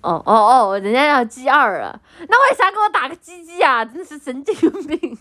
[0.00, 0.32] 哦哦
[0.70, 3.84] 哦，人家要 G 二啊，那为啥给我打个 G G 啊？
[3.84, 4.54] 真是神经
[4.86, 4.98] 病！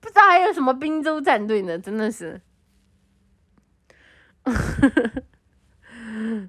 [0.00, 1.78] 不知道还有什么滨州战队呢？
[1.78, 2.40] 真的是，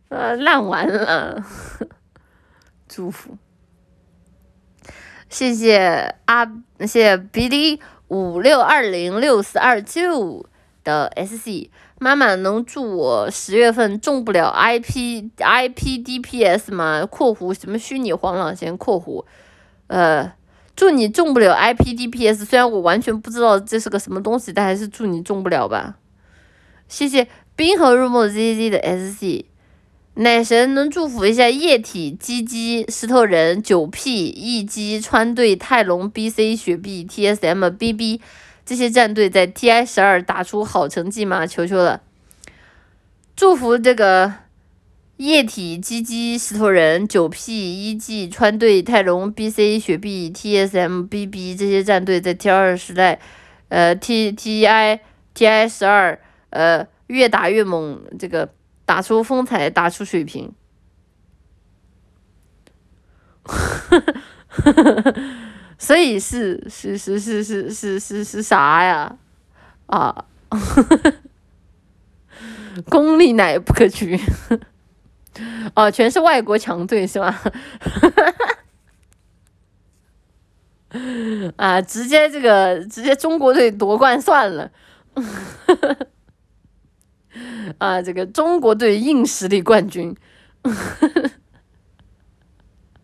[0.09, 1.43] 呃， 烂完了。
[2.87, 3.37] 祝福。
[5.29, 6.45] 谢谢阿，
[6.79, 10.45] 谢谢 BD 五六二零六四二九
[10.83, 17.05] 的 SC 妈妈，能祝我十月份中不了 IP IPDPS 吗？
[17.05, 19.23] 括弧什么虚拟黄朗贤括弧，
[19.87, 20.33] 呃，
[20.75, 22.45] 祝你中不了 IPDPS。
[22.45, 25.95] 虽然我完全不知道这是个什么东西，但还是祝你中不了吧。
[26.87, 29.45] 谢谢冰河入梦 ZZ 的 SC。
[30.17, 38.21] 奶神能祝福一下液体、鸡鸡、石头人、九 P、一鸡、川队、泰隆、BC、雪碧、TSM、BB
[38.65, 41.45] 这些战队在 TI 十二打出好成绩吗？
[41.45, 42.01] 求求了！
[43.35, 44.33] 祝福这个
[45.17, 53.19] 液体、鸡鸡、石头人、九 P、一 G、川队、泰隆、BC、雪碧、TSM、BB 这些战队在 T 二时代，
[53.69, 54.99] 呃，T TI
[55.33, 56.19] TI 十二，
[56.49, 58.49] 呃，越打越猛，这个。
[58.87, 60.53] 打出风采，打出水平，
[65.77, 69.17] 所以是是是是是是是是啥呀？
[69.87, 70.25] 啊，
[72.89, 74.19] 功力乃不可取。
[75.75, 77.41] 哦，全是外国强队是吧？
[81.57, 84.71] 啊，直接这个直接中国队夺冠算了。
[87.79, 90.15] 啊，这个中国队硬实力冠军，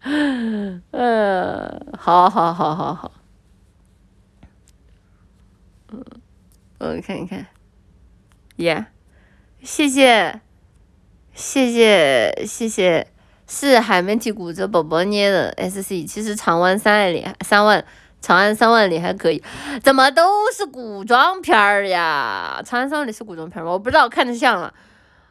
[0.04, 0.82] 嗯，
[1.98, 3.12] 好好好好好，
[5.92, 6.04] 嗯，
[6.80, 7.46] 我看一看
[8.58, 8.86] ，Yeah，
[9.62, 10.42] 谢谢，
[11.34, 13.08] 谢谢谢谢，
[13.48, 17.86] 是海绵体骨折宝宝捏的 SC，其实长湾三万里三万。
[18.24, 19.44] 长安三万里还可以，
[19.82, 22.62] 怎么都是古装片儿呀？
[22.64, 23.72] 长安三万里是古装片吗？
[23.72, 24.72] 我不知道，看着像了。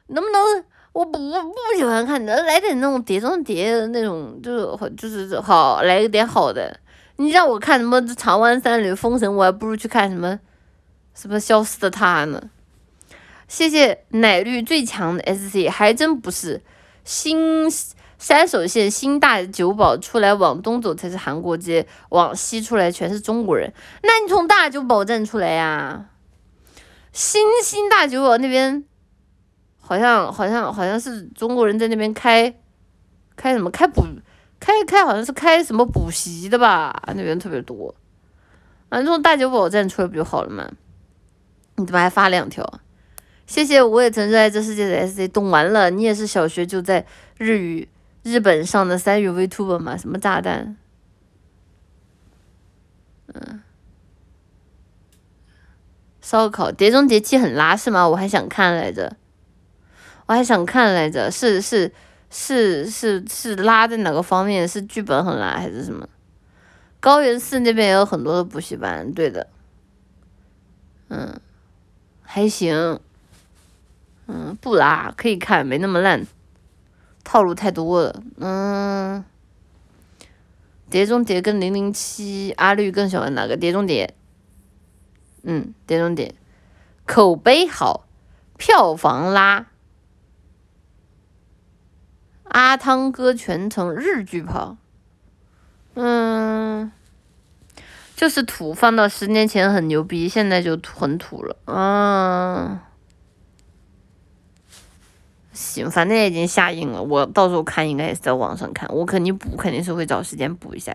[0.08, 0.64] 能不能？
[0.92, 6.78] 我不不喜欢看，能来点那种碟中谍的那种，就是就是好来点好的。
[7.16, 10.38] 你让我看什么长安三万里封神，我还不如去看什么
[11.14, 12.42] 什么消失的她呢。
[13.46, 16.62] 谢谢奶绿最强的 SC，还真不是
[17.04, 17.68] 新。
[18.20, 23.72] 山手线新大久保出来，往东走才是韩国街，往西出来全是中国人。
[24.02, 26.04] 那你从大久保站出来呀？
[27.12, 28.84] 新新大久保那边，
[29.90, 32.54] 好像好像好像是中国人在那边开
[33.34, 34.04] 开什么开补
[34.60, 37.92] 开开好像是开什么补习的吧，那边特别多。
[38.88, 40.70] 啊，这种大久保站出来不就好了吗？
[41.74, 42.64] 你怎么还发两条？
[43.48, 45.90] 谢谢，我也曾热爱这世界的 S C，懂完了。
[45.90, 47.04] 你也是小学就在
[47.36, 47.88] 日语
[48.22, 49.96] 日本上的三语 Vtuber 吗？
[49.96, 50.76] 什么炸弹？
[53.34, 53.60] 嗯。
[56.20, 58.08] 烧烤《碟中谍七》很拉是吗？
[58.08, 59.16] 我还想看来着，
[60.30, 61.92] 我还想看来着，是是
[62.30, 64.68] 是是是拉在哪个方面？
[64.68, 66.08] 是剧本很拉还是什么？
[67.00, 69.48] 高原寺那边也有很多的补习班，对的，
[71.08, 71.40] 嗯，
[72.22, 73.00] 还行，
[74.28, 76.24] 嗯，不拉可以看，没那么烂，
[77.24, 79.24] 套路太多了，嗯，
[80.88, 83.56] 《碟中谍》跟《零零七》，阿绿更喜欢哪个？
[83.58, 84.06] 《碟中谍》。
[85.42, 86.36] 嗯，碟中谍
[87.04, 88.06] 口碑好，
[88.56, 89.66] 票房拉。
[92.50, 94.76] 阿汤哥全程日剧跑，
[95.94, 96.90] 嗯，
[98.16, 101.56] 就是土，放到十年前很牛逼，现在就很土了。
[101.66, 102.80] 嗯，
[105.52, 110.92] 行，反正已经下映了，我到时候看应该也是在网上看，我肯定补，肯定是会找时间补一下。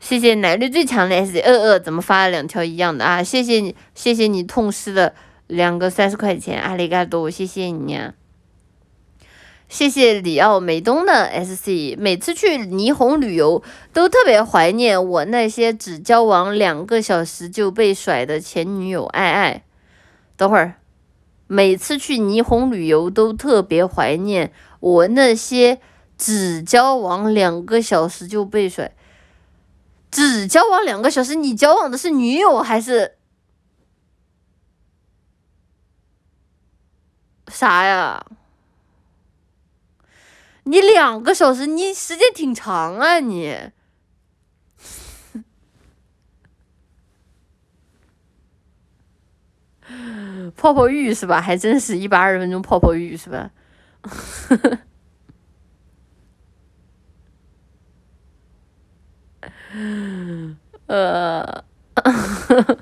[0.00, 3.22] 谢谢奶绿最强的 S 二二，怎么发了两条一样的啊？
[3.22, 5.14] 谢谢你，谢谢你痛失了
[5.46, 7.98] 两个三十块钱，阿里嘎多，谢谢你！
[9.68, 13.62] 谢谢里奥美东的 SC，每次去霓虹旅游
[13.92, 19.64] 都特别怀念我那些只交往两个小时就被甩的前女友爱爱。
[20.38, 20.76] 等会儿，
[21.46, 25.80] 每次去霓虹旅游都特别怀念我那些
[26.16, 28.94] 只交往两个小时就被甩。
[30.10, 33.16] 只交往两个小时，你交往的是女友还是
[37.48, 38.24] 啥呀？
[40.68, 43.70] 你两个小时，你时间挺长啊，你
[50.54, 51.40] 泡泡浴是吧？
[51.40, 53.50] 还真是一百二十分钟泡泡浴是吧？
[60.86, 61.64] 呃，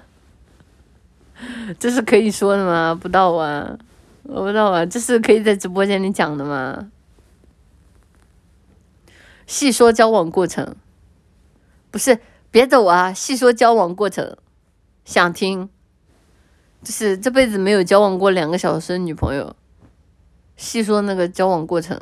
[1.79, 2.99] 这是可以说的吗？
[3.01, 3.79] 不到啊，
[4.25, 6.91] 我不知道啊，这是可以在直播间里讲的吗？
[9.47, 10.75] 细说交往过程，
[11.91, 12.19] 不是，
[12.51, 13.13] 别走啊！
[13.13, 14.37] 细说交往过程，
[15.05, 15.71] 想听，
[16.83, 19.55] 就是这辈子没有交往过两个小时的女朋友，
[20.57, 22.01] 细说那个交往过程，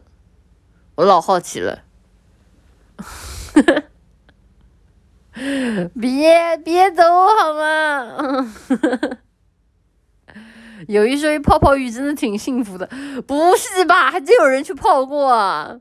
[0.95, 1.83] 我老好奇了。
[6.01, 8.55] 别别走好吗？
[10.87, 12.89] 有一说一，泡泡浴真的挺幸福的，
[13.27, 14.11] 不是吧？
[14.11, 15.81] 还真有人去泡过。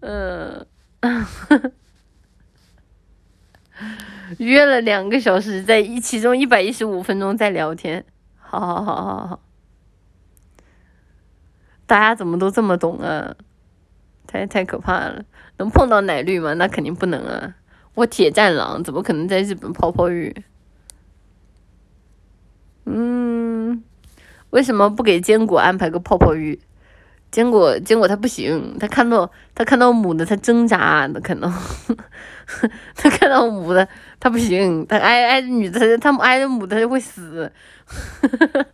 [0.00, 0.66] 嗯，
[4.38, 8.04] 约了两个小时，在一其中一百一十五分钟在聊天。
[8.36, 9.40] 好好好好好，
[11.86, 13.34] 大家怎么都这么懂啊？
[14.26, 15.24] 太太可怕了，
[15.56, 16.54] 能碰到奶绿吗？
[16.54, 17.56] 那肯定不能啊！
[17.94, 20.44] 我铁战狼怎么可能在日本泡泡浴？
[22.84, 23.82] 嗯，
[24.50, 26.60] 为什么不给坚果安排个泡泡浴？
[27.30, 31.52] 坚果坚果他不行，他看到他看到母的他挣扎，那可能
[32.96, 33.86] 他看到母的
[34.18, 37.50] 他不行，他挨挨着女的他挨着母的他就会死，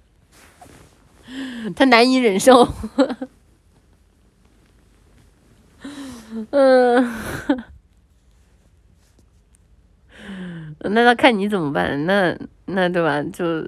[1.75, 2.69] 他难以忍受。
[6.51, 7.13] 嗯，
[10.81, 12.05] 那他看你怎么办？
[12.07, 12.37] 那
[12.67, 13.23] 那对吧？
[13.33, 13.63] 就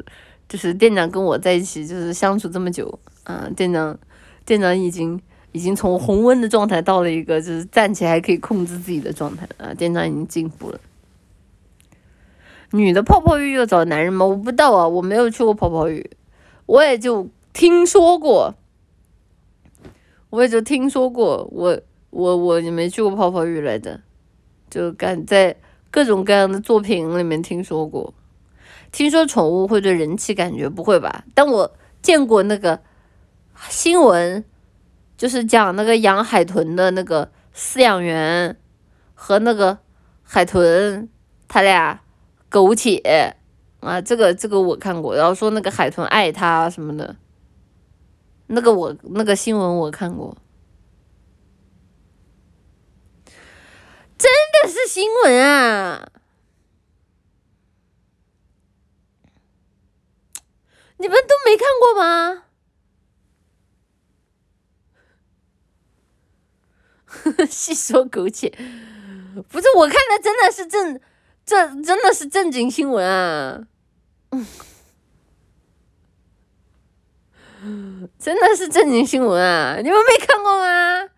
[0.48, 3.48] 就是店长跟我在一起，就是相处这么久啊。
[3.56, 3.96] 店长
[4.46, 5.20] 店长已经
[5.52, 9.74] 已经从红温的状态到了一个就是站起来还可以控制自己的状态啊。
[9.74, 10.80] 店长已经进步了。
[12.70, 14.24] 女的泡泡浴要找男人吗？
[14.24, 16.10] 我不知道啊，我没有去过泡泡浴，
[16.64, 18.54] 我也就听说过，
[20.30, 21.78] 我也就听说过我。
[22.10, 24.00] 我我也没去过泡泡浴来着，
[24.70, 25.54] 就感在
[25.90, 28.14] 各种各样的作品里面听说过，
[28.90, 31.26] 听说宠物会对人气感觉不会吧？
[31.34, 31.70] 但我
[32.00, 32.80] 见过那个
[33.68, 34.44] 新闻，
[35.16, 38.56] 就是讲那个养海豚的那个饲养员
[39.14, 39.78] 和那个
[40.22, 41.08] 海豚
[41.48, 42.00] 他俩
[42.48, 43.36] 苟且
[43.80, 47.16] 啊，这个这个我看过，然后说那个海豚爱他什么的，
[48.48, 50.36] 那个我那个新闻我看过。
[54.18, 54.30] 真
[54.62, 56.10] 的是新闻啊！
[60.96, 62.45] 你们都没看过吗？
[67.48, 68.48] 细说苟且，
[69.48, 71.00] 不是我看的，真的是正，
[71.44, 73.66] 这真的是正经新闻啊！
[78.18, 79.76] 真的是正经新闻啊！
[79.76, 81.08] 你们没看过吗？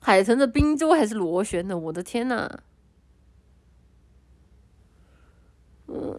[0.00, 1.78] 海豚的滨州还是螺旋的？
[1.78, 2.50] 我的天呐！
[5.86, 6.18] 嗯，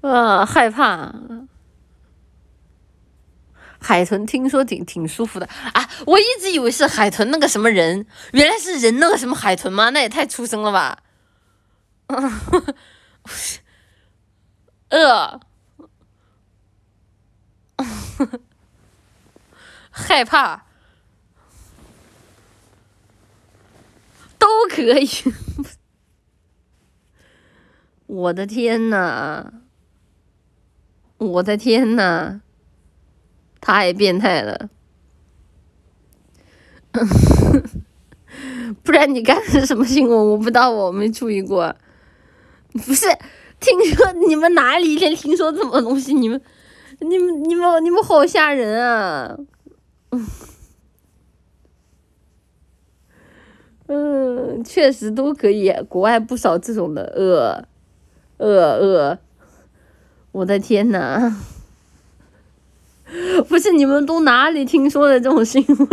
[0.00, 1.14] 啊，害怕。
[3.86, 5.88] 海豚听说挺挺舒服的啊！
[6.06, 9.90] 我一直以为是海豚那个什么人，原来是人那个什么海豚吗？
[9.90, 10.98] 那也太畜生了吧！
[14.90, 15.40] 呃，
[19.92, 20.66] 害怕
[24.36, 25.08] 都可以。
[28.06, 29.52] 我的天呐！
[31.18, 32.40] 我的天呐！
[33.66, 34.70] 太变态了，
[38.84, 40.16] 不然你干的是什么新闻？
[40.16, 41.74] 我不知道，我没注意过。
[42.74, 43.08] 不是，
[43.58, 46.14] 听说你们哪里一天听说这么东西？
[46.14, 46.40] 你们、
[47.00, 49.36] 你们、你们、你们好吓人啊！
[53.88, 57.66] 嗯，确实都可以，国外不少这种的，呃，
[58.36, 59.18] 呃呃，
[60.30, 61.36] 我的天呐！
[63.48, 65.76] 不是你们都哪里听说的这种新闻？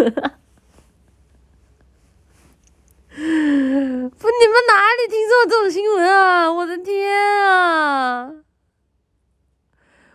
[3.13, 6.51] 不，你们哪里听说这种新闻啊？
[6.51, 8.31] 我的天啊！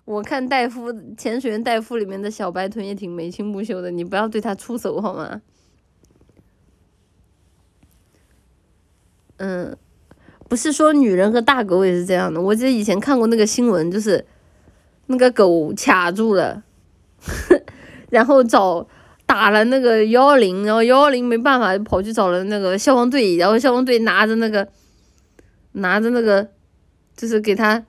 [0.04, 5.42] 我看戴夫潜水员戴夫里面的小白豚也挺眉清目秀的，你不要对他出手好吗？
[9.36, 9.76] 嗯，
[10.48, 12.40] 不是说女人和大狗也是这样的。
[12.40, 14.26] 我记得以前看过那个新闻，就是
[15.06, 16.64] 那个狗卡住了。
[18.10, 18.86] 然后找
[19.26, 24.66] 打了那个幺幺零，然后幺幺零没办法，就跑去找了那个消防队，然后消防队拿着那个
[25.72, 26.48] 拿着那个，
[27.16, 27.84] 就是给他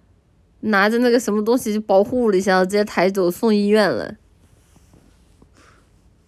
[0.61, 4.15] 拿着那个什么东西就保护了一下，直接抬走送医院了。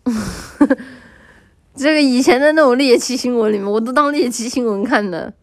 [1.75, 5.33] 这个以前的那种猎奇新闻里面，我都当猎奇新闻看的。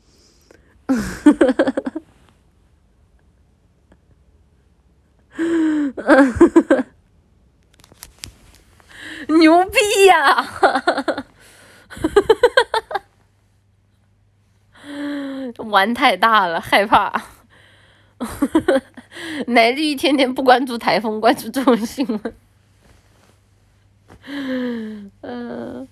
[9.29, 10.43] 牛逼呀！
[10.43, 11.25] 哈哈哈。
[15.55, 17.23] 这玩太大了，害怕。
[19.47, 22.35] 奶绿一天天不关注台风，关注这种新闻。
[25.23, 25.89] 嗯，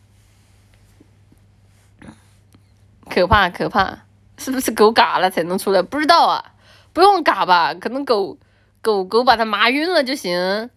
[3.08, 4.04] 可怕可怕，
[4.38, 5.80] 是不是狗嘎了才能出来？
[5.82, 6.52] 不知道啊，
[6.92, 7.74] 不用嘎吧？
[7.74, 8.38] 可能狗
[8.80, 10.70] 狗狗把它麻晕了就行。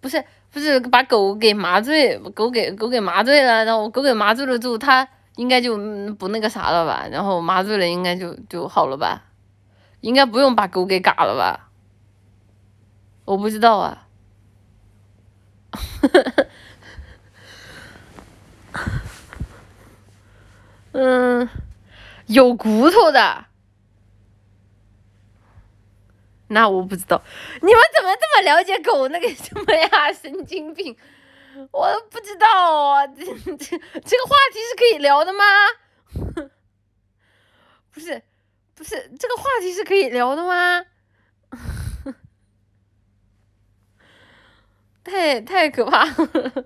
[0.00, 0.24] 不是。
[0.54, 5.76] 不是把狗给麻醉，狗给狗给麻醉了，然后狗给麻醉了之后，它应该就
[6.14, 7.08] 不那个啥了吧？
[7.10, 9.24] 然后麻醉了，应该就就好了吧？
[10.00, 11.70] 应该不用把狗给嘎了吧？
[13.24, 14.06] 我不知道啊。
[20.92, 21.48] 嗯，
[22.26, 23.46] 有骨头的。
[26.48, 27.22] 那我不知道，
[27.62, 30.12] 你们怎么这么了解狗那个什么呀？
[30.12, 30.96] 神经病！
[31.70, 32.46] 我不知道
[32.90, 35.44] 啊，这这这个话题是可以聊的吗？
[37.92, 38.22] 不是，
[38.74, 40.84] 不是，这个话题是可以聊的吗？
[45.04, 46.64] 太太可怕了！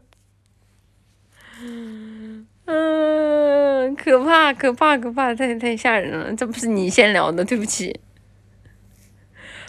[2.67, 6.35] 嗯，可怕可怕可怕，太太吓人了！
[6.35, 8.01] 这不是你先聊的，对不起。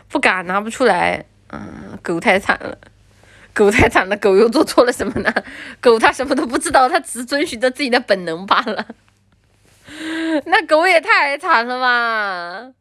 [0.09, 2.77] 不敢拿不出来，嗯，狗太惨了，
[3.53, 5.31] 狗太惨了，狗又做错了什么呢？
[5.79, 8.87] 狗它什么都不知道，它只遵循着自己的本能罢了。
[10.45, 12.73] 那狗也太惨了吧，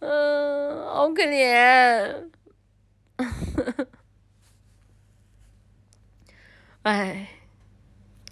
[0.00, 2.30] 嗯，好可怜。
[6.82, 7.28] 哎，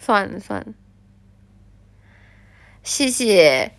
[0.01, 0.73] 算了算了，
[2.83, 3.73] 谢谢，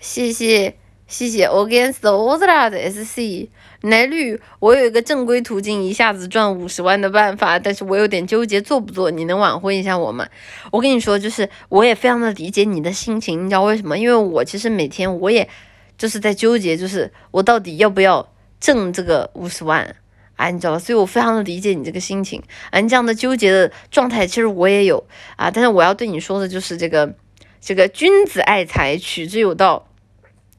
[0.00, 0.78] 谢谢。
[1.08, 3.48] 谢谢 Against all that SC
[3.82, 10.26] 奶绿，我有一个正规途径一下子赚五十万的办法，但是我有点纠结做不做，你能挽回一下我吗？
[10.72, 13.96] 我跟你说，就是我也非常的理解你的心情，你知道为什么？
[13.96, 15.48] 因为我其实每天我也
[15.96, 18.28] 就是在纠结，就是我到底要不要
[18.58, 19.94] 挣这个五十万
[20.34, 20.50] 啊？
[20.50, 25.06] 你知道吧所以我非常的理解你这个心情啊，你这样的纠结的状态，其实我也有
[25.36, 25.48] 啊。
[25.52, 27.14] 但是我要对你说的就是这个，
[27.60, 29.84] 这个君子爱财，取之有道。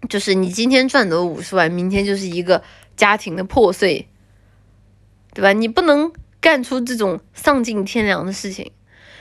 [0.08, 2.64] 就是你今天赚的五十万，明天就是一个
[3.00, 4.10] 家庭的破碎，
[5.34, 5.54] 对吧？
[5.54, 6.12] 你不能
[6.42, 8.74] 干出这种丧尽天良的事情，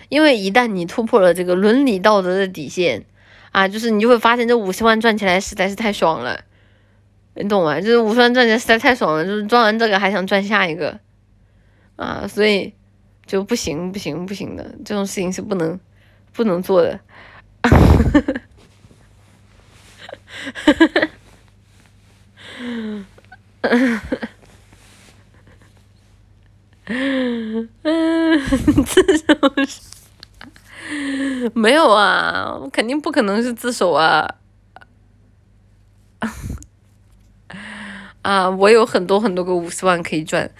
[0.08, 3.04] 因为一旦你突破了这个伦理道德的底线
[3.52, 6.40] 啊，就是你就会发现这五十万赚起来实在是太爽了，
[7.34, 7.80] 你懂吗？
[7.80, 10.98] 就是五十万赚起来实在太爽了，就是赚完这个还想赚下一个
[11.94, 12.74] 啊，所以
[13.26, 15.78] 就不行不行不行的，这种事情是不能
[16.32, 16.98] 不能做的。
[17.62, 18.20] 呵呵
[20.94, 21.08] 呵，
[22.60, 23.06] 嗯，
[26.86, 27.68] 嗯，
[28.84, 29.24] 自首
[29.66, 29.80] 是
[31.54, 34.36] 没有啊，肯定不可能是自首啊！
[38.22, 40.50] 啊，我有很多很多个五十万可以赚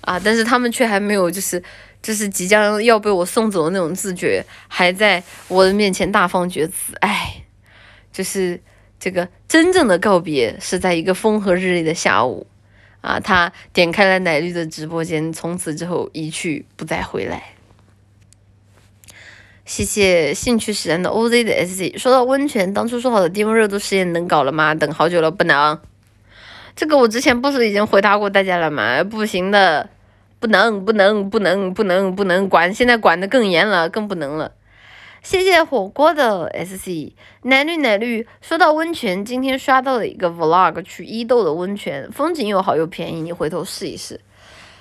[0.00, 1.62] 啊，但是他们却还没有，就是
[2.02, 7.44] 就是即将要被我送走的那种自觉，还在我的面前大放厥词，哎，
[8.12, 8.60] 就是。
[8.98, 12.46] 这个真正的告别是在一个风和日丽的下午，
[13.00, 17.42] 啊，他点开了奶绿的直播间，从此之后一去不再回来。
[19.64, 21.98] 谢谢兴趣使然的 OZ 的 SC。
[21.98, 24.74] 说到温泉，当初说好的低温热度实验能搞了吗？
[24.74, 25.78] 等好久了，不能。
[26.76, 29.02] 这个我之前不是已经回答过大家了吗？
[29.02, 29.90] 不行的，
[30.38, 34.52] 不能，不能，不能，不能，不能管，现在管的更严了，更不能了。
[35.26, 37.12] 谢谢火锅的 SC
[37.42, 38.24] 奶绿奶绿。
[38.40, 44.20] 说到温泉，今天刷到了一个 vlog，去伊豆的温泉，风景又好又便宜，你回头试一试。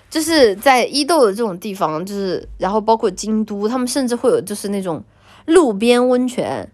[0.08, 5.04] 就是在伊豆的这种地方，就是然后包括京都，他们甚至会有就是那种
[5.48, 6.70] 路边温泉，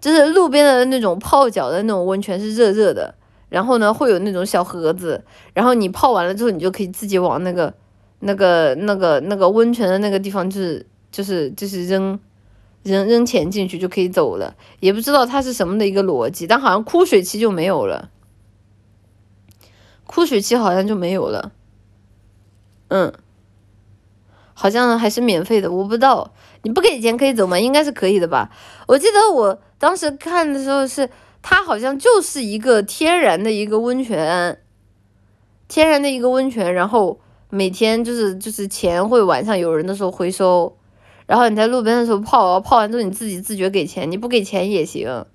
[0.00, 3.14] 就是路边的那种泡脚的那种温泉是热热的，
[3.50, 7.74] 然后呢会有那种小盒子，然后你泡完了之后，你就可以自己往那个
[8.20, 12.18] 那个那个那个温泉的那个地方，就是就是就是扔。
[12.86, 18.10] 扔扔钱进去就可以走了，也不知道它是什么的一个逻辑，但好像枯水期就没有了，
[20.06, 21.50] 枯水期好像就没有了，
[22.88, 23.12] 嗯，
[24.54, 26.32] 好像还是免费的，我不知道，
[26.62, 27.58] 你不给钱可以走吗？
[27.58, 28.50] 应该是可以的吧？
[28.86, 31.10] 我记得我当时看的时候是，
[31.42, 34.60] 它好像就是一个天然的一个温泉，
[35.66, 37.18] 天然的一个温泉，然后
[37.50, 40.75] 每天就是就是钱会晚上有人的时候回收。
[41.26, 45.26] 然后你在路边的时候泡，泡完之后你自己自觉给钱，你不给钱也行，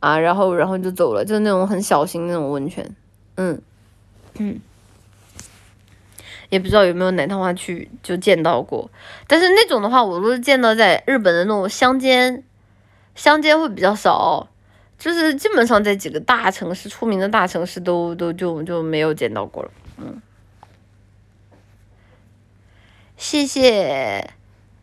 [0.00, 2.94] 啊，然后然后就走了，就是那种很小型那种温泉，
[3.36, 3.60] 嗯。
[4.38, 4.60] 嗯，
[6.50, 8.90] 也不知道有没有奶糖花去就见到过，
[9.26, 12.44] 但是那种的话，我都是见到在日本的那种乡间，
[13.14, 14.46] 乡间会比较少，
[14.98, 20.20] 就是基本上在几个大城市出名的大城市都都就就没有见到过了，嗯，
[23.16, 24.34] 谢谢。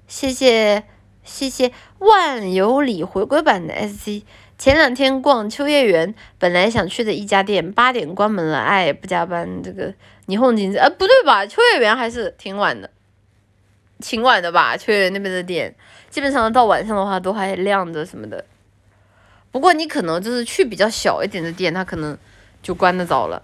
[0.07, 0.83] 谢谢
[1.23, 4.23] 谢谢万有里回归版的 SC。
[4.55, 9.61] 前两天逛秋叶原，本来想去的一家店八点关门了，哎，不加班。
[9.63, 9.93] 这个
[10.27, 11.45] 霓虹景呃不对吧？
[11.45, 12.89] 秋叶原还是挺晚的，
[13.99, 14.77] 挺晚的吧？
[14.77, 15.75] 秋叶原那边的店，
[16.09, 18.45] 基本上到晚上的话都还亮着什么的。
[19.51, 22.17] 不过你可能就是去比较小一点的店，它可能
[22.61, 23.41] 就关的早了。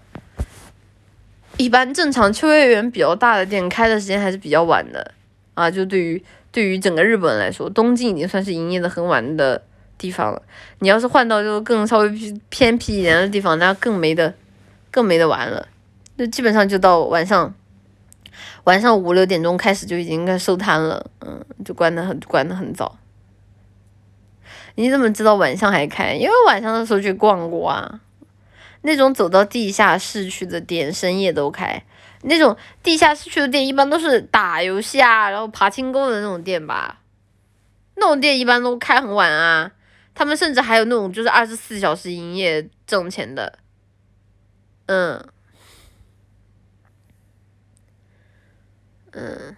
[1.56, 5.12] 一般正常秋叶原比较大的店开的时间还是比较晚的
[5.54, 6.22] 啊，就对于。
[6.52, 9.62] 对于整个日本来说，东京已经算是营业的很晚的
[9.96, 10.42] 地方了。
[10.80, 14.34] 你要是换到就更稍微偏僻一点的地方，那更没得，
[14.90, 15.68] 更没得玩了。
[16.16, 17.54] 那基本上就到晚上，
[18.64, 22.98] 晚上五六点钟开始就已经该收摊了，嗯，就关的很关的很早。
[24.74, 26.14] 你怎么知道晚上还开？
[26.14, 28.00] 因为晚上的时候去逛过啊。
[28.82, 31.82] 那种走到地下室去的店，深夜都开。
[32.22, 37.00] 那种地下室区的店一般都是打游戏啊，然后爬清沟的那种店吧，
[37.96, 39.72] 那种店一般都开很晚啊。
[40.12, 43.58] 他们甚至还有那种就是二十四小时营业挣钱的，
[44.84, 45.24] 嗯，
[49.12, 49.56] 嗯，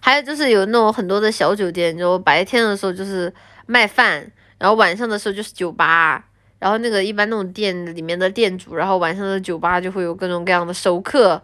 [0.00, 3.34] 还有就是有那种很多的小酒店，就白天的时候就是
[3.66, 6.28] 卖饭，然后晚上的时候就是酒吧。
[6.62, 11.42] 然后那个一般那种店里面的店主，然后晚上的酒吧就会有各种各样的熟客，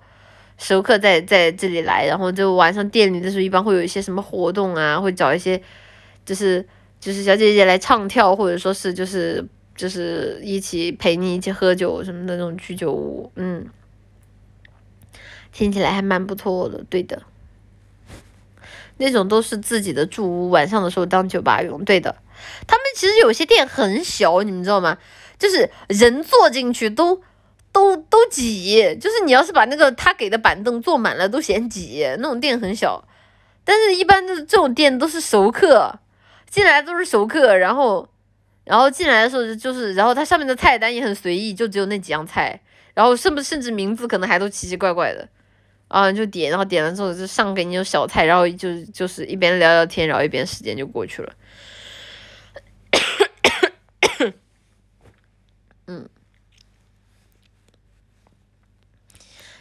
[0.57, 5.61] 熟客在在这里来，然后就晚上店里的时候一般会有一些什么活动啊，会找一些
[6.25, 6.65] 就是
[7.01, 13.67] 就是小姐姐来唱跳，或者说是就是就是一起陪你一起喝酒什么的那种居酒屋，嗯，
[15.51, 17.21] 听起来还蛮不错的，对的，
[18.99, 22.15] 那种都是自己的住屋，晚上的时候当酒吧用，对的。
[22.67, 24.99] 他们其实有些店很小，你们知道吗？
[25.39, 27.23] 就是人坐进去都
[27.71, 32.05] 都都挤，就是你要是把那个他给的板凳坐满了，都嫌挤。
[32.19, 33.05] 那种店很小，
[33.63, 36.01] 但是一般的这种店都是熟客，
[36.51, 38.09] 进来都是熟客，然后
[38.65, 42.61] 然后进来的时候就是，然后它上面的菜单也很随意，就只有那几样菜，
[42.95, 45.29] 然后甚不甚至名字可能还都奇奇怪怪的，
[45.87, 51.33] 啊，就点，然后点了之后就上给你有小菜，然后就就是一边聊聊天，然后一边时间就过去了。
[55.89, 56.09] 嗯，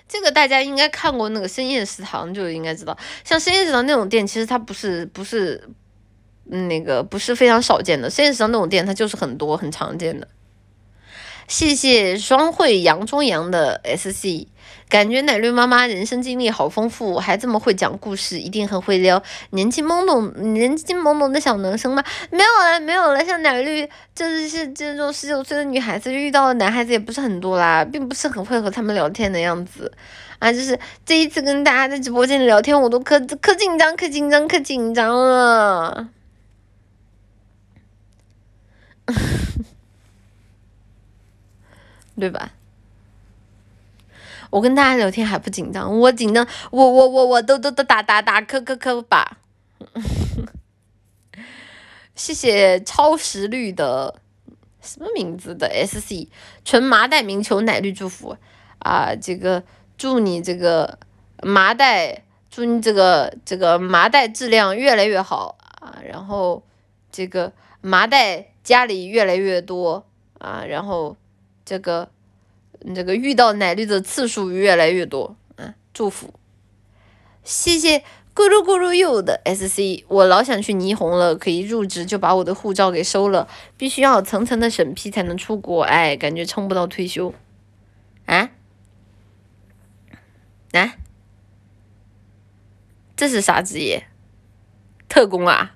[0.08, 5.68] 这个大家应该看过那个深夜食堂就应该知道，像深夜食堂那种店，其实它不是不是。
[6.50, 10.26] 那个不是非常少见的，深夜食堂那种店它就是很多很常见的。
[11.50, 14.48] 谢谢双汇杨中杨的 SC，
[14.90, 22.04] 感觉奶绿妈妈人生经历好丰富，还这么会讲故事，一定很会撩年轻懵懂、年轻懵懂的小男生吗？
[22.32, 29.92] 没有了，没有了，像奶绿就是是这种十九岁的女孩子遇到的男孩子也不是很多啦，并不是很会和他们聊天的样子
[30.40, 30.52] 啊。
[30.52, 36.10] 就是这一次跟大家在直播间里聊天，我都可可紧张、可紧张、可紧张了。
[42.20, 42.52] 对吧？
[44.50, 49.38] 我跟大家聊天还不紧张，我紧张，我我我我都都都打打打磕磕磕吧。
[52.16, 54.16] 谢谢超时绿的
[54.82, 56.28] 什么名字的 SC
[56.66, 58.36] 纯麻袋名球奶绿祝福
[58.80, 59.64] 啊，这个
[59.98, 60.98] 祝你这个
[61.44, 66.64] 麻袋，祝你这个这个麻袋质量越来越好啊，然后
[67.12, 67.52] 这个
[67.82, 68.48] 麻袋。
[68.68, 70.06] 家里越来越多
[70.40, 71.16] 啊，然后
[71.64, 72.10] 这个
[72.96, 76.34] 这个遇到奶绿的次数越来越多嗯，祝福，
[77.44, 78.00] 谢谢
[78.34, 83.48] 咕噜咕噜柚的 SC，我老想去霓虹了，可以入职就把我的护照给收了，
[83.78, 87.34] 必须要层层的审批才能出国，哎，感觉撑不到退休，
[88.26, 88.52] 啊
[90.74, 90.96] 啊，
[93.16, 94.08] 这是啥职业？
[95.10, 95.76] 特工啊？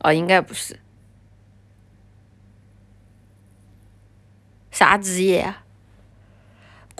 [0.00, 0.80] 哦，应该不是。
[4.72, 5.61] 啥职业啊？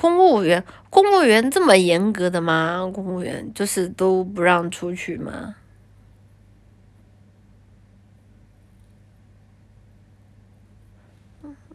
[0.03, 0.65] 公务员？
[0.91, 2.91] 公务员这么严格的吗？
[2.93, 5.55] 公务员就是都不让出去吗？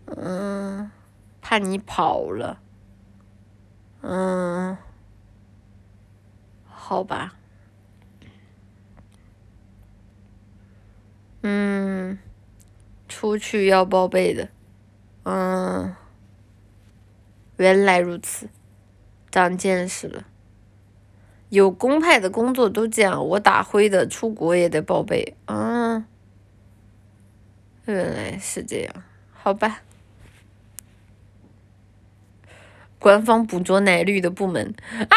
[0.07, 0.91] 嗯，
[1.41, 2.59] 怕你跑了。
[4.01, 4.77] 嗯，
[6.65, 7.33] 好吧。
[11.43, 12.19] 嗯，
[13.07, 14.49] 出去要报备的。
[15.23, 15.95] 嗯，
[17.57, 18.49] 原来如此，
[19.29, 20.23] 长见识了。
[21.49, 25.35] 有公派的工作都这样，我打灰的出国也得报备。
[25.45, 26.05] 嗯，
[27.85, 29.81] 原来是这样，好吧。
[32.99, 35.15] 官方捕捉奶绿的部门啊！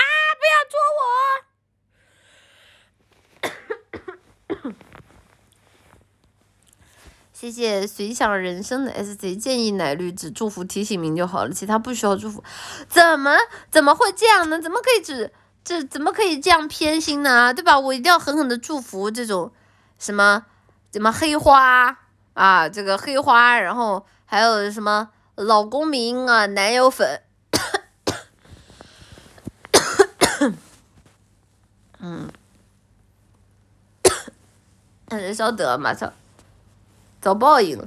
[7.41, 12.45] 谢谢随想人生的 S C 建议奶绿只祝福提醒名就好了，其他不需要祝福。
[12.87, 13.35] 怎么
[13.71, 14.61] 怎么会这样呢？
[14.61, 15.33] 怎么可以只
[15.65, 17.55] 这怎么可以这样偏心呢？
[17.55, 17.81] 对吧？
[17.81, 19.51] 我一定要狠狠的祝福这种
[19.99, 20.45] 什么
[20.93, 21.97] 什么黑花
[22.35, 27.23] 啊，这个黑花，然后还有什么老公民啊，男友粉。
[32.01, 32.31] 嗯，
[35.09, 36.13] 人晓得马上。
[37.21, 37.79] 遭报应。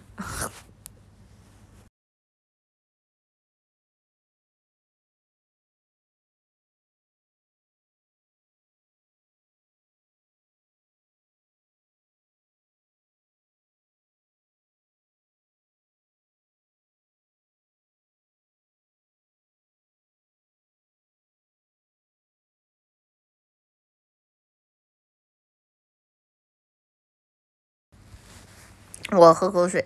[29.15, 29.85] 我喝口水，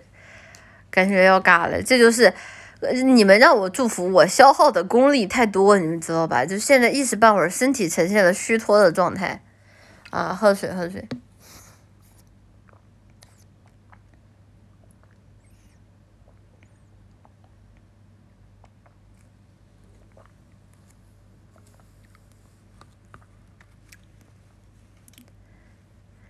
[0.90, 1.82] 感觉要嘎了。
[1.82, 2.32] 这就是
[3.04, 6.44] 你们让我祝福，我消耗的功力太多，你们知道吧？
[6.44, 9.42] 就现在一时半会儿身体呈现了虚脱的状态。
[10.10, 11.06] 啊，喝水，喝水。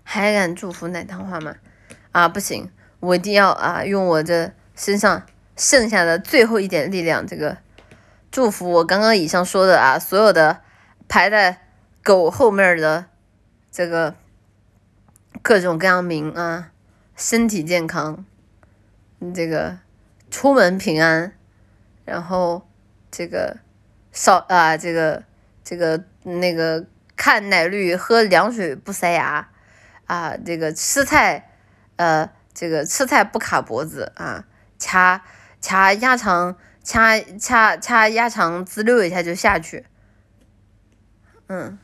[0.03, 1.55] 还敢祝福奶糖花吗？
[2.13, 2.73] 啊，不行。
[3.01, 5.23] 我一定要啊，用我这身上
[5.57, 7.59] 剩下的最后一点力量，这个
[8.31, 10.61] 祝福我刚刚以上说的啊，所有的
[11.07, 11.61] 排在
[12.03, 13.07] 狗后面的
[13.71, 14.17] 这个
[15.43, 16.73] 各种各样名啊，
[17.17, 18.25] 身体健康，
[19.33, 19.79] 这个
[20.29, 21.33] 出门平安，
[22.05, 22.67] 然后
[23.13, 23.59] 这个
[24.11, 25.23] 少啊，这个
[25.63, 26.85] 这个那个
[27.15, 29.49] 看奶绿，喝凉水不塞牙
[30.07, 31.53] 啊，这个吃菜
[31.95, 32.29] 呃。
[32.61, 34.45] 这个吃菜不卡脖子啊，
[34.81, 35.23] 掐
[35.61, 39.87] 掐鸭肠，掐掐掐鸭肠，滋溜一下就下去。
[41.47, 41.79] 嗯，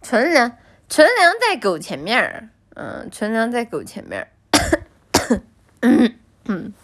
[0.00, 0.56] 纯良
[0.88, 4.28] 纯良在狗前面儿，嗯，纯良在狗前面儿。
[5.82, 6.72] 嗯。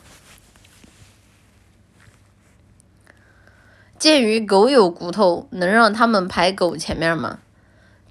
[3.99, 7.39] 鉴于狗有骨头，能让他们排狗前面吗？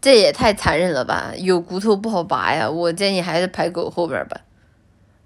[0.01, 1.33] 这也太残忍了吧！
[1.37, 4.41] 有骨头不好拔呀，我建议还是排狗后边吧。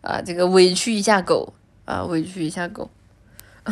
[0.02, 1.54] 啊，这个委屈一下狗
[1.86, 2.90] 啊，委屈一下狗。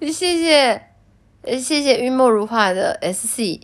[0.00, 0.82] 谢谢，
[1.44, 3.60] 谢谢玉墨如画的 S C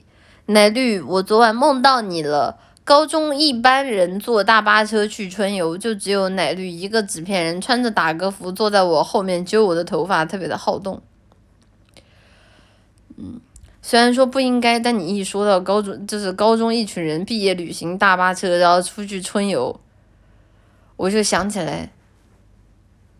[0.47, 2.59] 奶绿，我昨晚梦到你了。
[2.85, 11.03] 高中一班人坐大巴车去春游，就只有奶绿一个纸片人，穿着打歌服坐在我后面揪我的头发，特别的好动。
[13.17, 13.41] 嗯，
[13.87, 19.79] 虽然说不应该，但你一说到高中，就是高中一群人毕业旅行大巴车，然后出去春游，
[20.97, 21.93] 我就想起来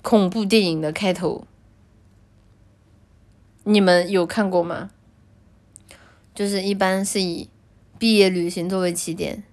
[0.03, 1.47] 恐怖电影的开头。
[3.63, 4.91] 你们有看过吗？
[6.35, 7.49] 就是一般是以
[7.97, 9.45] 毕业旅行作为起点。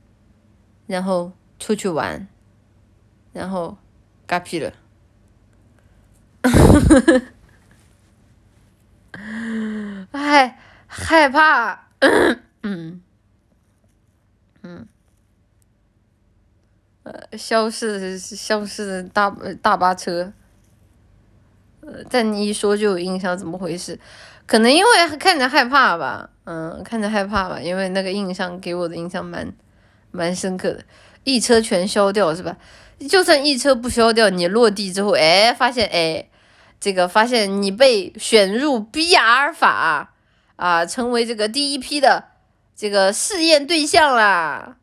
[0.88, 2.27] 然后出去玩，
[3.34, 3.77] 然后
[4.26, 4.73] 嘎屁了，
[10.11, 10.57] 哎
[10.94, 11.88] 害怕，
[12.64, 13.02] 嗯
[14.61, 14.88] 嗯，
[17.03, 19.30] 呃，消失消失的大
[19.61, 20.32] 大巴车，
[21.82, 23.99] 呃，但你一说就有印象，怎么回事？
[24.45, 29.53] 可能因为看着害怕吧，嗯，看着害怕吧，因为那个印象给我的印象蛮。
[30.15, 30.84] 蛮深刻的，
[31.24, 32.56] 一车全消掉是吧？
[33.10, 36.30] 就算一车不消掉，你落地之后，哎，发现哎，
[36.80, 40.12] 这个发现你被选入 B 阿尔法
[40.64, 42.30] 啊，成为这个第一批的
[42.73, 44.77] 这个试验对象啦。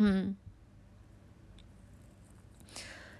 [0.00, 0.36] 嗯，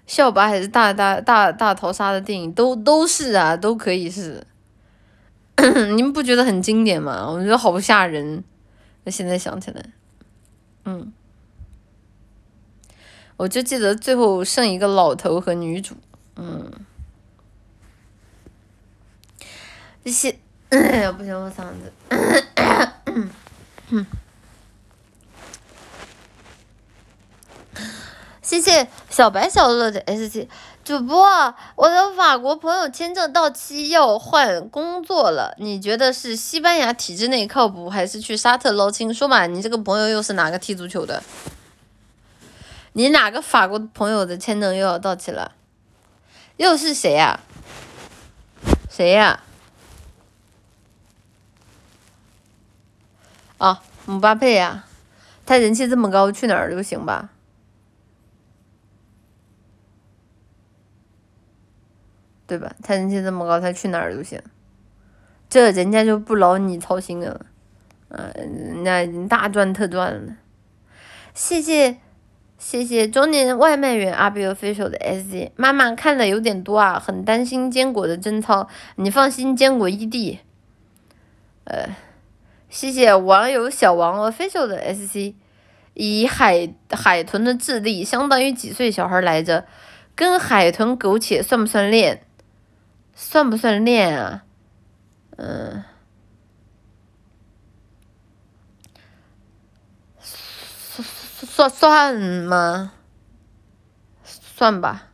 [0.05, 4.45] 校霸还是大大大大逃杀的电影都都是啊，都可以是。
[5.95, 7.31] 你们不觉得很经典吗？
[7.31, 8.43] 我觉得好吓人。
[9.05, 9.93] 我现在想起来，
[10.87, 11.13] 嗯，
[13.37, 15.95] 我就记得最后剩一个老头和女主，
[16.37, 16.71] 嗯，
[19.98, 20.39] 这谢谢，
[21.13, 21.93] 不行，我嗓子。
[28.41, 30.49] 谢谢小白小乐的 S G
[30.83, 39.13] 主播，我的法国朋友签证到期要换工作了，你觉得是西班牙体制内靠谱，还是去沙特捞金？
[39.13, 41.23] 说嘛，你这个朋友又是哪个踢足球的？
[42.95, 45.53] 你哪个法国朋友的签证又要到期了？
[46.57, 47.41] 又是谁呀？
[48.91, 49.41] 谁呀？
[53.59, 54.87] 啊姆巴佩呀，
[55.45, 57.31] 他人气这么高，去哪儿都行吧？
[62.47, 62.75] 对吧？
[62.83, 64.41] 他人气这么高，他去哪儿都行，
[65.51, 67.45] 这人家就不劳你操心了，
[68.09, 70.37] 嗯，那大赚特赚了。
[71.35, 71.99] 谢谢
[72.57, 80.39] 谢谢中年外卖员阿比 official 的 S Z 妈妈看的有点多啊，很担心坚果的贞操，你放心，坚果异地。
[81.65, 81.95] 呃，
[82.69, 85.35] 谢谢网友小王 official 的 S C，
[85.95, 89.67] 以海海豚的智力相当于几岁小孩来着？
[90.15, 92.27] 跟海豚苟且算不算恋？
[93.15, 94.45] 算不算恋啊？
[95.37, 95.85] 嗯，
[100.19, 102.93] 算算算吗？
[104.25, 105.09] 算吧，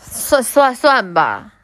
[0.00, 1.54] 算算算吧。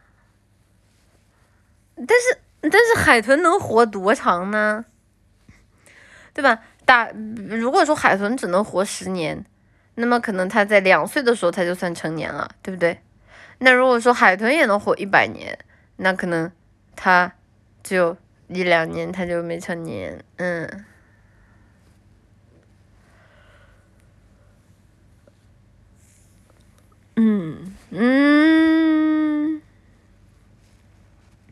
[2.07, 4.84] 但是但是海豚能活多长呢？
[6.33, 6.60] 对吧？
[6.84, 7.10] 大
[7.49, 9.44] 如果说海豚只能活十年。
[9.97, 12.99] 那么可能它在两岁的时候它就算成年了，对不对？
[13.58, 15.57] 那如果说海豚也能活一百年，
[15.99, 16.50] 那可能
[16.97, 17.33] 它
[17.84, 18.16] 只有
[18.49, 20.84] 一两年它就没成年，嗯，
[27.15, 29.14] 嗯嗯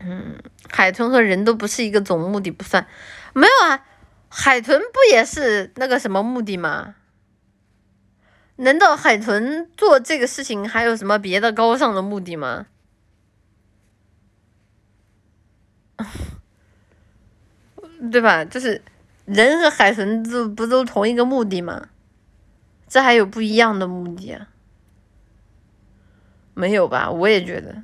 [0.05, 0.37] 嗯，
[0.71, 2.87] 海豚和人都不是一个总目的不算，
[3.35, 3.85] 没有啊，
[4.29, 6.95] 海豚不也是那个什么目的吗？
[8.57, 12.67] 难道海豚做这个事情还有什么别的高尚的目的吗？
[18.11, 18.45] 对吧？
[18.45, 18.83] 就是
[19.25, 21.89] 人和海豚都不都同一个目的吗？
[22.89, 24.49] 这还有不一样的目的啊？
[26.55, 27.11] 没有吧？
[27.11, 27.83] 我也觉得。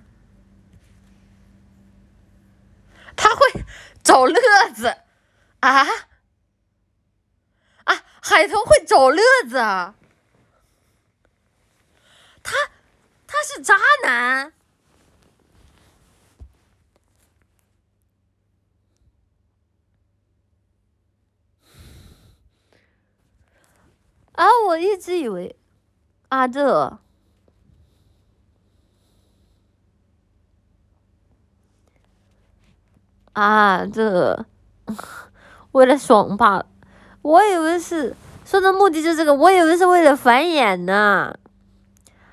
[3.18, 3.64] 他会
[4.04, 4.40] 找乐
[4.74, 4.86] 子
[5.58, 5.84] 啊
[7.84, 8.04] 啊！
[8.22, 9.96] 海豚会找乐子啊！
[12.42, 12.54] 他
[13.26, 13.74] 他是渣
[14.04, 14.52] 男
[24.32, 24.46] 啊！
[24.68, 25.56] 我一直以为
[26.28, 27.00] 啊这。
[33.38, 34.44] 啊这
[35.70, 36.64] 为了爽吧，
[37.22, 38.12] 我以为是
[38.44, 41.32] 说的目的就这个，我以为是为了繁衍呢。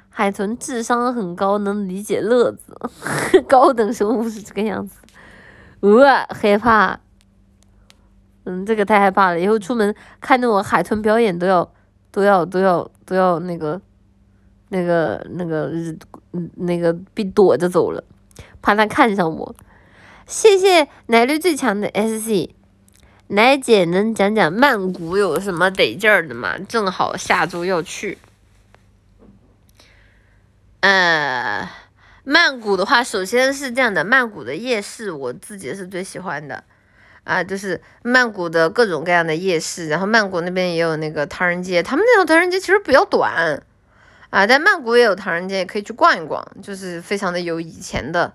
[0.10, 2.74] 海豚智商很高，能理解乐子，
[3.48, 4.98] 高等生物是这个样子。
[5.82, 7.00] 呃，害怕，
[8.46, 11.70] 嗯，这个太害怕了，以后出门看那种海豚表演都要
[12.10, 13.80] 都要都要都要那个
[14.70, 15.70] 那个那个
[16.32, 18.04] 嗯那个被躲着走了，
[18.60, 19.56] 怕他看上我。
[20.28, 22.50] 谢谢奶绿最强的 SC，
[23.28, 26.58] 奶姐能讲讲曼谷有什么得劲儿的吗？
[26.68, 28.18] 正好下周要去。
[30.80, 31.70] 呃，
[32.24, 36.64] 曼谷的话，首先是这样的，曼谷的夜市我自己是最喜欢的，
[37.24, 43.64] 啊，就是曼谷的各种各样的夜市，然后曼谷那边也有那个唐人街，他们那条唐人街其实比较短，
[44.32, 48.34] 啊，在曼谷也有唐人街，可以去逛一逛，就是非常的有以前的。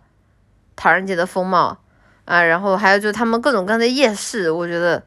[0.77, 1.79] 唐人街的风貌
[2.25, 5.03] 啊，然后还有就是他们各种各样的夜市，我觉得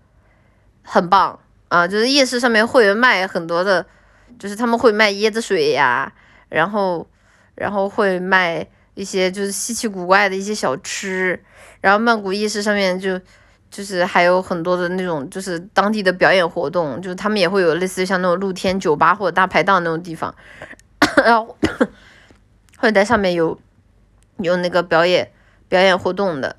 [0.84, 1.88] 很棒啊。
[1.88, 3.86] 就是夜市上面会卖很多的，
[4.38, 6.14] 就是他们会卖椰子水呀，
[6.50, 7.08] 然后
[7.56, 11.42] 然后会卖一些就是稀奇古怪的一些小吃。
[11.82, 13.20] 然后曼谷夜市上面就
[13.72, 20.36] 就是还有很多的那种就是当地的表演活动，就是他们也会有类似于像那种露天酒吧或者大排档那种地方，
[21.26, 21.58] 然后
[22.78, 23.60] 会在上面有
[24.38, 25.32] 有那个表演。
[25.74, 26.58] 表演活动的，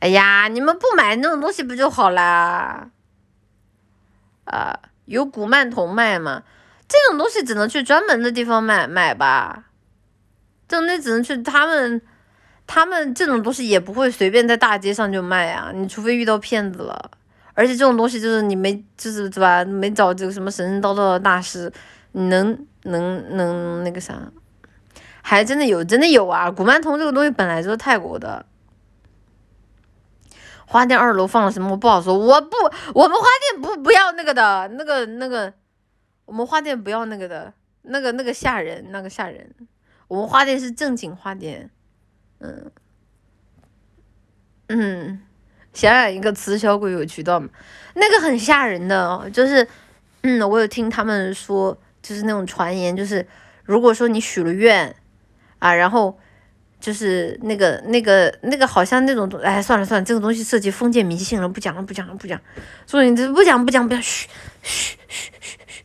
[0.00, 2.90] 哎呀，你们不买那种东西不就好啦？
[4.44, 6.42] 啊，有古曼童卖吗？
[6.86, 9.70] 这种东西只能去专门的地方买买吧。
[10.68, 12.02] 这种东西只能去他们，
[12.66, 15.72] 他们这种东西也不会随便在大街上就卖啊。
[15.74, 17.10] 你除非遇到骗子了，
[17.54, 19.64] 而且这种东西就是你没，就是对吧？
[19.64, 21.72] 没找这个什么神神叨叨的大师，
[22.12, 24.20] 你能能能那个啥？
[25.28, 26.50] 还真的有，真的有啊！
[26.50, 28.46] 古曼童这个东西本来就是泰国的。
[30.66, 32.56] 花店二楼放了什么我不好说，我不，
[32.94, 35.52] 我们花店不不要那个的，那个那个，
[36.24, 39.54] 我们花店不要那个的，那个那个吓人，那个吓人。
[40.06, 41.68] 我们花店是正经花店，
[42.38, 42.70] 嗯
[44.68, 45.20] 嗯，
[45.74, 47.50] 想想一个雌小鬼有渠道嘛，
[47.92, 49.68] 那个很吓人的，就是
[50.22, 53.26] 嗯，我有听他们说，就是那种传言，就是
[53.64, 54.96] 如果说你许了愿。
[55.58, 56.16] 啊，然后
[56.80, 62.40] 就是那个、那个、那个，好像那种东，哎，算了算了，这个东西涉及封建迷信了，不讲了，不讲了，不讲。
[62.86, 64.28] 所以这不讲不讲不讲，嘘
[64.62, 65.84] 嘘嘘嘘嘘嘘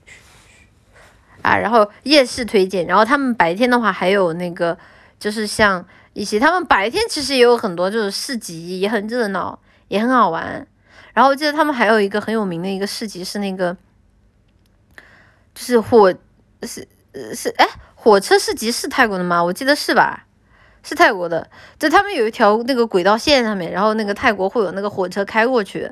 [1.41, 4.77] 啊，然后夜市推荐，然后他们白天的话还有那个，
[5.19, 10.67] 就是像一些他们白天其实也有很多就是市集，也很热闹，也很好玩。
[11.13, 13.75] 然后我记得他们还有一个很有名的一个市集是那个，
[15.55, 16.13] 就是火
[16.61, 16.87] 是
[17.33, 17.67] 是哎。
[18.03, 19.41] 火车市集是泰国的吗？
[19.41, 20.25] 我记得是吧，
[20.83, 21.49] 是泰国的。
[21.79, 25.89] 就他们有一条那个轨道线上面，然后那个泰国会有那个火车开过去，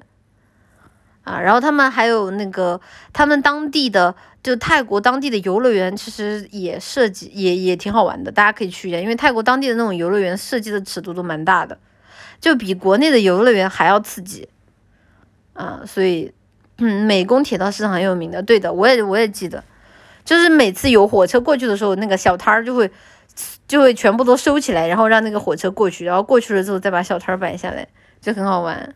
[1.23, 2.81] 啊，然后他们还有那个
[3.14, 8.99] 他们当地的就泰国当地的游乐园，其实也设计也也挺好玩的，大家可以去一下。
[8.99, 11.80] 因为泰国当地的那种游乐园设计的尺度都蛮大的，
[12.41, 14.49] 就比国内的游乐园还要刺激，
[15.53, 16.33] 啊，所以
[16.80, 19.64] 嗯，美工铁道是很有名的，对的，我也我也记得。
[20.24, 22.90] 就是每次有火车过去的时候，那个小摊儿就会
[23.67, 27.88] 就会全部都收起来，然后让那个火车过去，然后过去了之后再把小摊儿摆下来，
[28.19, 28.95] 就很好玩。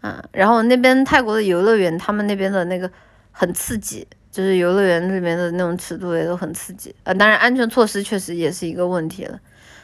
[0.00, 2.88] 啊，然后那边泰国的游乐园，他们那边的那个
[3.32, 6.94] 很刺激，就是游乐园里面的那种尺度也都很刺激。
[7.02, 9.38] 啊，当然安全措施确实也是一个问题了。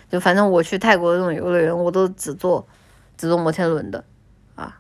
[0.08, 2.64] 就反正我去泰国的那种游乐园，我都只坐
[3.16, 4.04] 只坐摩天轮的
[4.54, 4.78] 啊。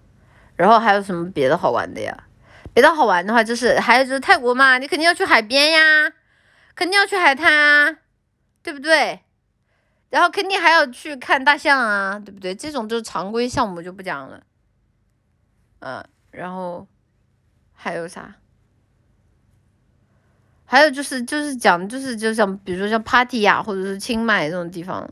[0.54, 2.23] 然后还有什么别的好玩的呀？
[2.74, 6.12] 别的好玩的话，就是还有就是泰国嘛，你肯定要去海边呀，
[6.74, 7.96] 肯定要去海滩啊，
[8.62, 9.20] 对不对？
[10.10, 12.54] 然后肯定还要去看大象啊，对不对？
[12.54, 14.42] 这种就是常规项目就不讲了。
[15.80, 16.86] 嗯，然后
[17.72, 18.34] 还有啥？
[20.66, 25.08] 还有就是就是讲就是就像比如说像 party 呀，或者是清迈这种地方，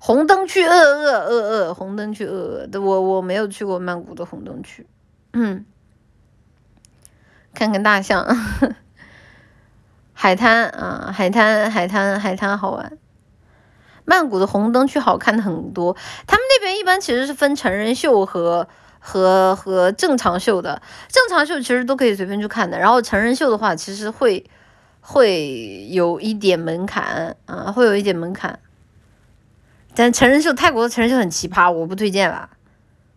[0.00, 4.86] 红灯区呃呃呃呃，红灯区呃呃，我我没有去过曼谷的红灯区，
[5.34, 5.66] 嗯。
[7.54, 8.26] 看看大象，
[10.12, 12.98] 海滩啊，海滩，海滩，海滩好玩。
[14.04, 18.66] 曼谷的红灯区好看的很多，他们那边一般其实是分成人秀和
[18.98, 24.44] 和和正常秀的，正常秀其实都可以随便去看的，然后成人秀的话其实会
[25.00, 28.58] 会有一点门槛啊，会有一点门槛。
[29.94, 32.50] 但成人秀泰国的成人秀很奇葩，我不推荐了，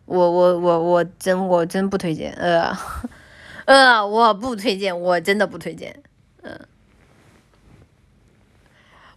[0.06, 2.78] 我我我我真我真不推荐，呃。
[3.66, 6.02] 呃我不推荐，我真的不推荐，
[6.42, 6.60] 嗯。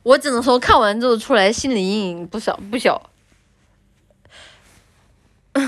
[0.05, 3.11] 我只能说，看完之后出来心理阴影不小不小。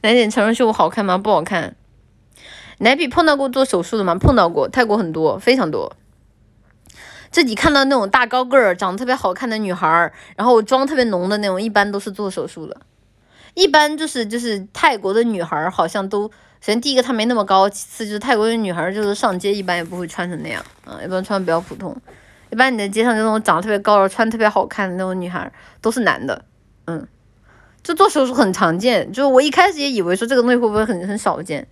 [0.00, 1.18] 奶姐成人秀好看吗？
[1.18, 1.76] 不好看。
[2.78, 4.14] 奶比碰到过做手术的吗？
[4.14, 5.94] 碰到过，泰国很多，非常多。
[7.30, 12.80] 自己看到那种大高个儿、长得特别好看的女孩儿，然后妆特别浓的那种，一般都是做手术的。
[13.54, 21.96] 一般就是就是泰国的女孩儿，好像都首先第一个她没那么高，其次就是泰国的女孩就是上街一般也不会穿成那样啊，一般穿的比较普通。
[22.50, 26.44] 一般你在街上就那种长得特别高、穿特别好看的那种女孩，都是男的，
[26.86, 27.06] 嗯，
[27.82, 29.12] 就做手术很常见。
[29.12, 31.68] 就我一开始也以为说这个东西会不会很很少见。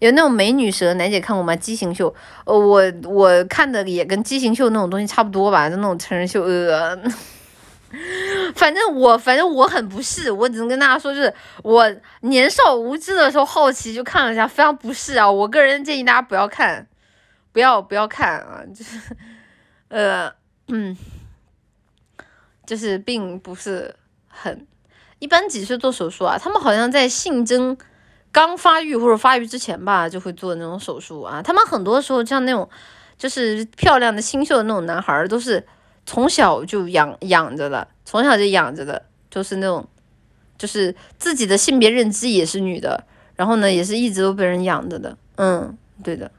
[0.00, 1.56] 有那种美女蛇，楠姐看过吗？
[1.56, 2.14] 畸形秀，
[2.44, 6.94] 呃，我我看的也跟畸形秀那种东西差不多吧，就那种成人秀，呃，
[8.54, 11.32] 反正我反正我很不适，我只能跟大家说，就是
[11.62, 11.90] 我
[12.20, 15.30] 年少无知的时候好奇就看了一下，非常不适啊！
[15.30, 16.86] 我个人建议大家不要看。
[17.52, 19.00] 不要不要看啊，就是，
[19.88, 20.30] 呃，
[20.68, 20.94] 嗯，
[22.66, 23.94] 就是并不是
[24.28, 24.66] 很
[25.20, 26.36] 一般几岁做手术啊？
[26.36, 27.74] 他们好像在性征
[28.30, 31.40] 刚发育或者发育之前吧，就会做那种手术啊。
[31.40, 32.68] 他们很多时候像那种
[33.16, 35.66] 就是漂亮的清秀的那种男孩儿，都是
[36.06, 39.86] 从小就养养着的，从小就养着的，就是那种
[40.56, 43.04] 就是自己的性别认知也是女的，
[43.34, 45.18] 然后呢，也是一直都被人养着的。
[45.34, 46.30] 嗯，对的。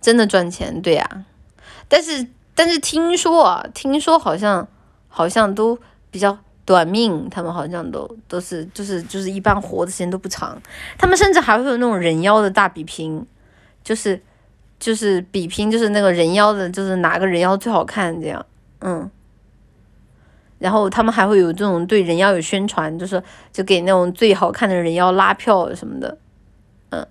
[0.00, 1.24] 真的赚钱，对呀，
[1.88, 4.68] 但是但是听说啊，听说好像
[5.08, 5.76] 好像都
[6.12, 10.62] 比较短命，他们好像都都是就是就是一般活的时间都不长，
[10.96, 13.26] 他们甚至还会有那种人妖的大比拼，
[13.82, 14.22] 就是
[14.78, 18.44] 就是比拼就是那个人妖的，就是哪个人妖最好看这样，
[18.80, 19.10] 嗯，
[20.58, 23.22] 然后他们还会有这种对人妖有宣传，就是
[23.52, 26.18] 就给那种最好看的人妖拉票什么的，
[26.90, 27.06] 嗯，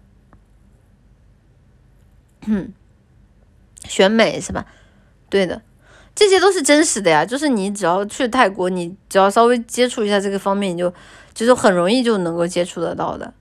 [2.48, 2.74] 嗯。
[3.88, 4.66] 选美是吧？
[5.30, 5.62] 对的，
[6.16, 7.24] 这些都是真实的呀。
[7.24, 10.92] 就是你只要去泰国，你只要稍微接触一下这个方面，你就
[11.36, 13.32] 就是很容易就能够接触得到的。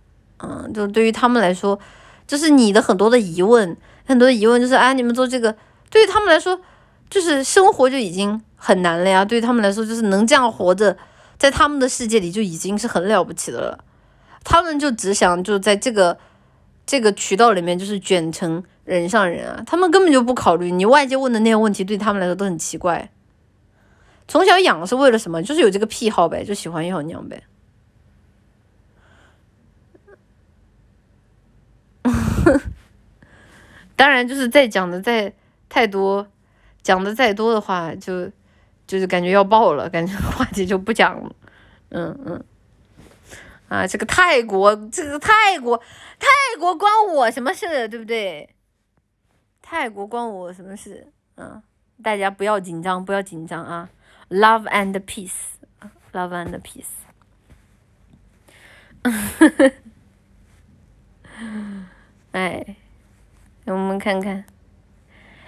[0.41, 1.81] 嗯，就对于他们来说，
[2.27, 3.75] 就是你的很多的疑问，
[4.05, 5.57] 很多疑问就是啊，你们做这个，
[5.91, 6.61] 对于他们来说，
[7.11, 9.25] 就是生活就已经很难了呀。
[9.25, 10.97] 对于他们来说，就是能这样活着，
[11.39, 13.85] 在他们的世界里就已经是很了不起的了。
[14.45, 16.19] 他们就只想就在这个
[16.87, 18.65] 这个渠道里面，就是卷成。
[18.85, 23.11] 人上人啊，他们根本就不考虑你外界问的那些问题，对他们来说都很奇怪。
[24.29, 25.43] 从小养是为了什么？
[25.43, 27.45] 就是有这个癖好呗，就喜欢要娘呗。
[33.97, 35.33] 当然，就是再讲的再
[35.69, 36.27] 太多，
[36.83, 38.31] 讲的再多的话，就
[38.87, 41.35] 就是感觉要爆了，感觉话题就不讲了。
[41.91, 42.45] 嗯嗯。
[43.69, 45.77] 啊，这个泰国，这个泰国，
[46.19, 46.27] 泰
[46.61, 48.55] 国关我什么事，对不对？
[49.63, 51.09] 泰国关我什么事？
[51.37, 51.63] 嗯，
[52.03, 53.89] 大家不要紧张，不要紧张啊
[54.29, 56.85] ！Love and peace，love and peace。
[62.33, 62.77] 哎，
[63.73, 64.45] 我们看看，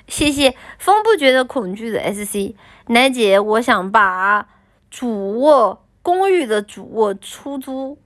[0.09, 2.55] 谢谢风不觉得恐惧的 SC
[2.87, 4.49] 奶姐，我想把
[4.91, 7.99] 主卧公寓的主卧出租。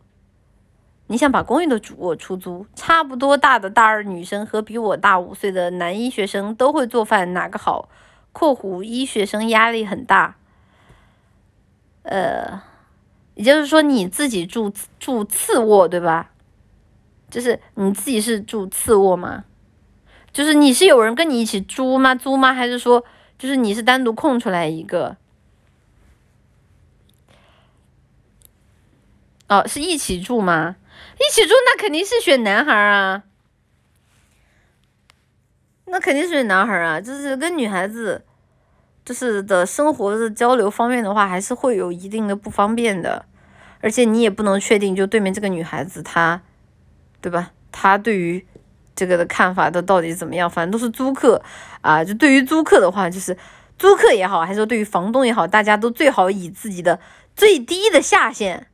[1.07, 2.67] 你想把公寓的主卧出租？
[2.75, 7.89] 差不多大的大二女生和比我大五岁的男医学生都会做饭，哪个好
[8.33, 10.37] ？（括弧医学生压力很大。）
[12.03, 12.63] 呃，
[13.35, 16.31] 也就是说你自己住住次卧对吧？
[17.29, 19.45] 就是你自己是住次卧吗？
[20.33, 22.15] 就是你是有人跟你一起租吗？
[22.15, 22.53] 租吗？
[22.55, 23.05] 还是说
[23.39, 25.17] 就是你是单独空出来一个？
[29.49, 30.77] 哦，是一起住吗？
[31.19, 33.25] 一起住那肯定是选男孩啊，
[35.87, 38.25] 那肯定是选男孩啊，就是跟女孩子，
[39.05, 43.27] 就是的生活的交流方面的话，还是会有一定的不方便的，
[43.81, 46.41] 而且你也不能确定，就对面这个女孩子她，
[47.21, 47.51] 对吧？
[47.73, 48.47] 她对于
[49.01, 50.51] 这个的看法都到底怎么样？
[50.51, 51.43] 反正都是租客
[51.81, 53.35] 啊，就对于租客的话，就是
[53.79, 57.01] 租客也好，还是说对于房东也好，大家都最好以自己的
[57.35, 58.67] 最低的下限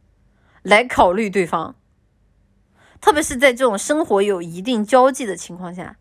[0.63, 1.77] 来考虑对方。
[3.01, 5.97] 特别是在这种生活有一定交际的情况下，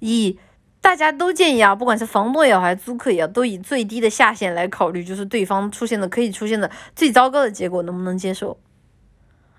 [0.00, 0.38] 以
[0.82, 8.58] 大家都建议啊，不管是房东也好，还是租客也好，都以最低的下限来考虑，就是对方出现的可以出现的最糟糕的结果能不能接受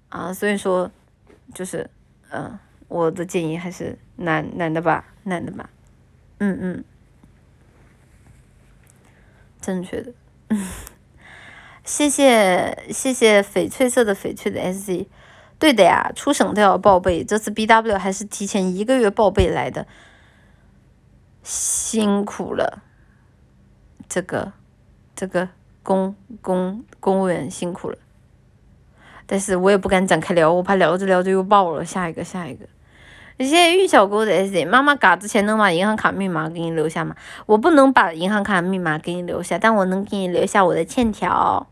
[0.10, 0.32] 啊？
[0.32, 0.92] 所以说，
[1.54, 1.90] 就是
[2.30, 2.60] 嗯，
[2.96, 5.70] 我的建议还是男男的吧，男的吧，
[6.38, 6.84] 嗯嗯，
[9.60, 10.14] 正确的，
[11.84, 15.10] 谢谢谢谢翡翠色的翡翠的 S Z。
[15.60, 17.22] 对的呀，出省都要报备。
[17.22, 19.86] 这次 B W 还是提前一个月报备来的，
[21.44, 22.82] 辛苦了。
[24.08, 24.54] 这个，
[25.14, 25.50] 这个
[25.84, 27.98] 公公公务员辛苦了。
[29.26, 31.84] 但是我也不敢展开聊，我怕聊着聊着又爆了。
[31.84, 32.66] 下一个，下一个。
[33.40, 34.66] 谢谢玉小狗的 S Z。
[34.66, 37.16] 妈妈嘎之前能把银行卡密码给你留下吗？
[37.46, 41.68] 我不能把银行卡密码给你留下，但我能给你留下我的欠条。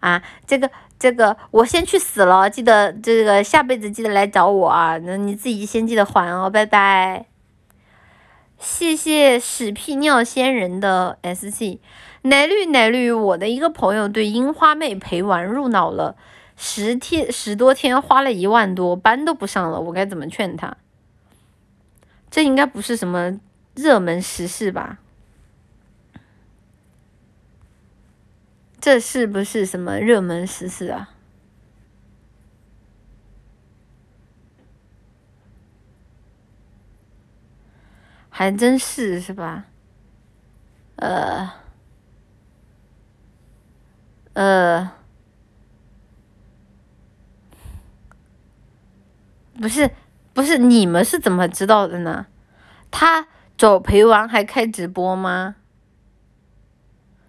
[0.00, 0.70] 啊，这个。
[0.98, 4.96] 这个我先去死了，记得这个下辈子记得来找我啊！
[4.96, 7.26] 那你自己先记得还哦，拜拜。
[8.58, 11.80] 谢谢屎屁尿仙人的 S C，
[12.22, 16.16] 奶绿奶绿，我的一个朋友对樱花妹陪玩入脑了，
[16.56, 20.78] 十天十多天花了一万多，班都不上了，我该怎么劝他？
[22.30, 23.40] 这应该不是什么
[23.74, 24.98] 热门时事吧？
[28.80, 31.10] 这是不是什么热门时事啊？
[38.30, 39.64] 还真是是吧？
[40.96, 41.50] 呃，
[44.34, 44.92] 呃，
[49.58, 49.90] 不是，
[50.36, 52.26] 不是，你们是怎么知道的呢？
[52.90, 55.56] 他找陪玩还开直播吗？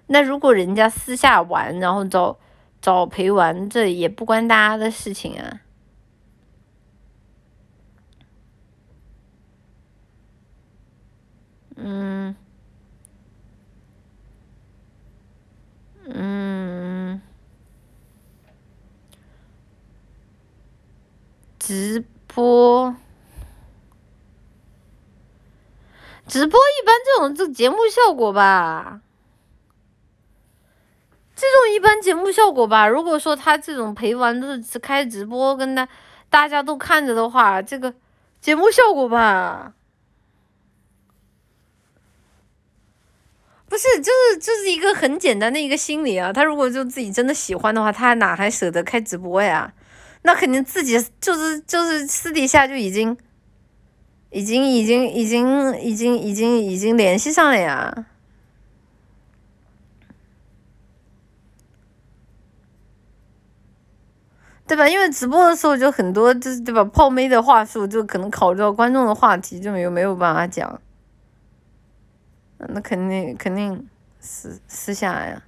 [0.08, 2.38] 那如果人家私下玩，然后找
[2.82, 5.62] 找陪玩，这也不关大家的事情啊。
[11.78, 12.36] 嗯，
[16.10, 17.22] 嗯，
[21.58, 22.04] 直
[22.38, 22.96] 播，
[26.28, 29.02] 直播一般这种就节目效果吧。
[31.36, 35.88] 这种一般节目效果吧，如果说他这种陪玩都是开直播，跟他
[36.30, 37.92] 大家都看着的话，这个
[38.40, 39.74] 节目效果吧，
[43.68, 46.32] 不是，就是就是一个很简单的一个心理啊。
[46.32, 49.74] 他如果就自己真的喜欢的话，他哪还舍得开直播呀？
[50.28, 53.18] 那肯定自己就是就是私底下就已经，
[54.30, 58.06] 已经已经已经已经已经已经联系上了呀。
[64.68, 64.90] 对吧？
[64.90, 66.84] 因为直播的时候就很多，就是对吧？
[66.84, 70.82] 泡妹的话术就可能考虑到观众的话题，就没有没有办法讲。
[72.58, 73.88] 那肯定肯定
[74.20, 75.42] 私私下呀，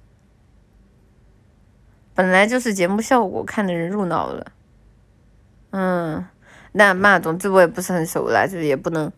[2.14, 4.52] 本来就是节目效果，看的人入脑了。
[5.70, 6.26] 嗯，
[6.72, 9.10] 那马总之我也不是很熟啦，就是也不能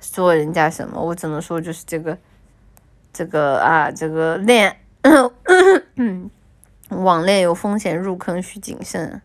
[0.00, 2.16] 说人家什么，我只能说就是这个
[3.12, 4.76] 这个啊，这个恋
[6.90, 9.22] 网恋有风险，入坑需谨慎。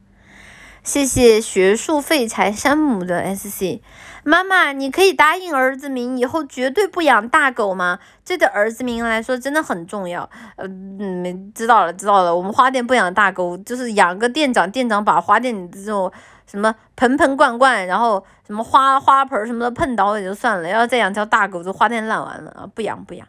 [0.83, 3.81] 谢谢学术废柴山姆的 S C，
[4.23, 7.97] 妈妈，你可以答应儿子名以后绝对不养大狗吗？
[8.23, 10.29] 这对儿子名来说真的很重要。
[10.57, 12.35] 呃，嗯，知道了，知道了。
[12.35, 16.11] 我们花店不养大狗，就是养个店长，店长把花店这种
[16.45, 22.69] 什么盆盆罐罐，然后什么花花盆什么的碰倒也就算了，要再养条大狗，就花店烂完了啊！
[22.73, 23.27] 不养不养。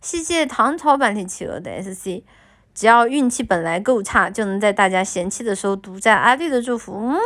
[0.00, 2.24] 谢谢唐朝版体企鹅的 S C。
[2.74, 7.18] 只要运气本来够差，就能在大家嫌弃的时候独占阿绿的祝福嘛？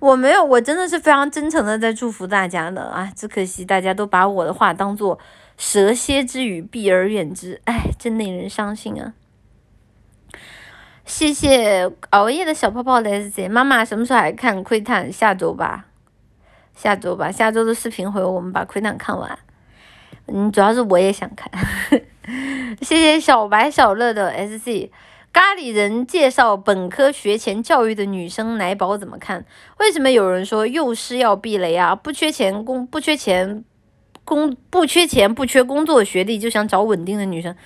[0.00, 3.12] 我没有，我真的是非常真诚的在祝福大家的啊！
[3.14, 5.16] 只可惜大家都把我的话当做
[5.56, 9.14] 蛇蝎之语，避而远之，哎，真令人伤心啊！
[11.10, 15.10] 谢谢熬夜的小泡泡的 S J 妈妈，什么时候还看窥探？
[15.12, 15.86] 下周吧，
[16.76, 19.36] 下周吧，下周的视频回我们把窥探看完。
[20.26, 21.50] 嗯，主要是我也想看。
[22.80, 24.92] 谢谢小白小乐的 S C，
[25.32, 29.44] 咖喱人介绍本科学前教育的女生奶宝怎么看？
[29.80, 31.96] 为什么有人说幼师要避雷啊？
[31.96, 33.64] 不缺钱工，不缺钱
[34.24, 37.56] 工，不缺钱不缺工作学历就想找稳定的女生？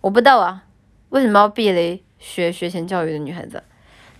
[0.00, 0.64] 我不知道啊，
[1.10, 3.62] 为什么要避雷学学前教育的女孩子。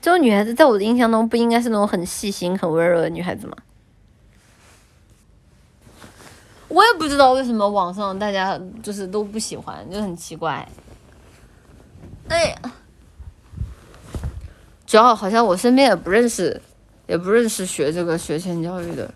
[0.03, 3.57] 这种女孩子在我的印象中不应该是那种很细心、很温柔的女孩子吗？
[6.69, 10.69] 我也不知道为什么网上大家就是都不喜欢，就很奇怪。
[12.29, 12.55] 哎，
[14.85, 16.61] 主要好像我身边也不认识，
[17.07, 19.15] 也不认识学这个学前教育的。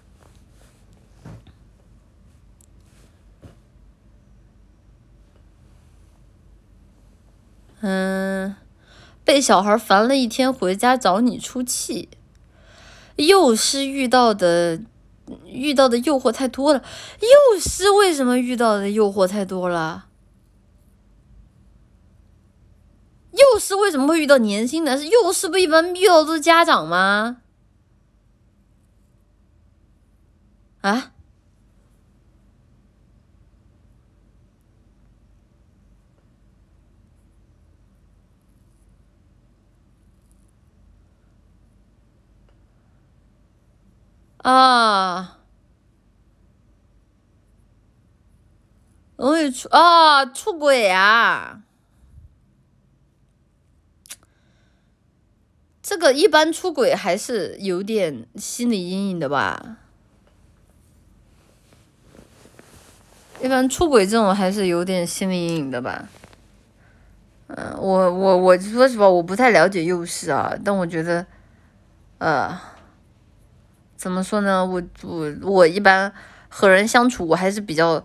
[7.80, 8.56] 嗯。
[9.28, 12.08] 被小孩烦了一天，回家找你出气。
[13.16, 14.80] 幼师遇到的
[15.44, 16.82] 遇到的诱惑太多了。
[17.20, 20.06] 幼师为什么遇到的诱惑太多了？
[23.32, 24.98] 幼师为什么会遇到年轻男？
[25.06, 27.42] 幼师不一般遇到都是家长吗？
[30.80, 31.12] 啊？
[44.50, 45.40] 啊，
[49.16, 51.60] 容易出啊出轨啊！
[55.82, 59.76] 这个一般出轨还是有点心理阴影的吧？
[63.42, 66.08] 一般出轨这种还是有点心理阴影的吧？
[67.48, 71.26] 嗯，我我我说实话，我不太了解幼师啊，但我觉得，
[72.16, 72.58] 呃。
[73.98, 74.64] 怎么说呢？
[74.64, 76.10] 我我我一般
[76.48, 78.02] 和人相处，我还是比较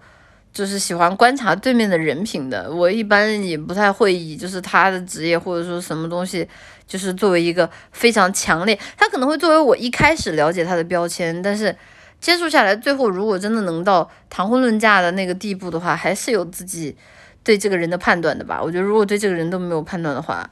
[0.52, 2.70] 就是喜欢观察对面的人品的。
[2.74, 6.50] 我一般也不太会以就是他的职业或者说什么东西，
[6.88, 11.40] 就是作为一个非常强烈，他可能会作为我一开始了解他的标签。
[11.44, 11.76] 但是
[12.20, 16.98] 接触下来，最后如果真的能到谈婚论嫁的那个地步的话，还是有自己
[17.44, 18.60] 对这个人的判断的吧。
[18.64, 20.50] 我觉得如果对这个人都没有判断的话，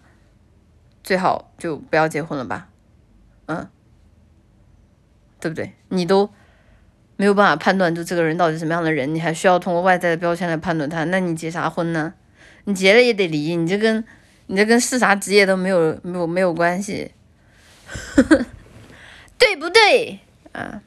[1.04, 2.68] 最好就不要结婚了吧。
[3.48, 3.68] 嗯。
[5.42, 5.74] 对不对？
[5.90, 6.30] 你都
[7.18, 12.14] 没有办法判断，就这个人到底什么样的人，你还需要通过外在的标签来判断他，那你结啥婚呢？
[12.66, 14.04] 你结了也得离，你这跟
[14.46, 17.12] 你这跟是啥职业都没有没有没有关系，
[19.38, 20.20] 对不对？
[20.52, 20.82] 啊！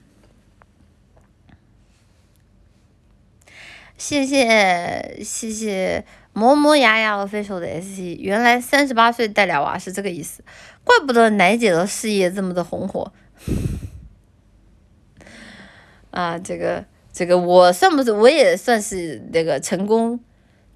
[3.97, 10.45] 谢谢谢谢磨磨牙牙和分手的 S C，原来三十八岁带俩娃是这个意思，
[10.83, 13.13] 怪不得奶姐的事业这么的红火。
[16.15, 20.21] 啊，这个这个我算不是，我也算是那个成功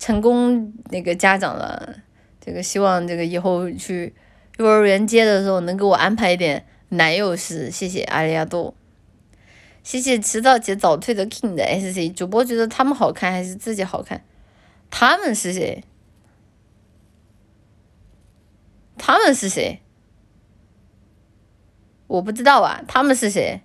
[0.00, 2.00] 成功那个家长了。
[2.41, 4.12] 这个希望这个以后去
[4.57, 8.75] 幼儿园接的时候能给我安排一点男幼师，谢谢阿里亚多，
[9.84, 14.25] 谢谢迟到且早退的 King 的 SC 主播觉得他们好看还是自己好看？
[14.91, 15.84] 他们是谁？
[18.97, 19.83] 他们是谁？
[22.08, 23.60] 我不知道啊，他们是谁？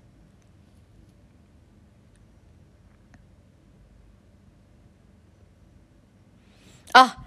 [6.93, 7.17] 啊，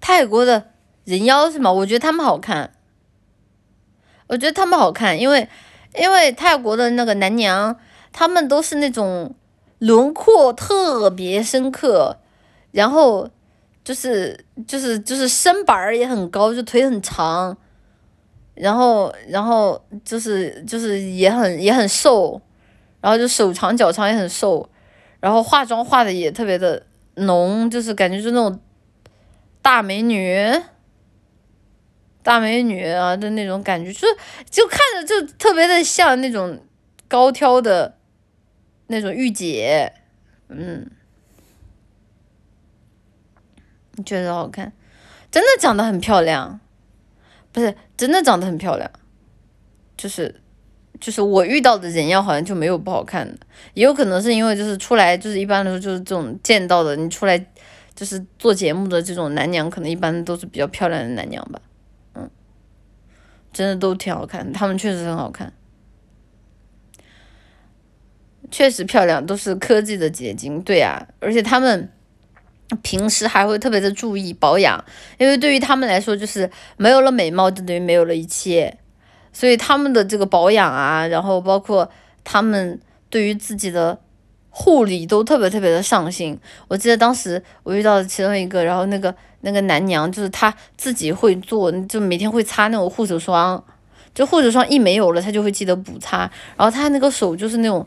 [0.00, 0.70] 泰国的
[1.04, 1.70] 人妖是吗？
[1.70, 2.72] 我觉得他们好看，
[4.28, 5.48] 我觉得他们好看，因为
[5.96, 7.76] 因为泰国的那个男娘，
[8.12, 9.34] 他们都是那种
[9.78, 12.18] 轮廓特别深刻，
[12.70, 13.28] 然后
[13.82, 17.56] 就是就是就是身板儿也很高，就腿很长，
[18.54, 22.40] 然后然后就是就是也很也很瘦，
[23.00, 24.68] 然后就手长脚长也很瘦，
[25.18, 28.60] 然后化妆化的也特别的浓，就是感觉就那种。
[29.62, 30.36] 大美女，
[32.22, 34.06] 大美女啊的那种感觉，就是
[34.48, 36.58] 就看着就特别的像那种
[37.08, 37.98] 高挑的
[38.86, 39.92] 那种御姐，
[40.48, 40.90] 嗯，
[44.04, 44.72] 觉得好看，
[45.30, 46.58] 真的长得很漂亮，
[47.52, 48.90] 不是真的长得很漂亮，
[49.96, 50.40] 就是
[50.98, 57.46] 就是我遇到的人妖好像就没有不好看的，也有可能是因为就是出来就是一般来说就是这种见到的你出来。
[58.00, 61.60] 就是做节目的这种男娘，可能一般都是比较漂亮的男娘吧，
[62.14, 62.30] 嗯，
[63.52, 65.52] 真的都挺好看，他们确实很好看，
[68.50, 71.92] 确实漂亮，都是科技的结晶，对呀，而且他们
[72.80, 74.82] 平时还会特别的注意保养，
[75.18, 78.78] 因为对于他们来说，就是没有了美貌就等于没有了一切，
[79.30, 81.90] 所以他们的这个保养啊，然后包括
[82.24, 82.80] 他们
[83.10, 84.00] 对于自己的。
[84.50, 86.38] 护理都特别特别的上心，
[86.68, 93.62] 我记得当时我遇到的其中一个，然后那个那个男娘就是他自己会做，就每天会擦那种护手霜，
[94.12, 96.30] 就护手霜一没有了，他就会记得补擦。
[96.56, 97.86] 然后他那个手就是那种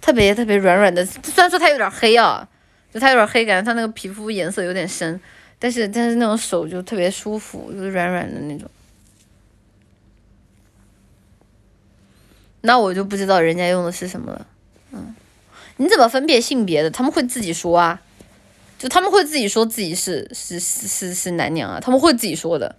[0.00, 2.46] 特别特别软软的，虽然说他有点黑啊，
[2.92, 5.18] 就他有点黑，感觉他那个皮肤颜色有点深，
[5.58, 8.68] 但是但是那种手就特别舒服，就是软软的那种。
[12.60, 14.46] 那我就不知道人家用的是什么了，
[14.92, 15.14] 嗯。
[15.76, 16.90] 你怎么分辨性别的？
[16.90, 18.00] 他们会自己说啊，
[18.78, 22.76] 就他们会自己说自己是是是是是男娘啊，他们会自己说的。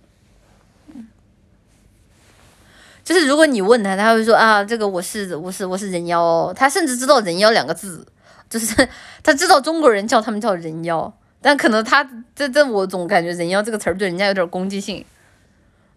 [3.04, 8.04] 就是如果你问他，他会说啊，这个我是我是我是人妖，他甚至知道人妖两个字，
[8.50, 8.88] 就是
[9.22, 12.04] 他知道中国人叫他们叫人妖，但可能他
[12.36, 15.06] 这这我总感觉人妖这个词儿对人家有点攻击性，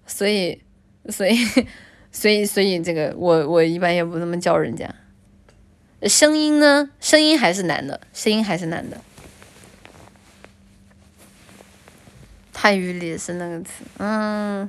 [0.07, 0.61] 所以，
[1.09, 1.37] 所以，
[2.13, 4.95] 所以，所以这个我我一般也不这么叫人家。
[6.03, 6.91] 声音呢？
[7.01, 8.99] 声音还是男的，声音还是男的。
[12.53, 14.69] 泰语里是那个词，嗯，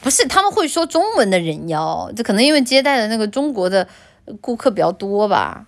[0.00, 3.88] 不是，他们会说中文的人妖，这可能因为接待的那个中国的
[4.40, 5.66] 顾客比较多吧，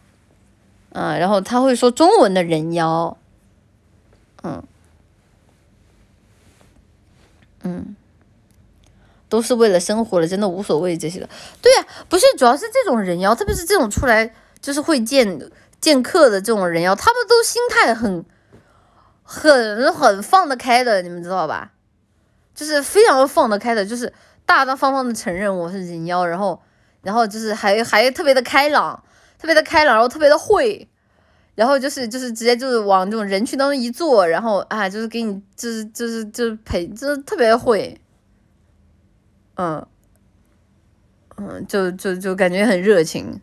[0.90, 3.16] 嗯，然后他会说中文的人妖，
[4.42, 4.62] 嗯，
[7.62, 7.96] 嗯，
[9.28, 11.28] 都是为了生活了，真的无所谓这些的，
[11.62, 18.24] 对呀，不是，主要是这种人妖，特别是这种出来就是会见见客的这种人妖，他们都心态很。
[19.26, 21.72] 很很放得开的，你们知道吧？
[22.54, 24.12] 就是非常放得开的，就是
[24.44, 26.60] 大大方方的承认我是人妖，然后，
[27.00, 29.02] 然后就是还还特别的开朗，
[29.38, 30.86] 特别的开朗，然后特别的会，
[31.54, 37.98] 然后就是就是直接就是往这种人群当中一坐，然后啊，就是给你就是就是就是陪，就是特别会，
[39.56, 39.86] 嗯，
[41.38, 43.40] 嗯，就就就感觉很热情，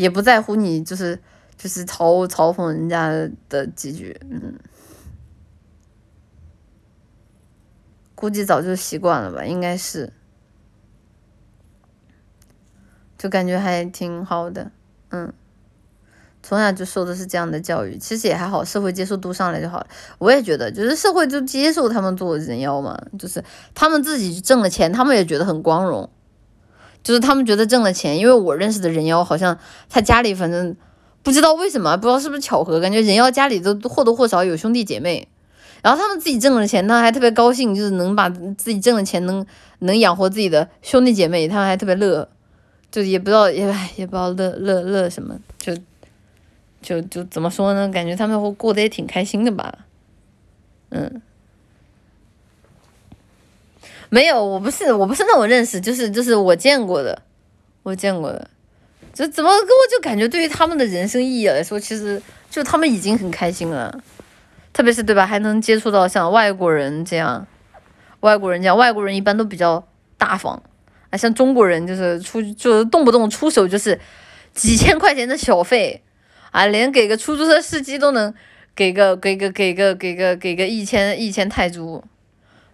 [0.00, 1.18] 也不在乎你就是
[1.56, 3.10] 就是嘲嘲讽人家
[3.48, 4.54] 的几句，嗯。
[8.14, 10.12] 估计早就习惯了吧，应该是，
[13.16, 14.70] 就感觉还挺好的，
[15.08, 15.32] 嗯，
[16.42, 19.86] 从小就受的是这样的教育，其实也还好，社会接受度上来就好了。
[20.18, 23.42] 我也觉得，就是社会就接受他们做人妖嘛，就是
[23.74, 26.10] 他们自己挣了钱，他们也觉得很光荣，
[27.02, 30.76] 就是他们觉得挣了钱，因为我认识的人妖好像他家里反正
[31.22, 35.28] 不知道为什么，不知道是不是巧合，感觉人妖家里都或多或少有兄弟姐妹。
[35.82, 39.46] 然后他们自己挣了钱，他还特别高兴，就是能把自己挣的钱能
[39.78, 42.28] 能养活自己的兄弟姐妹，他们还特别乐，
[42.90, 43.60] 就也不知道也
[43.96, 45.74] 也不知道乐乐乐什么，就
[46.82, 47.88] 就就怎么说呢？
[47.88, 49.86] 感觉他们会过得也挺开心的吧，
[50.90, 51.22] 嗯，
[54.10, 57.22] 没有，我不是我不是那种认识，就是就是我见过的，
[57.82, 58.50] 我见过的，
[59.14, 64.02] 就怎么跟我就感觉对于他们的人生意义来说，其实就他们已经很开心了。
[64.72, 67.46] 特别是对吧，还能接触到像外国人这样，
[68.20, 69.86] 外国人这样，外国人一般都比较
[70.18, 70.62] 大方。
[71.10, 73.98] 啊，像中国人就是出就是动不动出手就是
[74.54, 76.02] 几千块钱的小费
[76.52, 78.32] 啊，连给个出租车司机都能
[78.76, 82.04] 给个给个给个给个给个一千一千泰铢，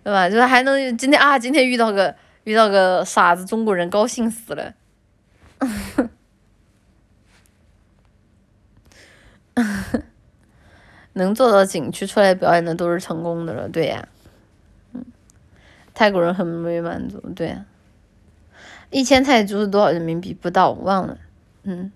[0.07, 0.31] 对吧？
[0.31, 4.73] 就是还能今天啊，今天遇到个遇到个傻子中国人，高兴死了。
[11.15, 14.07] 能做到景区出来表演的都是成功的了，对呀，
[14.93, 15.05] 嗯，
[15.93, 17.65] 泰国人很没满足，对呀，
[18.91, 20.33] 一千泰铢是多少人民币？
[20.33, 21.19] 不到，忘了，
[21.65, 21.91] 嗯，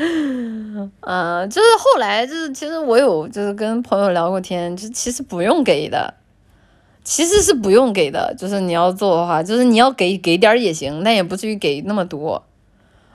[1.00, 6.14] 呃，就是后来就是其实我有就是跟朋友聊过天，就其实不用给的，
[7.04, 12.44] 其实是不用给的，就是你要做的话，就是你要给给点也行，但也不至于给那么多。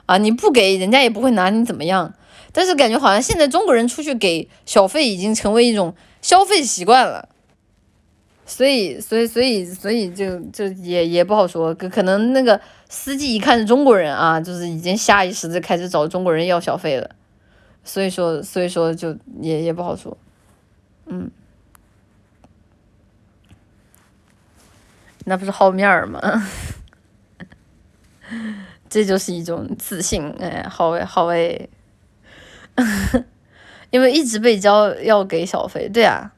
[0.06, 2.14] 啊，你不给人家也不会拿你怎么样，
[2.52, 7.28] 但是感觉好像现在中国人出去给小费已经成为一种消费习惯了，
[8.46, 17.10] 所以，所以，所以，所以就就也也不好说，可可能那个司机一看是中国人啊，就是已经下意识的开始找中国人要小费了，
[17.84, 20.16] 所以说，所以说就也也不好说，
[21.08, 21.32] 嗯，
[25.26, 26.22] 那不是好面儿吗？
[28.88, 31.68] 这就是一种自信，哎，好诶，好诶，
[33.90, 36.32] 因为一直被教要给小费，对啊，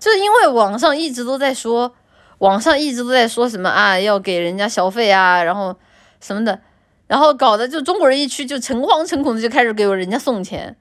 [0.00, 1.94] 就是因为网上一直都在说，
[2.38, 5.76] 网上一直都在说什么啊，要给人家小费啊，然后
[6.20, 6.58] 什么的，
[7.06, 10.76] 然后搞得就中国人一去就诚惶诚恐的就开始给我人家送钱，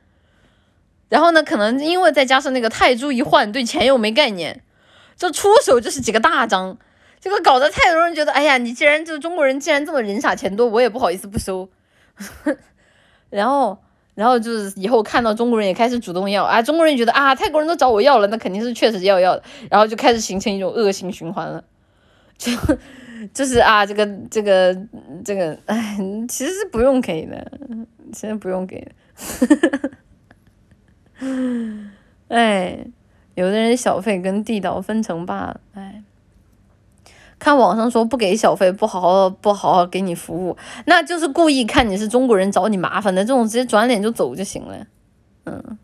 [1.09, 4.63] 然后呢，可能因为再加上那个泰铢一换，对钱又没概念，
[5.15, 6.77] 就出手就是几个大张。
[7.21, 11.67] 这个搞得太多人觉得，哎呀，你既然就中国人，既然这么人傻钱多，我也不好意思不收。
[13.29, 13.77] 然后，
[14.19, 21.63] 然后就是以后看到中国人也开始主动要啊，中国人觉得啊，泰国人都找我要了，那肯定是确实要要的，然后就开始形成一种恶性循环了。
[22.37, 22.51] 就
[23.33, 24.77] 就是啊，这个这个
[25.23, 27.49] 这个，哎，其实是不用给的，
[28.11, 28.85] 其实不用给。
[32.27, 32.85] 哎，
[33.35, 35.88] 有的人小费跟地道分成罢了，哎。
[37.39, 44.85] 看网上说不给小费，不好好不好好给你服务，那就是故意看你是中国人找你麻烦的，这种直接转脸就走就行了。
[45.45, 45.77] 嗯，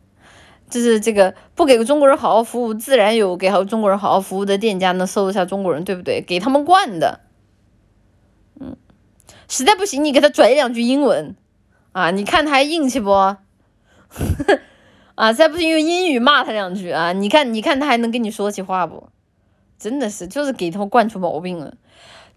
[0.70, 6.22] 就是这个不给个中国人好好服务，自然有给好中国人好好服务的店家能收得下中国人，对不对？
[6.22, 7.22] 给他们惯的。
[8.60, 8.76] 嗯，
[9.48, 11.36] 实在不行你给他拽两句英文，
[11.94, 13.12] 啊，你看他还硬气不？
[15.16, 17.14] 啊，再不行用英语骂他两句啊！
[17.14, 19.08] 你看，你看他还能跟你说起话不？
[19.78, 21.74] 真的是，就是给他惯出毛病了，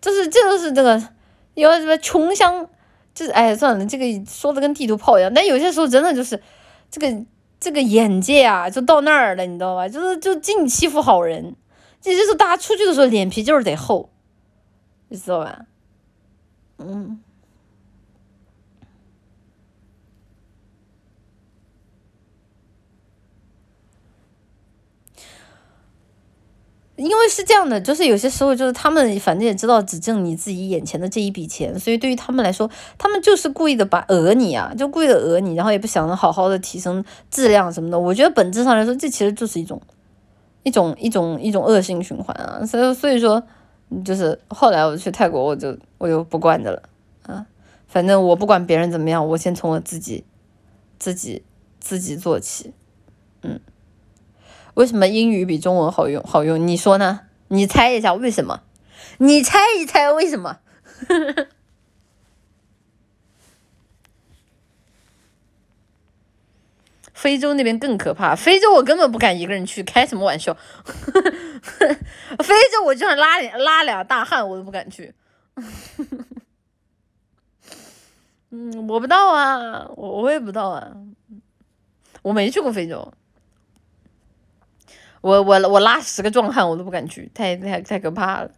[0.00, 1.02] 就是这就是这个，
[1.54, 2.68] 因为什么穷乡，
[3.14, 5.32] 就是哎，算了，这个说的跟地图炮一样。
[5.32, 6.40] 但有些时候真的就是
[6.90, 7.24] 这个
[7.60, 9.88] 这个眼界啊，就到那儿了，你知道吧？
[9.88, 11.54] 就是就净欺负好人，
[12.00, 14.10] 这就是大家出去的时候脸皮就是得厚，
[15.08, 15.60] 你知道吧？
[16.78, 17.20] 嗯。
[26.98, 32.68] 因为是这样的，就是有些时候，就是他们反正也知道只挣你自己眼前的这一笔钱，所以对于他们来说，
[32.98, 37.96] 他们就是故意的把讹你啊，就故意的讹你，然后也不想着好好的提升质量什么的。
[37.96, 39.80] 我觉得本质上来说，这其实就是一种
[40.64, 42.66] 一种一种一种恶性循环啊。
[42.66, 43.40] 所以所以说，
[44.04, 46.82] 就是后来我去泰国，我就我就不惯着了
[47.22, 47.46] 啊，
[47.86, 50.24] 反正我不管别人怎么样，我先从我自己
[50.98, 51.44] 自己
[51.78, 52.72] 自己做起，
[53.42, 53.60] 嗯。
[54.78, 56.22] 为什么英语比中文好用？
[56.22, 57.22] 好用，你说呢？
[57.48, 58.62] 你猜一下为什么？
[59.18, 60.60] 你猜一猜为什么？
[67.12, 70.56] 非洲那边更可怕，非洲我根本不敢一个人去，开什么玩笑？
[70.86, 75.12] 非洲我就算拉拉俩大汉我都不敢去。
[78.50, 80.92] 嗯，我不到啊，我我也不知道啊，
[82.22, 83.12] 我没去过非洲。
[85.28, 88.50] 我我我拉十个壮汉我都不敢去，太太太可怕了。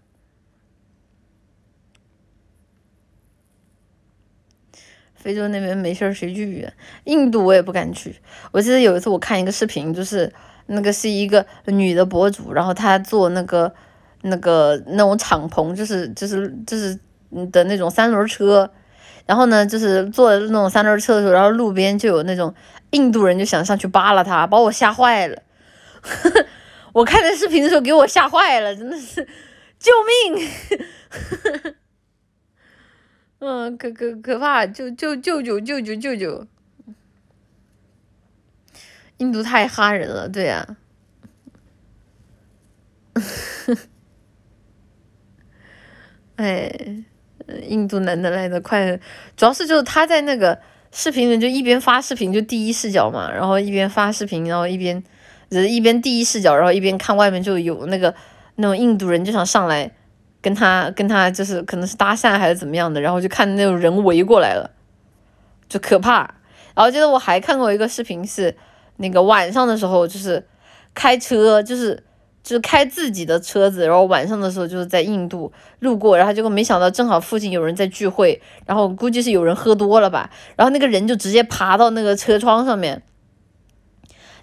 [5.15, 6.66] 非洲那边没事儿谁去？
[7.05, 8.15] 印度我也不敢去。
[8.52, 10.32] 我记得有一次我看一个视频，就是
[10.66, 13.74] 那个是一个女的博主，然后她坐那个
[14.23, 16.99] 那个那种敞篷，就是就是就是
[17.50, 18.70] 的那种三轮车，
[19.26, 22.55] 然后呢就是坐那种三轮车的时候，然后路边就有那种
[22.92, 25.42] 印度人就想上去扒拉她，把我吓坏了。
[26.93, 29.27] 我看那视频的时候，给我吓坏了，真的是，
[29.78, 29.93] 救
[30.35, 30.49] 命！
[33.39, 36.47] 嗯，可可可怕，救救救救救救救救！
[39.19, 40.77] 印度太吓人了，对呀。
[46.36, 46.70] 哎，
[47.62, 48.99] 印度男的来的快，
[49.36, 50.60] 主要是就是他在那个
[50.91, 55.02] 视频里就一边发视频就第一视角嘛，然后一边发视频，然后一边。
[55.51, 58.15] 只是一边第一视角，然后一边看外面就有那个
[58.57, 59.91] 那种印度人就想上来
[60.41, 64.70] 跟他跟他就是可能是搭讪还是怎么样的，然后就看那种人围过来了，
[65.69, 66.20] 就可怕。
[66.75, 68.57] 然后记得我还看过一个视频，是
[68.99, 70.47] 那个晚上的时候就是
[70.95, 72.03] 开车，就是
[72.45, 83.03] 就是开自己的车子，然后晚上的时候就是在印度路过，然后结果没想到正好附近有人在聚会，然后估计是有人喝多了吧，然后那个人就直接爬到那个车窗上面。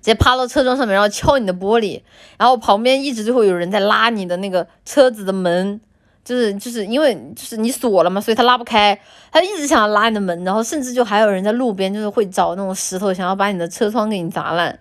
[0.07, 2.01] 直接趴到车窗上面，然后敲你的玻璃，
[2.37, 5.81] 然后旁边一直就会有人在拉你的那个车子的门，
[6.23, 8.97] 就是就是因为就是你锁了嘛，所以他拉不开，
[9.33, 14.79] 他一直想要拉你的门，然后甚至就还有人在路边就是会找那种石头，想要把你的车窗给你砸烂，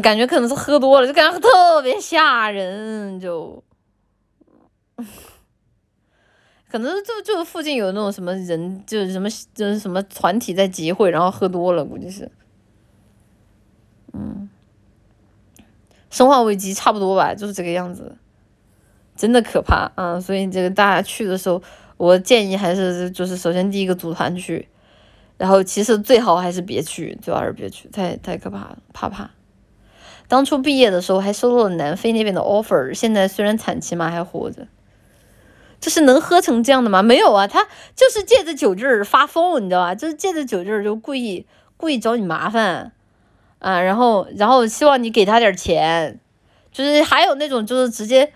[0.00, 3.60] 感觉可能是喝多了，就感觉特别吓人，就，
[6.70, 12.30] 可能就就附近有那种什么人，就是什么就是什么团体在集会，然后喝多了，估计是。
[14.18, 14.48] 嗯，
[16.08, 18.16] 生化危机差不多吧，就是这个样子，
[19.14, 20.18] 真的可怕啊！
[20.18, 21.62] 所以这个大家去的时候，
[21.98, 24.68] 我建议还是就是首先第一个组团去，
[25.36, 29.30] 然后其实最好还是别去，最好是别去，太太可怕了，怕怕。
[30.28, 34.66] 当初毕业的时候还收到了南非那边的 offer，现在虽然惨，起码还活着。
[35.78, 37.02] 这是能喝成这样的吗？
[37.02, 39.94] 没有啊，他就是借着酒劲儿发疯，你知道吧？
[39.94, 41.46] 就是借着酒劲儿就故意
[41.76, 42.92] 故意找你麻烦。
[43.58, 46.20] 啊，然后，然后希望你给他点钱，
[46.70, 48.30] 就是还有那种就是直接，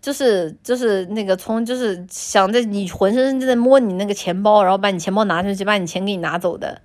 [0.00, 6.82] 就是就是那个从就是想在你浑身就在摸你那个钱包，然后把你钱包拿出去，把你钱给你拿走的，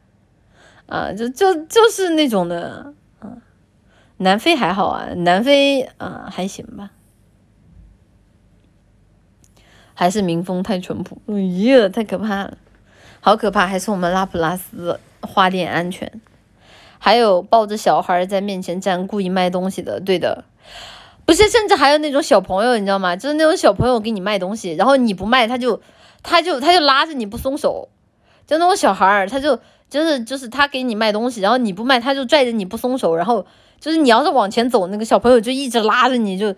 [0.88, 3.38] 啊，就就就是那种的，啊，
[4.18, 6.92] 南非还好啊，南非啊还行吧，
[9.94, 12.58] 还是民风太淳朴，哎呀，太可怕了，
[13.20, 16.10] 好可怕，还是我们拉普拉斯花店安全。
[17.06, 20.45] 还有抱着小孩在面前站，故意卖东西的，对的，
[21.25, 23.14] 不是，甚至还有那种小朋友，你知道吗？
[23.14, 25.82] 就是那种小朋友给你卖东西，然后你不卖，他就，
[26.22, 27.90] 他就，他就拉着你不松手，
[28.48, 29.59] 就那种小孩儿，他就，
[29.90, 33.45] 就是就是他给你卖东西，然后你不卖，他就拽着你不松手，然后
[33.82, 36.56] 就是你要是往前走，那个小朋友就一直拉着你，就，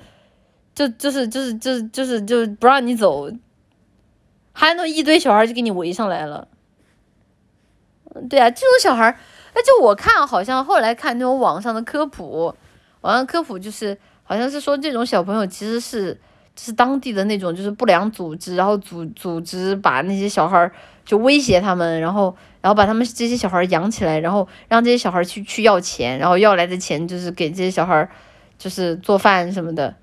[0.76, 3.32] 就就是就是就是就是就不让你走，
[4.52, 6.48] 还有那一堆小孩就给你围上来了，
[8.30, 9.18] 对啊，这种小孩。
[9.56, 12.54] 那就我看好像后来看那种网上的科普，
[13.00, 16.20] 网上科普就是好像是说这种小朋友其实是
[16.58, 20.72] 是当地的那种就是不良组织，然后组组织把那些小孩儿
[21.06, 28.10] 就威胁他们，然后然后把他们这些小孩儿养起来，然后让这些小孩儿去去要钱，然后要来的钱就是给这些小孩儿
[28.58, 29.96] 就是做饭什么的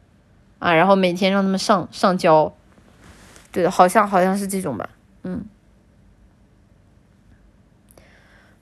[0.61, 2.55] 啊，然后每天让他们上上交，
[3.51, 4.89] 对，好像好像是这种吧，
[5.25, 5.45] 嗯。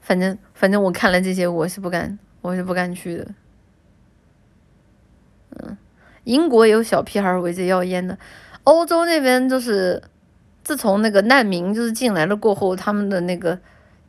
[0.01, 3.27] 反正反正我看了这些，我是不敢，我是不敢去的。
[5.57, 5.75] 嗯，
[6.25, 8.19] 英国有小屁孩围着要烟的，
[8.65, 10.03] 欧洲那边就是
[10.63, 13.59] 自从那个难民就是进来了过后，他们的那个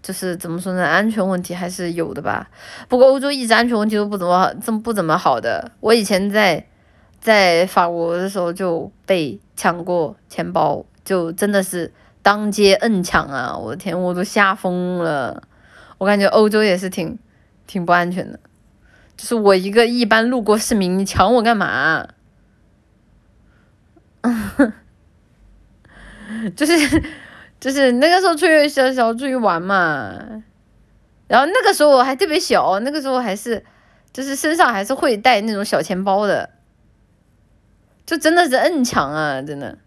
[0.03, 2.49] 就是怎么说呢，安全问题还是有的吧。
[2.89, 5.71] 不过欧洲一直安全问题都不怎么这么不怎么好的。
[5.79, 6.65] 我以前在
[7.21, 13.57] 在法国的时候就被抢过钱包，就真的是当街摁抢啊！
[13.57, 15.43] 我的天，我都吓疯了。
[16.01, 17.19] 我感觉欧洲也是挺
[17.67, 18.39] 挺不安全的，
[19.15, 22.07] 就是我一个一般路过市民，你抢我干嘛？
[26.55, 27.03] 就是
[27.59, 30.41] 就是那个时候出去小小出去玩嘛，
[31.27, 33.63] 然后那个时候我还特别小，那个时候还是
[34.11, 36.49] 就是身上还是会带那种小钱包的，
[38.07, 39.77] 就真的是摁抢啊，真的。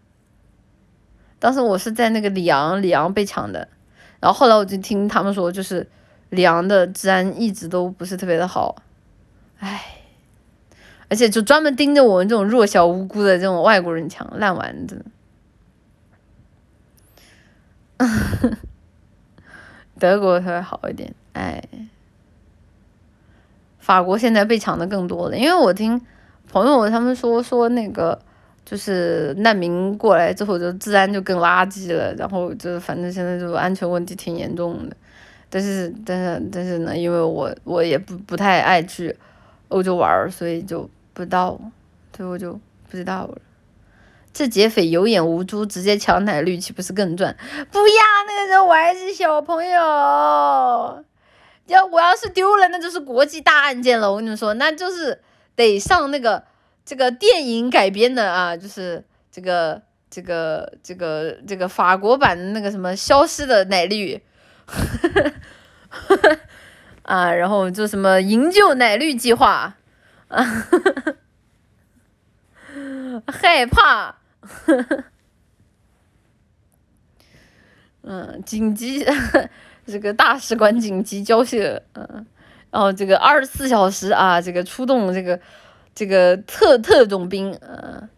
[1.39, 3.67] 当时我是在那个里昂，里昂被抢的，
[4.21, 5.89] 然后后来我就听他们说，就是。
[6.35, 8.75] 凉的治安一直都不是特别的好，
[9.57, 9.81] 唉，
[11.09, 15.03] 而且就专门盯着我们这种弱小无辜的这种外国人抢烂丸子。
[19.97, 21.63] 德国稍微好一点，唉，
[23.79, 25.99] 法国现在被抢的更多了，因为我听
[26.51, 28.19] 朋友他们说说那个
[28.65, 34.97] 就是难民过来之后就治安就更垃圾了，然后就反正现在就安全问题挺严重的。
[35.49, 39.15] 但是，但是，但是呢，因为我我也不不太爱去
[39.69, 41.59] 欧洲玩儿，所以就不知道，
[42.15, 42.53] 所以我就
[42.89, 43.37] 不知道了。
[44.33, 47.33] 这劫匪有眼无珠，直接抢奶绿，岂不是更赚？
[47.71, 49.79] 不要，那个时候我还是小朋友，
[51.67, 54.11] 要我要是丢了，那就是国际大案件了。
[54.11, 55.21] 我跟你们说，那就是
[55.55, 56.43] 得上那个
[56.83, 59.01] 这个电影改编的啊，就是
[59.31, 64.21] 这个这个这个这个法国版的那个什么消失的奶绿。
[67.03, 69.75] 啊，然后就什么营救奶绿计划，
[70.27, 70.43] 啊，
[73.27, 74.15] 害怕，
[78.01, 79.05] 嗯，紧急
[79.85, 82.25] 这个大使馆紧急交涉，嗯，
[82.71, 85.39] 然后这个二十四小时啊，这个出动这个
[85.93, 88.09] 这个特特种兵，啊，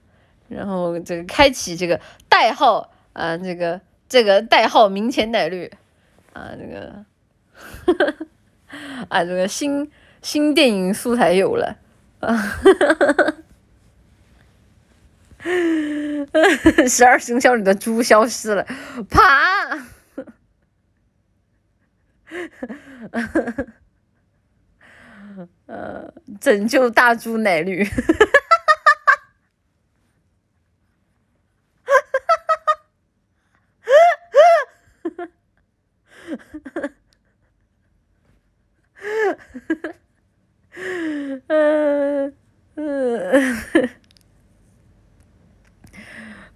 [0.48, 5.70] 然后这个开启这个代号啊，这个这个代号明前奶绿。
[6.38, 7.04] 啊，这个，
[9.10, 9.90] 啊，这个新
[10.22, 11.76] 新电影素材有了，
[12.20, 12.38] 啊，
[16.88, 18.64] 十二生肖里的猪消失了，
[19.10, 19.20] 爬，
[25.66, 27.84] 呃，拯救大猪奶绿。
[41.48, 42.34] 嗯
[42.76, 43.56] 嗯，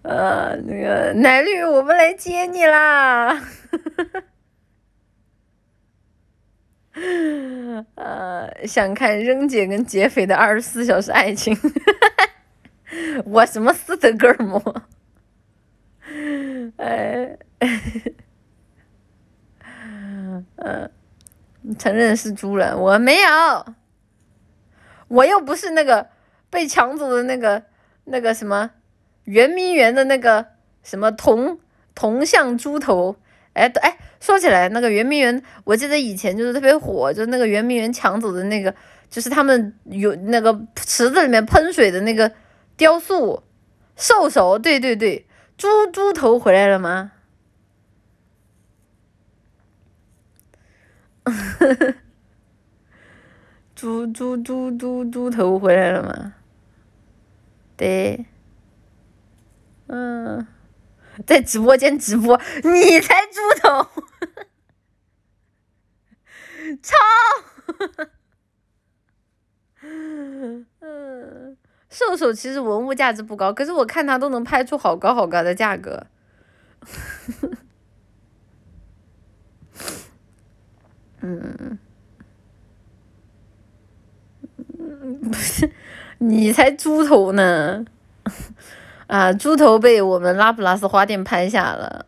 [0.01, 3.41] 呃，那个奶绿，我们来接你啦！
[7.95, 11.57] 呃，想看扔姐跟劫匪的二十四小时爱情？
[13.25, 14.83] 我什么斯德哥尔摩？
[16.77, 17.37] 哎。
[20.55, 20.91] 嗯，
[21.77, 23.65] 承认是猪人，我没有，
[25.11, 26.07] 我又不是那个
[26.49, 27.63] 被抢走的那个
[28.05, 28.71] 那个什么
[29.25, 30.47] 圆明园的那个
[30.83, 31.59] 什么铜
[31.93, 33.17] 铜像猪头，
[33.53, 38.73] 哎哎，说起来那个圆明园，我记得以前就是特别火，就是那个圆明园抢走的那个，
[39.09, 42.31] 就是他们有那个池子里面喷水的那个
[42.77, 43.43] 雕塑。
[43.97, 47.11] 兽首，对对对，猪猪头回来了吗？
[53.81, 56.35] 猪猪猪猪猪头回来了吗？
[57.75, 58.27] 对，
[59.87, 60.45] 嗯，
[61.25, 63.87] 在直播间直播，你才猪头，
[66.83, 66.95] 操！
[69.81, 71.57] 嗯，
[71.89, 76.05] 兽首其实文物价值不高，可是我看他都能拍出好高好高的价格。
[81.21, 81.79] 嗯，
[85.19, 85.71] 不是，
[86.19, 87.85] 你才猪头呢！
[89.07, 92.05] 啊，猪头被我们拉普拉斯花店拍下了，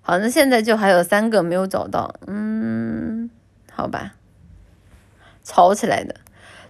[0.00, 2.14] 好像现在就还有三个没有找到。
[2.26, 3.30] 嗯，
[3.70, 4.14] 好吧，
[5.44, 6.16] 炒起来的，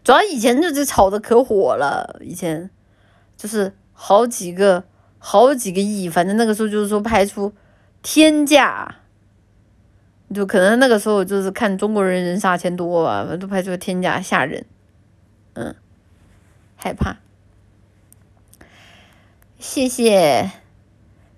[0.05, 2.69] 主要以前就是炒的可火了，以前
[3.37, 4.85] 就是好几个
[5.19, 7.53] 好几个亿，反正那个时候就是说拍出
[8.03, 8.97] 天价。
[10.35, 14.67] 就可能那个时候就是看中国人人傻钱多吧，都拍出天价吓人，
[15.57, 15.75] 嗯，
[16.77, 17.17] 害怕。
[19.59, 20.51] 谢谢，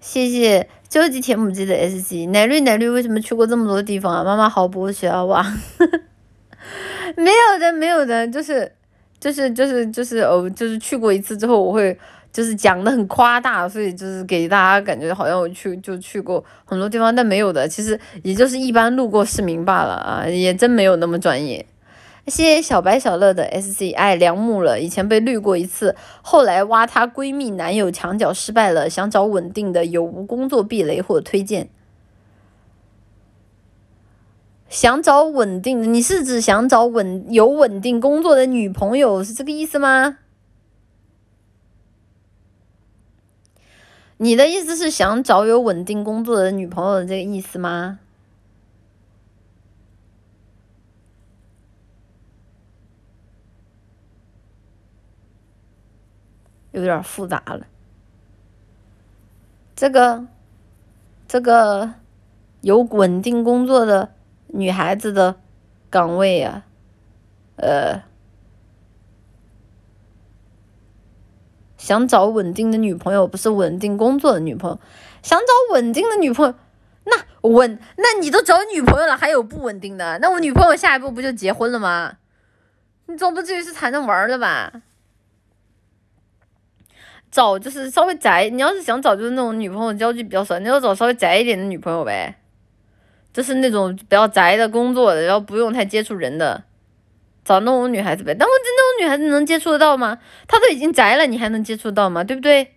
[0.01, 4.23] 谢谢究极铁母鸡的 S G 奶绿奶绿为什么去过这么多地方啊？
[4.25, 5.25] 妈妈好博学啊！
[5.25, 5.43] 哇，
[7.17, 8.71] 没有的没有的，就是
[9.19, 11.99] 就是就是就是哦，就是去过一次之后我会。
[12.31, 21.65] 就是讲的很夸大，所以就是给大家感觉好像我去就去过很多地方，但没有的，其实也就是一般路过市民罢了啊，也真没有那么专业。
[22.29, 31.71] 谢谢小白小乐的 S C，爱良木了，以前被绿过一次，后来挖她闺蜜男友墙角失败了，想找稳定的有无工作避雷或推荐？
[34.69, 40.19] 想找稳定的，你是指想找稳有稳定工作的女朋友是这个意思吗？
[44.19, 48.01] 你的意思是想找有稳定工作的女朋友的这个意思吗？
[56.73, 57.67] 有点复杂了。
[59.75, 60.27] 这个，
[61.27, 61.95] 这个
[62.61, 64.13] 有稳定工作的
[64.49, 65.37] 女孩子的
[65.91, 66.65] 岗位啊，
[67.57, 68.03] 呃。
[71.77, 74.79] 想找稳定的女朋友，不是稳定工作的女朋友。
[75.23, 76.55] 想找稳定的女朋友，
[77.05, 80.19] 那稳，那你都找女朋友了，还有不稳定的？
[80.19, 82.19] 那我女朋友下一步不就结婚了吗？
[83.07, 84.83] 你总不至于是谈着玩的吧？
[87.31, 92.41] 找就是稍微宅，你要是想找就是那种女朋友交际比较少，你要找稍微宅一点的女朋友呗，
[93.33, 96.65] 就是那种比较宅的工作的，然后不用太接触人的。
[97.45, 100.19] 找那种女孩子呗，但问题那种女孩子能接触得到吗？
[100.47, 102.23] 她都已经宅了，你还能接触到吗？
[102.23, 102.75] 对不对？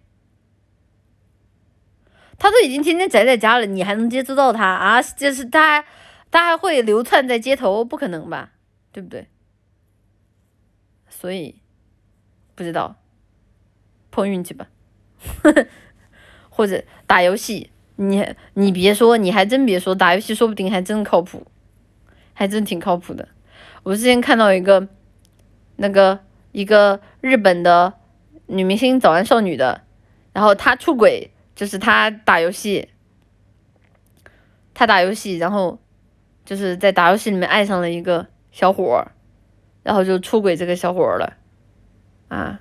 [2.40, 5.02] 她都已经天天宅在家了，你还能接触到她啊？
[5.02, 5.84] 就是她，
[6.32, 8.52] 她还会流窜在街头，不可能吧？
[8.94, 9.28] 对不对？
[11.10, 11.56] 所以
[12.56, 12.96] 不知道，
[14.12, 14.68] 碰运气吧，
[16.50, 21.48] 或者打游戏，你你别说，你还真别说，打游戏说不定还真靠谱，
[22.34, 23.30] 还真挺靠谱的。
[23.84, 24.88] 我之前看到一个，
[25.78, 26.20] 那个
[26.52, 27.94] 一个日本的
[28.48, 29.82] 女明星早安少女的，
[30.34, 32.90] 然后她出轨，就是她打游戏，
[34.74, 35.80] 她打游戏，然后
[36.46, 39.08] 就是在打游戏里面爱上了一个小伙，
[39.84, 41.38] 然后就出轨这个小伙了，
[42.28, 42.60] 啊，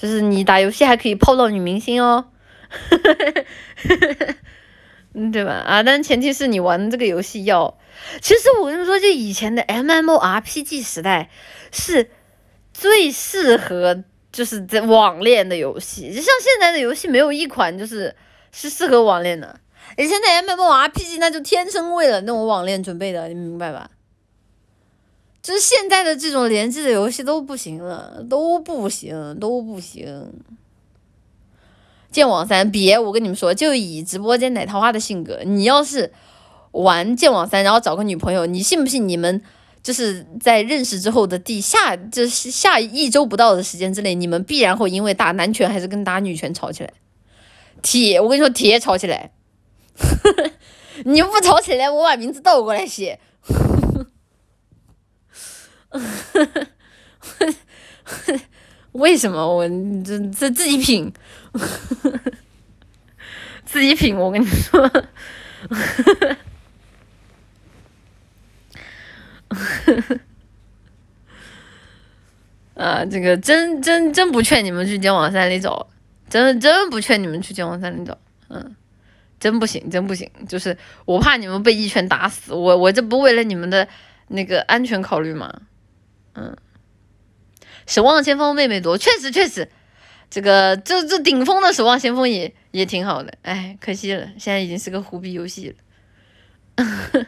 [0.00, 2.24] 就是你打游戏还可以泡到女明星哦，
[5.12, 5.52] 嗯，对吧？
[5.52, 7.78] 啊，但前提是你玩这个游戏要。
[8.22, 11.28] 其实我跟你说，就以前的 M M O R P G 时代
[11.70, 12.10] 是
[12.72, 18.14] 最适合就是在网恋的游戏，就像现在的游戏没有一款就是
[18.52, 19.60] 是适合网恋的。
[19.98, 23.90] 以前的 M M O R P G 那就天生为了那种网恋准备的，你明白吧？
[25.42, 30.32] 就是现在的这种联机的游戏都不行了，都不行，都不行。
[32.10, 36.12] 剑网三，别我跟你们说，就以直播间奶桃花的性格，你要是。
[36.72, 39.08] 玩剑网三，然后找个女朋友，你信不信？
[39.08, 39.42] 你们
[39.82, 46.92] 就是在认识之后的第下，就是下一周不到的时间之内，你们必然会因为打男拳还是跟打女拳吵起来。
[47.82, 49.32] 铁，我跟你说，铁吵起来。
[51.04, 53.18] 你不吵起来，我把名字倒过来写。
[58.92, 59.46] 为什么？
[59.46, 59.68] 我
[60.04, 61.12] 这这自己品，
[63.64, 64.16] 自己品。
[64.16, 64.90] 我跟你说。
[72.74, 75.90] 啊，这个真真真不劝你们去剑网三里走，
[76.30, 78.16] 真真不劝你们去剑网三里走，
[78.48, 78.74] 嗯，
[79.38, 83.86] 真不行，真不行，就是我怕你们被一拳打死，我我这不为了你们的
[84.28, 85.52] 那个安全考虑吗？
[86.34, 86.56] 嗯，
[87.86, 89.68] 守望先锋妹妹多，确实确实，
[90.30, 95.74] 这个这这顶峰的守望先锋也也挺好的，哎，可惜了，现在已经是个虎逼游戏
[96.76, 96.86] 了。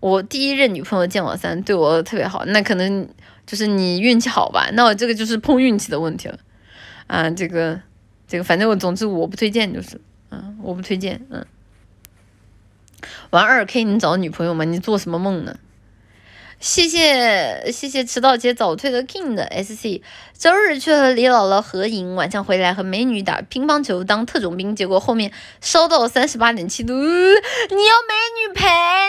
[0.00, 3.08] 我第一任女朋友剑网三对我特别好，那可能
[3.46, 4.68] 就是你运气好吧？
[4.74, 6.38] 那我这个就是碰运气的问题了，
[7.06, 7.80] 啊，这个
[8.28, 11.44] 这个反正我总之我不推荐就是，嗯，我不推荐，嗯。
[13.30, 14.64] 玩二 K 你找女朋友吗？
[14.64, 15.58] 你做什么梦呢？
[16.58, 20.02] 谢谢谢谢迟到姐早退的 King 的 SC，
[20.36, 28.14] 周日去和李姥姥合影，晚上回来和美女打乒乓球当特种兵，结果后面烧到三十八点七度，你要美
[28.48, 28.66] 女陪？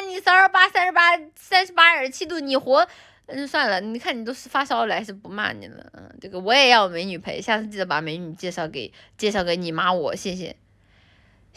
[0.08, 2.88] 你三十八三十八三十八点七度，你活？
[3.28, 10.56] 嗯算了，你看你都是发烧了还是不骂你了，嗯，这个我也要美女陪，下次记得把美女介绍给介绍给你妈我，谢谢。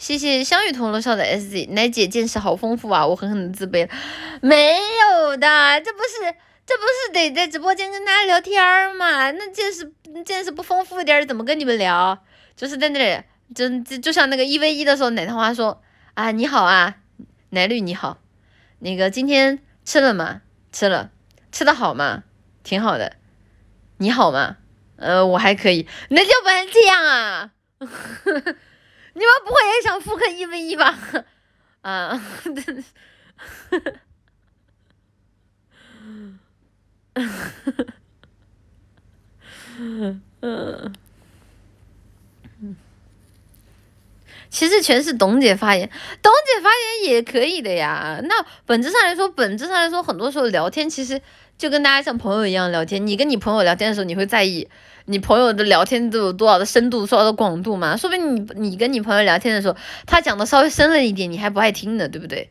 [0.01, 3.93] 谢谢相遇同楼笑的 S Z 奶姐见识好丰富啊，我狠狠的自卑了，
[4.41, 9.29] 没有的，这不是这不是得在直播间跟大家聊天吗？
[9.29, 9.93] 那见识
[10.25, 12.17] 见识不丰富一点怎么跟你们聊？
[12.55, 13.23] 就是在那里，
[13.53, 15.83] 就就就像那个一 v 一的时候，奶糖花说
[16.15, 16.95] 啊你好啊，
[17.51, 18.17] 奶绿你好，
[18.79, 20.41] 那个今天吃了吗？
[20.71, 21.11] 吃了，
[21.51, 22.23] 吃的好吗？
[22.63, 23.17] 挺好的，
[23.97, 24.57] 你好吗？
[24.95, 27.51] 呃我还可以，那就不能这样啊。
[27.77, 28.55] 呵 呵
[29.13, 30.97] 你们不会也想复刻一 v 一吧？
[31.81, 32.21] 啊，
[40.41, 40.93] 嗯，
[44.49, 45.89] 其实全是董姐发言，
[46.21, 48.19] 董姐发言也可以的呀。
[48.23, 51.21] 那本质上来说，本质上来说，很多时候聊天其实
[51.61, 53.05] 就跟大家像朋友一样聊天。
[53.05, 54.67] 你跟你朋友聊天的时候，你会在意。
[55.05, 57.95] 你朋友的聊天都有多少的深度，多少的广度嘛？
[57.95, 62.49] 说不定你你跟你朋友聊天的时候，他讲的稍微深了一点，你还不爱听呢，对不对？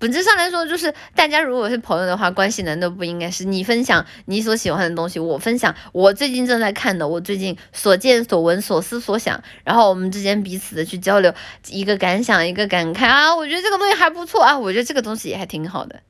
[0.00, 11.32] 本质上来说，就是大家如果是朋友的话，关系难道不应该是你分享你所喜欢的东西，我分享我最近正在看的，我最近所见所闻所思所想，然后我们之间彼此的去交流
[11.68, 16.00] 一个感想，一个感慨啊，我觉得这个东西还不错啊，我觉得这个东西也还挺好的，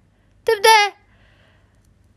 [0.46, 0.70] 对不对？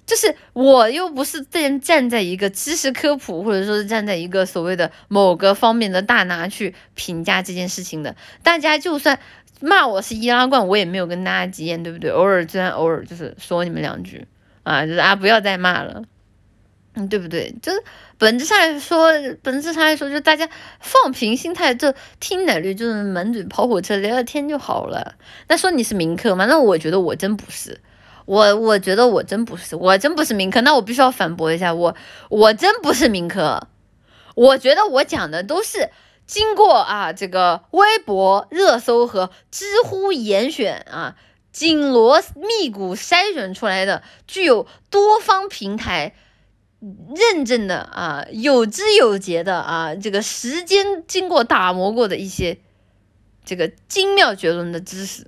[0.06, 8.16] 就是我又不是站站在一个知识科普，或者说是站在一个所谓的某个方面的大拿去评价这件事情的。
[8.44, 9.20] 大家就算
[9.62, 12.12] 骂我是易拉罐，我也没有跟大家急眼，对不对？
[12.12, 14.28] 偶尔虽然偶尔就是说你们两句
[14.64, 16.04] 啊，就是啊不要再骂了，
[16.94, 17.56] 嗯，对不对？
[17.62, 17.84] 就是
[18.18, 19.12] 本质上来说，
[19.42, 20.48] 本质上来说，就大家
[20.80, 25.16] 放平心态，就听奶绿，就是满嘴跑火车聊聊天就好了。
[25.48, 26.46] 那说你是名客吗？
[26.46, 27.82] 那我觉得我真不是。
[28.26, 31.96] 我我觉得我真不是，我真不是民科，那我必须要反驳一下，我
[32.30, 33.68] 我真不是民科，
[34.36, 35.90] 我觉得我讲的都是
[36.26, 41.16] 经过啊这个微博热搜和知乎严选啊
[41.52, 46.16] 紧锣密鼓筛选出来的，具有多方平台
[47.16, 52.58] 认证的啊有知有节的啊这个时间经过打磨过的一些
[53.46, 55.28] 这个精妙绝伦的知识。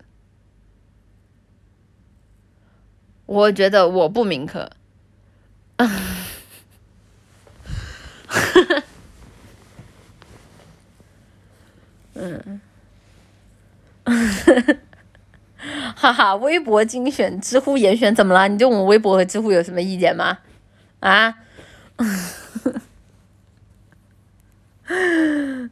[3.28, 4.70] 我觉得我不明科，
[12.16, 12.60] 嗯，
[15.96, 18.48] 哈哈，微博精选，知乎严选，怎么了？
[18.48, 20.40] 你对我们微博和知乎有什么意见吗？
[21.02, 21.36] 啊？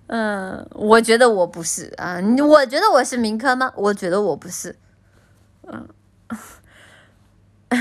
[0.07, 3.71] 嗯，我觉得我不是啊，我觉得我是民科吗？
[3.77, 4.75] 我觉得我不是，
[5.63, 5.87] 嗯。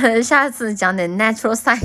[0.23, 1.81] 下次讲点 natural science，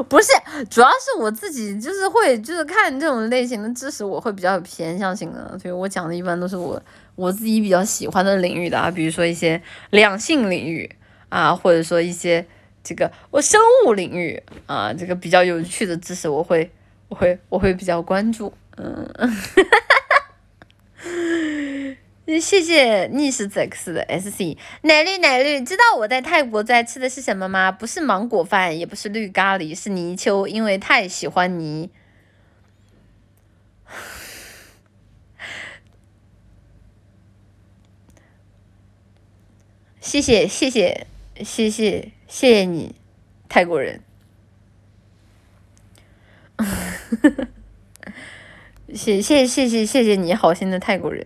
[0.08, 0.28] 不是，
[0.70, 6.80] 主要是我自己就是会就是看这种类型的知识，我会比较有偏向性的，所以我讲的一般都是我
[7.14, 10.90] 我自己比较喜欢的领域的啊，比如说一些两性领域
[11.28, 12.46] 啊，或者说一些
[12.84, 16.70] 这个我生物领域啊，这个比较有趣的知识，我会
[17.08, 19.08] 我会我会比较关注，嗯。
[22.26, 27.70] 谢谢逆时 x 的 sc 奶绿奶绿，知道我在泰国最爱吃的是什么吗？
[27.70, 31.88] 不是芒果饭，也不是绿咖喱，是泥鳅，因为太喜欢泥。
[40.00, 41.06] 谢谢谢谢
[41.44, 42.96] 谢谢谢谢你，
[43.48, 44.02] 泰国人。
[48.94, 51.24] 谢谢谢谢谢谢你好心的泰国人。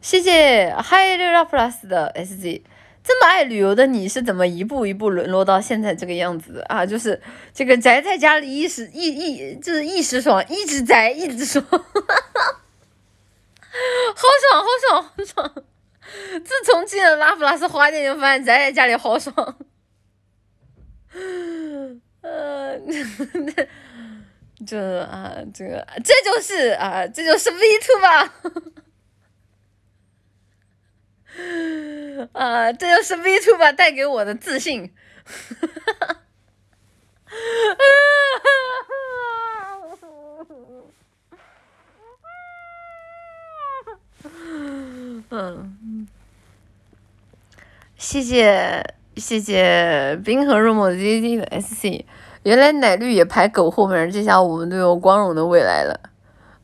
[0.00, 2.62] 谢谢 Hi 六 Plus 的 SZ，
[3.04, 6.86] 这么爱旅游的你是怎么一步一步沦落到现在这个样子啊？
[6.86, 7.20] 就是
[7.52, 11.78] 这个宅在家里一时一一就是一时爽，一直宅一直爽， 好
[14.48, 15.52] 爽好爽好爽！
[16.44, 19.34] 自从进了拉普拉斯花店，就发现宅在家里好爽。
[22.22, 22.78] 呃，
[24.66, 28.32] 这啊这个这就是啊这就是 V two 吧。
[32.32, 34.92] 啊， 这就是 VTuber 带给我的自信。
[45.32, 46.08] 嗯，
[47.96, 48.84] 谢谢
[49.16, 52.04] 谢谢冰河入梦 Z Z 的 S C。
[52.42, 56.09] 原来奶绿也排狗后面，这下我们都有光荣的未来了。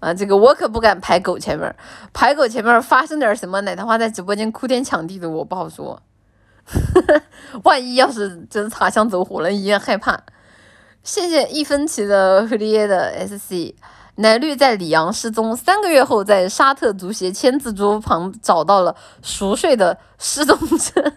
[0.00, 1.75] 啊，这个我可不敢排狗前面，
[2.12, 6.02] 排狗前面发生点什么，奶糖花在直播间哭天抢地的，我不好说。
[7.65, 10.20] 万一要是真擦枪走火了，一样害怕。
[11.02, 13.76] 谢谢一分钱的赫利耶的 S C。
[14.16, 21.12] 奶绿在里昂失踪，三个月后在沙特足协签字桌旁找到了熟睡的失踪者，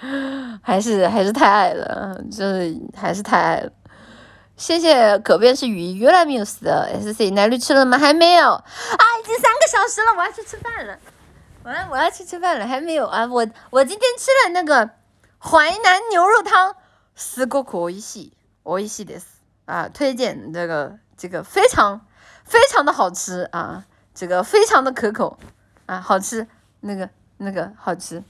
[0.62, 3.72] 还是还是太爱了，就是还是太爱了。
[4.57, 7.31] 谢谢可便是鱼，原来没有死的 S C。
[7.31, 7.97] 奶绿吃了吗？
[7.97, 8.63] 还没有啊，
[9.21, 10.97] 已经三个小时了，我要去吃饭了。
[11.63, 13.25] 我要我要去吃饭了，还没有啊。
[13.25, 14.89] 我我今天吃了那个
[15.39, 16.75] 淮南牛肉汤，
[17.17, 18.31] すごく美味しい、
[18.63, 19.23] 美味しいです。
[19.65, 22.01] 啊，推荐这个这个非常
[22.45, 25.39] 非常的好吃啊，这个非常的可口
[25.85, 26.45] 啊，好吃，
[26.81, 28.21] 那个那个好吃，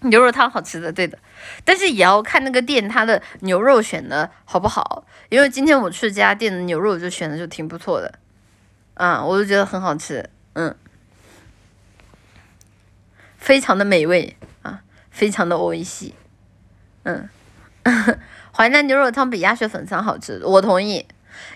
[0.00, 1.18] 牛肉汤好吃的，对的，
[1.63, 8.19] 但是也要看那个店它的牛肉选的好不好，因为今天我去这家店的牛肉就选的就挺不错的，
[8.93, 10.75] 啊，我就觉得很好吃，嗯，
[13.37, 16.13] 非常的美味啊，非常的美味し
[17.03, 17.29] 嗯。
[18.51, 21.05] 淮南牛肉汤比鸭血粉丝汤好吃，我同意。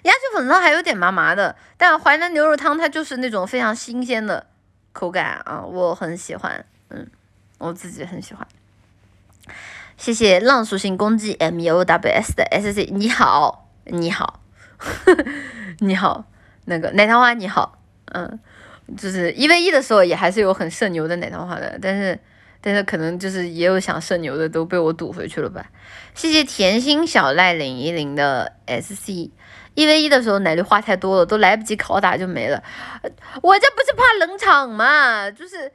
[0.03, 4.45] 鸭血粉丝汤还有点麻麻的，但淮南牛肉汤它就是那种非常新鲜的
[4.91, 6.63] 口感啊，我很喜欢。
[6.89, 7.09] 嗯，
[7.57, 8.45] 我自己很喜欢。
[9.99, 14.39] 谢谢浪属性攻击 M U W S 的 S C，你好，你好，
[15.79, 16.23] 你好，
[16.63, 17.77] 那个奶糖花你好，
[18.13, 18.39] 嗯，
[18.97, 22.17] 就是一 v 一的时候也还是有很社牛的奶糖花的，但是。
[22.61, 25.65] 但是可能就是也有想射牛的，都被我堵回去了吧？
[26.13, 29.31] 谢谢甜心小赖零一零的 S C，
[29.75, 32.61] 一 v 一的时候奶绿话太多了，都来不及拷打就没了。
[33.41, 35.31] 我这不是怕冷场吗？
[35.31, 35.71] 就是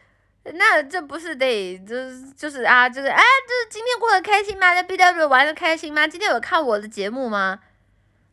[0.53, 4.75] 那这不是得就是就是啊，就是哎，就是今天过得开心吗？
[4.75, 6.07] 在 B W 玩的开心吗？
[6.07, 7.61] 今天有看我的节目吗？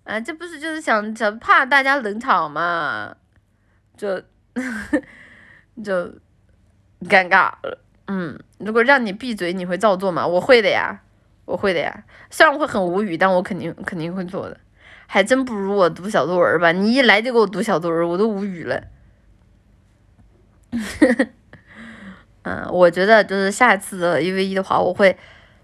[0.03, 3.15] 啊，这不是就是想想怕大家冷场嘛？
[3.95, 4.21] 就
[5.81, 6.05] 就
[7.07, 7.79] 尴尬了。
[8.07, 10.27] 嗯，如果让你闭嘴，你会照做吗？
[10.27, 11.01] 我会的呀，
[11.45, 12.03] 我会的呀。
[12.29, 14.59] 虽然我会很无语，但我肯定肯定会做的。
[15.07, 16.73] 还真不如我读小作文吧？
[16.73, 18.83] 你一来就给我读小作文，我都无语了。
[22.43, 25.15] 嗯，我觉得就是下一次的一 v 一的话，我会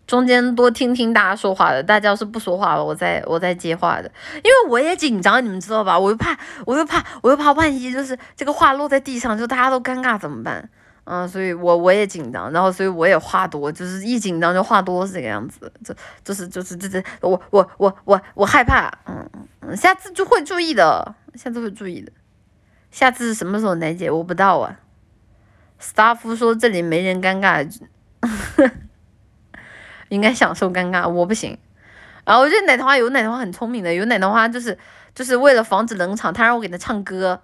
[0.06, 1.82] 中间多听听大家说话的。
[1.82, 4.12] 大家要是不说话了，我再我再接话的。
[4.38, 5.98] 因为我也紧张，你们知道吧？
[5.98, 10.70] 我又怕，我又怕，我又怕万一就是这个话落在地上，就大家都尴尬怎么办？
[11.10, 19.30] 嗯，所以我我也紧张，然后所以我也话多，就是一紧张就话多是这个样子，这就是就是这这我我我我我害怕，嗯
[19.62, 22.12] 嗯，下次就会注意的，下次会注意的，
[22.92, 24.78] 下次什么时候来姐我不知道啊
[25.82, 27.68] staff 说这里没人尴尬，
[30.10, 31.58] 应该享受尴尬，我不行。
[32.26, 34.78] 然后我觉得奶糖花有奶糖花很聪明的，有奶糖花就是
[35.16, 37.42] 就是为了防止冷场，他让我给他唱歌。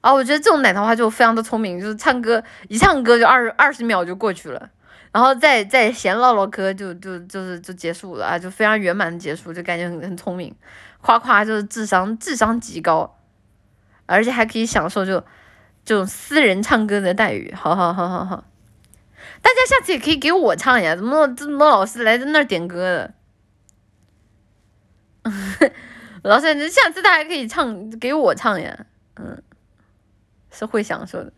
[0.00, 4.68] 啊，我觉得这种奶糖花就非常的聪明，就是唱歌一唱歌就二二十秒就过去了，
[5.12, 10.54] 然后再再闲唠唠嗑就就就是就结束了啊，就非常圆满的结束，就感觉很很聪明，
[11.00, 13.16] 夸夸就是智商智商极高，
[14.04, 15.24] 而且还可以享受就
[15.84, 18.44] 这种私人唱歌的待遇，好好好好好，
[19.42, 23.08] 大家下次也可以给我唱呀，怎么这么老师来在那儿点歌
[25.22, 25.70] 的？
[26.22, 29.42] 老师，你下次他还可以唱给我唱呀，嗯。
[30.56, 31.32] 是会享受的，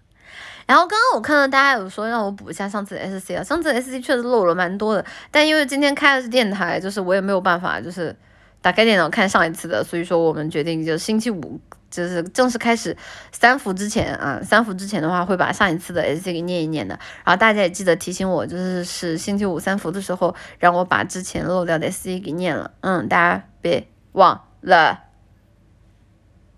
[0.66, 8.14] 然后刚刚我看到大家有说让我补一下上次的 S C 啊，上次 S C 确实漏了蛮多的，但因为今天开的是电台，就是我也没有办法，就是
[8.60, 11.58] 打开电脑看上一次的，所以说我们决定就星期五
[11.90, 12.96] 就是正式开始
[13.32, 25.04] 三伏之前啊，三伏之前的话会把上一次的 S C 给念一念的，然后大家也记得提醒我，就是是星期五三伏的时候让我把之前漏掉的 S C 给念了，嗯，大家别忘了，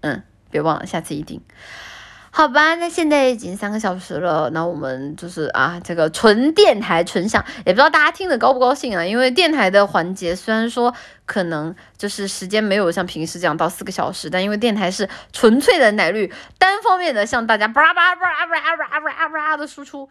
[0.01, 1.41] 嗯，别忘了，下次一定。
[2.39, 9.05] 好吧，那现在已经三个小时了，那我们就是啊，这个纯电台纯享，也不知道大家听得高不高兴啊。
[9.05, 10.95] 因为电台的环节虽然说
[11.27, 20.09] 可能就是时间没有像平时这样到四个小时，但因为电台是纯粹的奶绿，单方面的向大家叭叭叭叭叭叭叭叭的输出，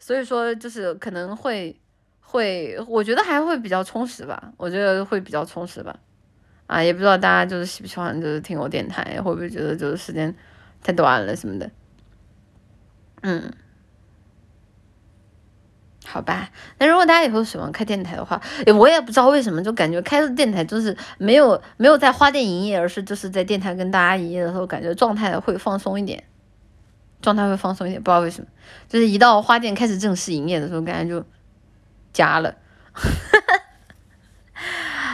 [0.00, 1.78] 所以说就是可能会
[2.22, 5.94] 会，我觉得还会比较充实吧，我觉得会比较充实吧。
[6.66, 10.34] 啊，也不知道大家就是喜不喜欢，就是听我电台，会不会觉得就是时间。
[10.82, 11.70] 太短了什么的，
[13.22, 13.52] 嗯，
[16.06, 16.50] 好吧。
[16.78, 18.40] 那如果大家以后喜欢开电台的话，
[18.78, 26.24] 我也不知道为什么，就感觉开的电台就是没有没有在花店营业，而是就是在电台跟大家营业的时候，感觉状态会放松一点。
[27.20, 28.46] 状态会放松一点，不知道为什么，
[28.88, 31.26] 就是一到花店开始正式营业的时候，感觉就
[32.12, 32.54] 加了。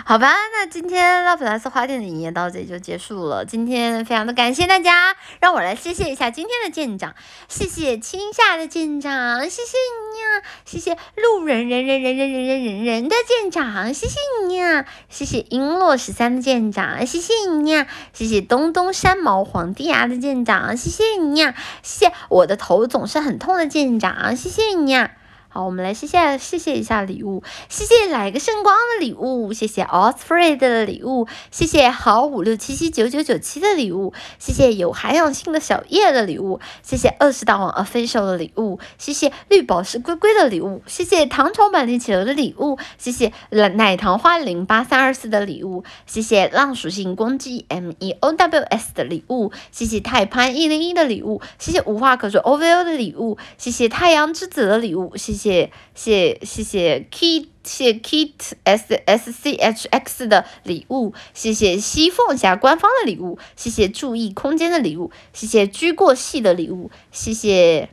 [0.06, 3.46] 好吧，那今天拉普拉斯花店的营业到这里就结束了。
[3.46, 7.14] 今天非常的感谢大家，让我来谢谢一下今天的舰长，
[7.48, 9.78] 谢谢青夏的舰长，谢谢
[10.12, 25.12] 你啊，谢谢路人人人人人人人人人的舰长，谢谢你啊，谢谢璎珞十三的舰长，谢谢你啊，谢谢东东山毛皇帝啊的舰长，谢谢你啊，谢我的头总是很痛的舰长，谢谢你啊。
[25.54, 55.43] 好，我们来谢谢谢谢一下礼物，谢谢来个圣光的礼物，谢谢 Osprey 的礼物，谢谢好五六七七九九九七的礼物，谢谢有涵养性的小叶的礼物，谢谢二十大王 official 的礼物，谢谢绿宝石龟龟的礼物，谢谢糖炒板栗企鹅的礼物，谢谢奶奶糖花零八三二四的礼物，谢谢浪属性攻击 M E O W S 的礼物，谢谢太潘一零一的礼物，谢谢无话可说 O V O 的礼物，谢谢太阳之子的礼物，谢谢。
[55.44, 58.32] 谢谢谢谢 Kit 谢 Kit
[58.64, 67.90] S S C H X 的礼物，谢谢西凤霞官方的礼物，谢谢注意空间的礼物，谢谢居过系的礼物，谢谢，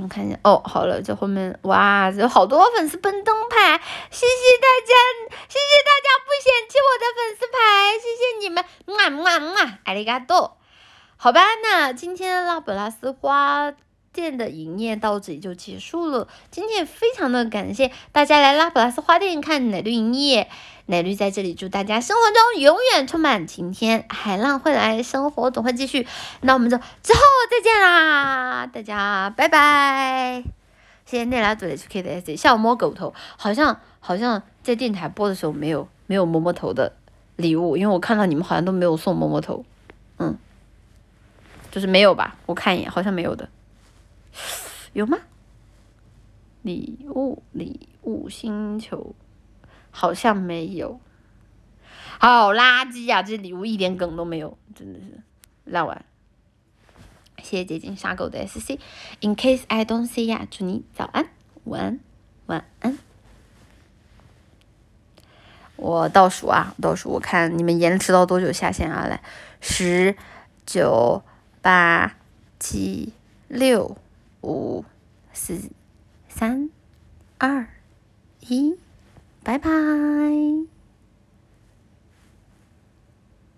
[0.00, 3.80] 我看一下哦，好了，这后面哇，有好多粉丝奔灯牌，
[4.12, 4.94] 谢谢大家，
[5.48, 7.58] 谢谢大家不嫌弃我的粉丝牌，
[7.98, 10.56] 谢谢你们，么么么，阿里嘎多，
[11.16, 13.74] 好吧，那今天拉本拉斯花。
[14.18, 16.26] 店的营业到这里就结束了。
[16.50, 20.48] 今天也非常的感谢大家来拉普拉斯花店看奶绿营业。
[20.86, 26.04] 奶绿在这里祝大家生活中永远充满晴天，海浪会来，生活总会继续。
[26.40, 30.42] 那我们就之后再见啦，大家拜拜。
[31.06, 36.94] 谢谢内拉组的 HK 的 S，像我摸狗头，好像好像在电台播的时候没有没有摸摸头的
[37.36, 39.64] 礼物，因为我看到你们好像都没有送摸摸头，
[40.18, 40.36] 嗯，
[41.70, 42.36] 就是没有吧？
[42.46, 43.48] 我看一眼，好像没有的。
[44.92, 45.18] 有吗？
[46.62, 49.14] 礼物礼物星球
[49.90, 51.00] 好像没有，
[52.18, 53.22] 好垃圾呀！
[53.22, 55.22] 这礼物一点梗都没有，真的是
[55.64, 56.04] 烂完。
[57.38, 61.28] 谢谢接近杀狗的 SC，In case I don't see 呀，祝你早安、
[61.64, 62.00] 晚安、
[62.46, 62.98] 晚安。
[65.76, 69.06] 我倒数啊，倒数，我看你们延迟到多久下线啊？
[69.06, 69.22] 来，
[69.60, 70.16] 十、
[70.66, 71.22] 九、
[71.62, 72.16] 八、
[72.58, 73.12] 七、
[73.46, 73.96] 六。
[74.42, 74.84] 五、
[75.32, 75.70] 四、
[76.28, 76.70] 三、
[77.38, 77.66] 二、
[78.40, 78.76] 一，
[79.42, 79.68] 拜拜。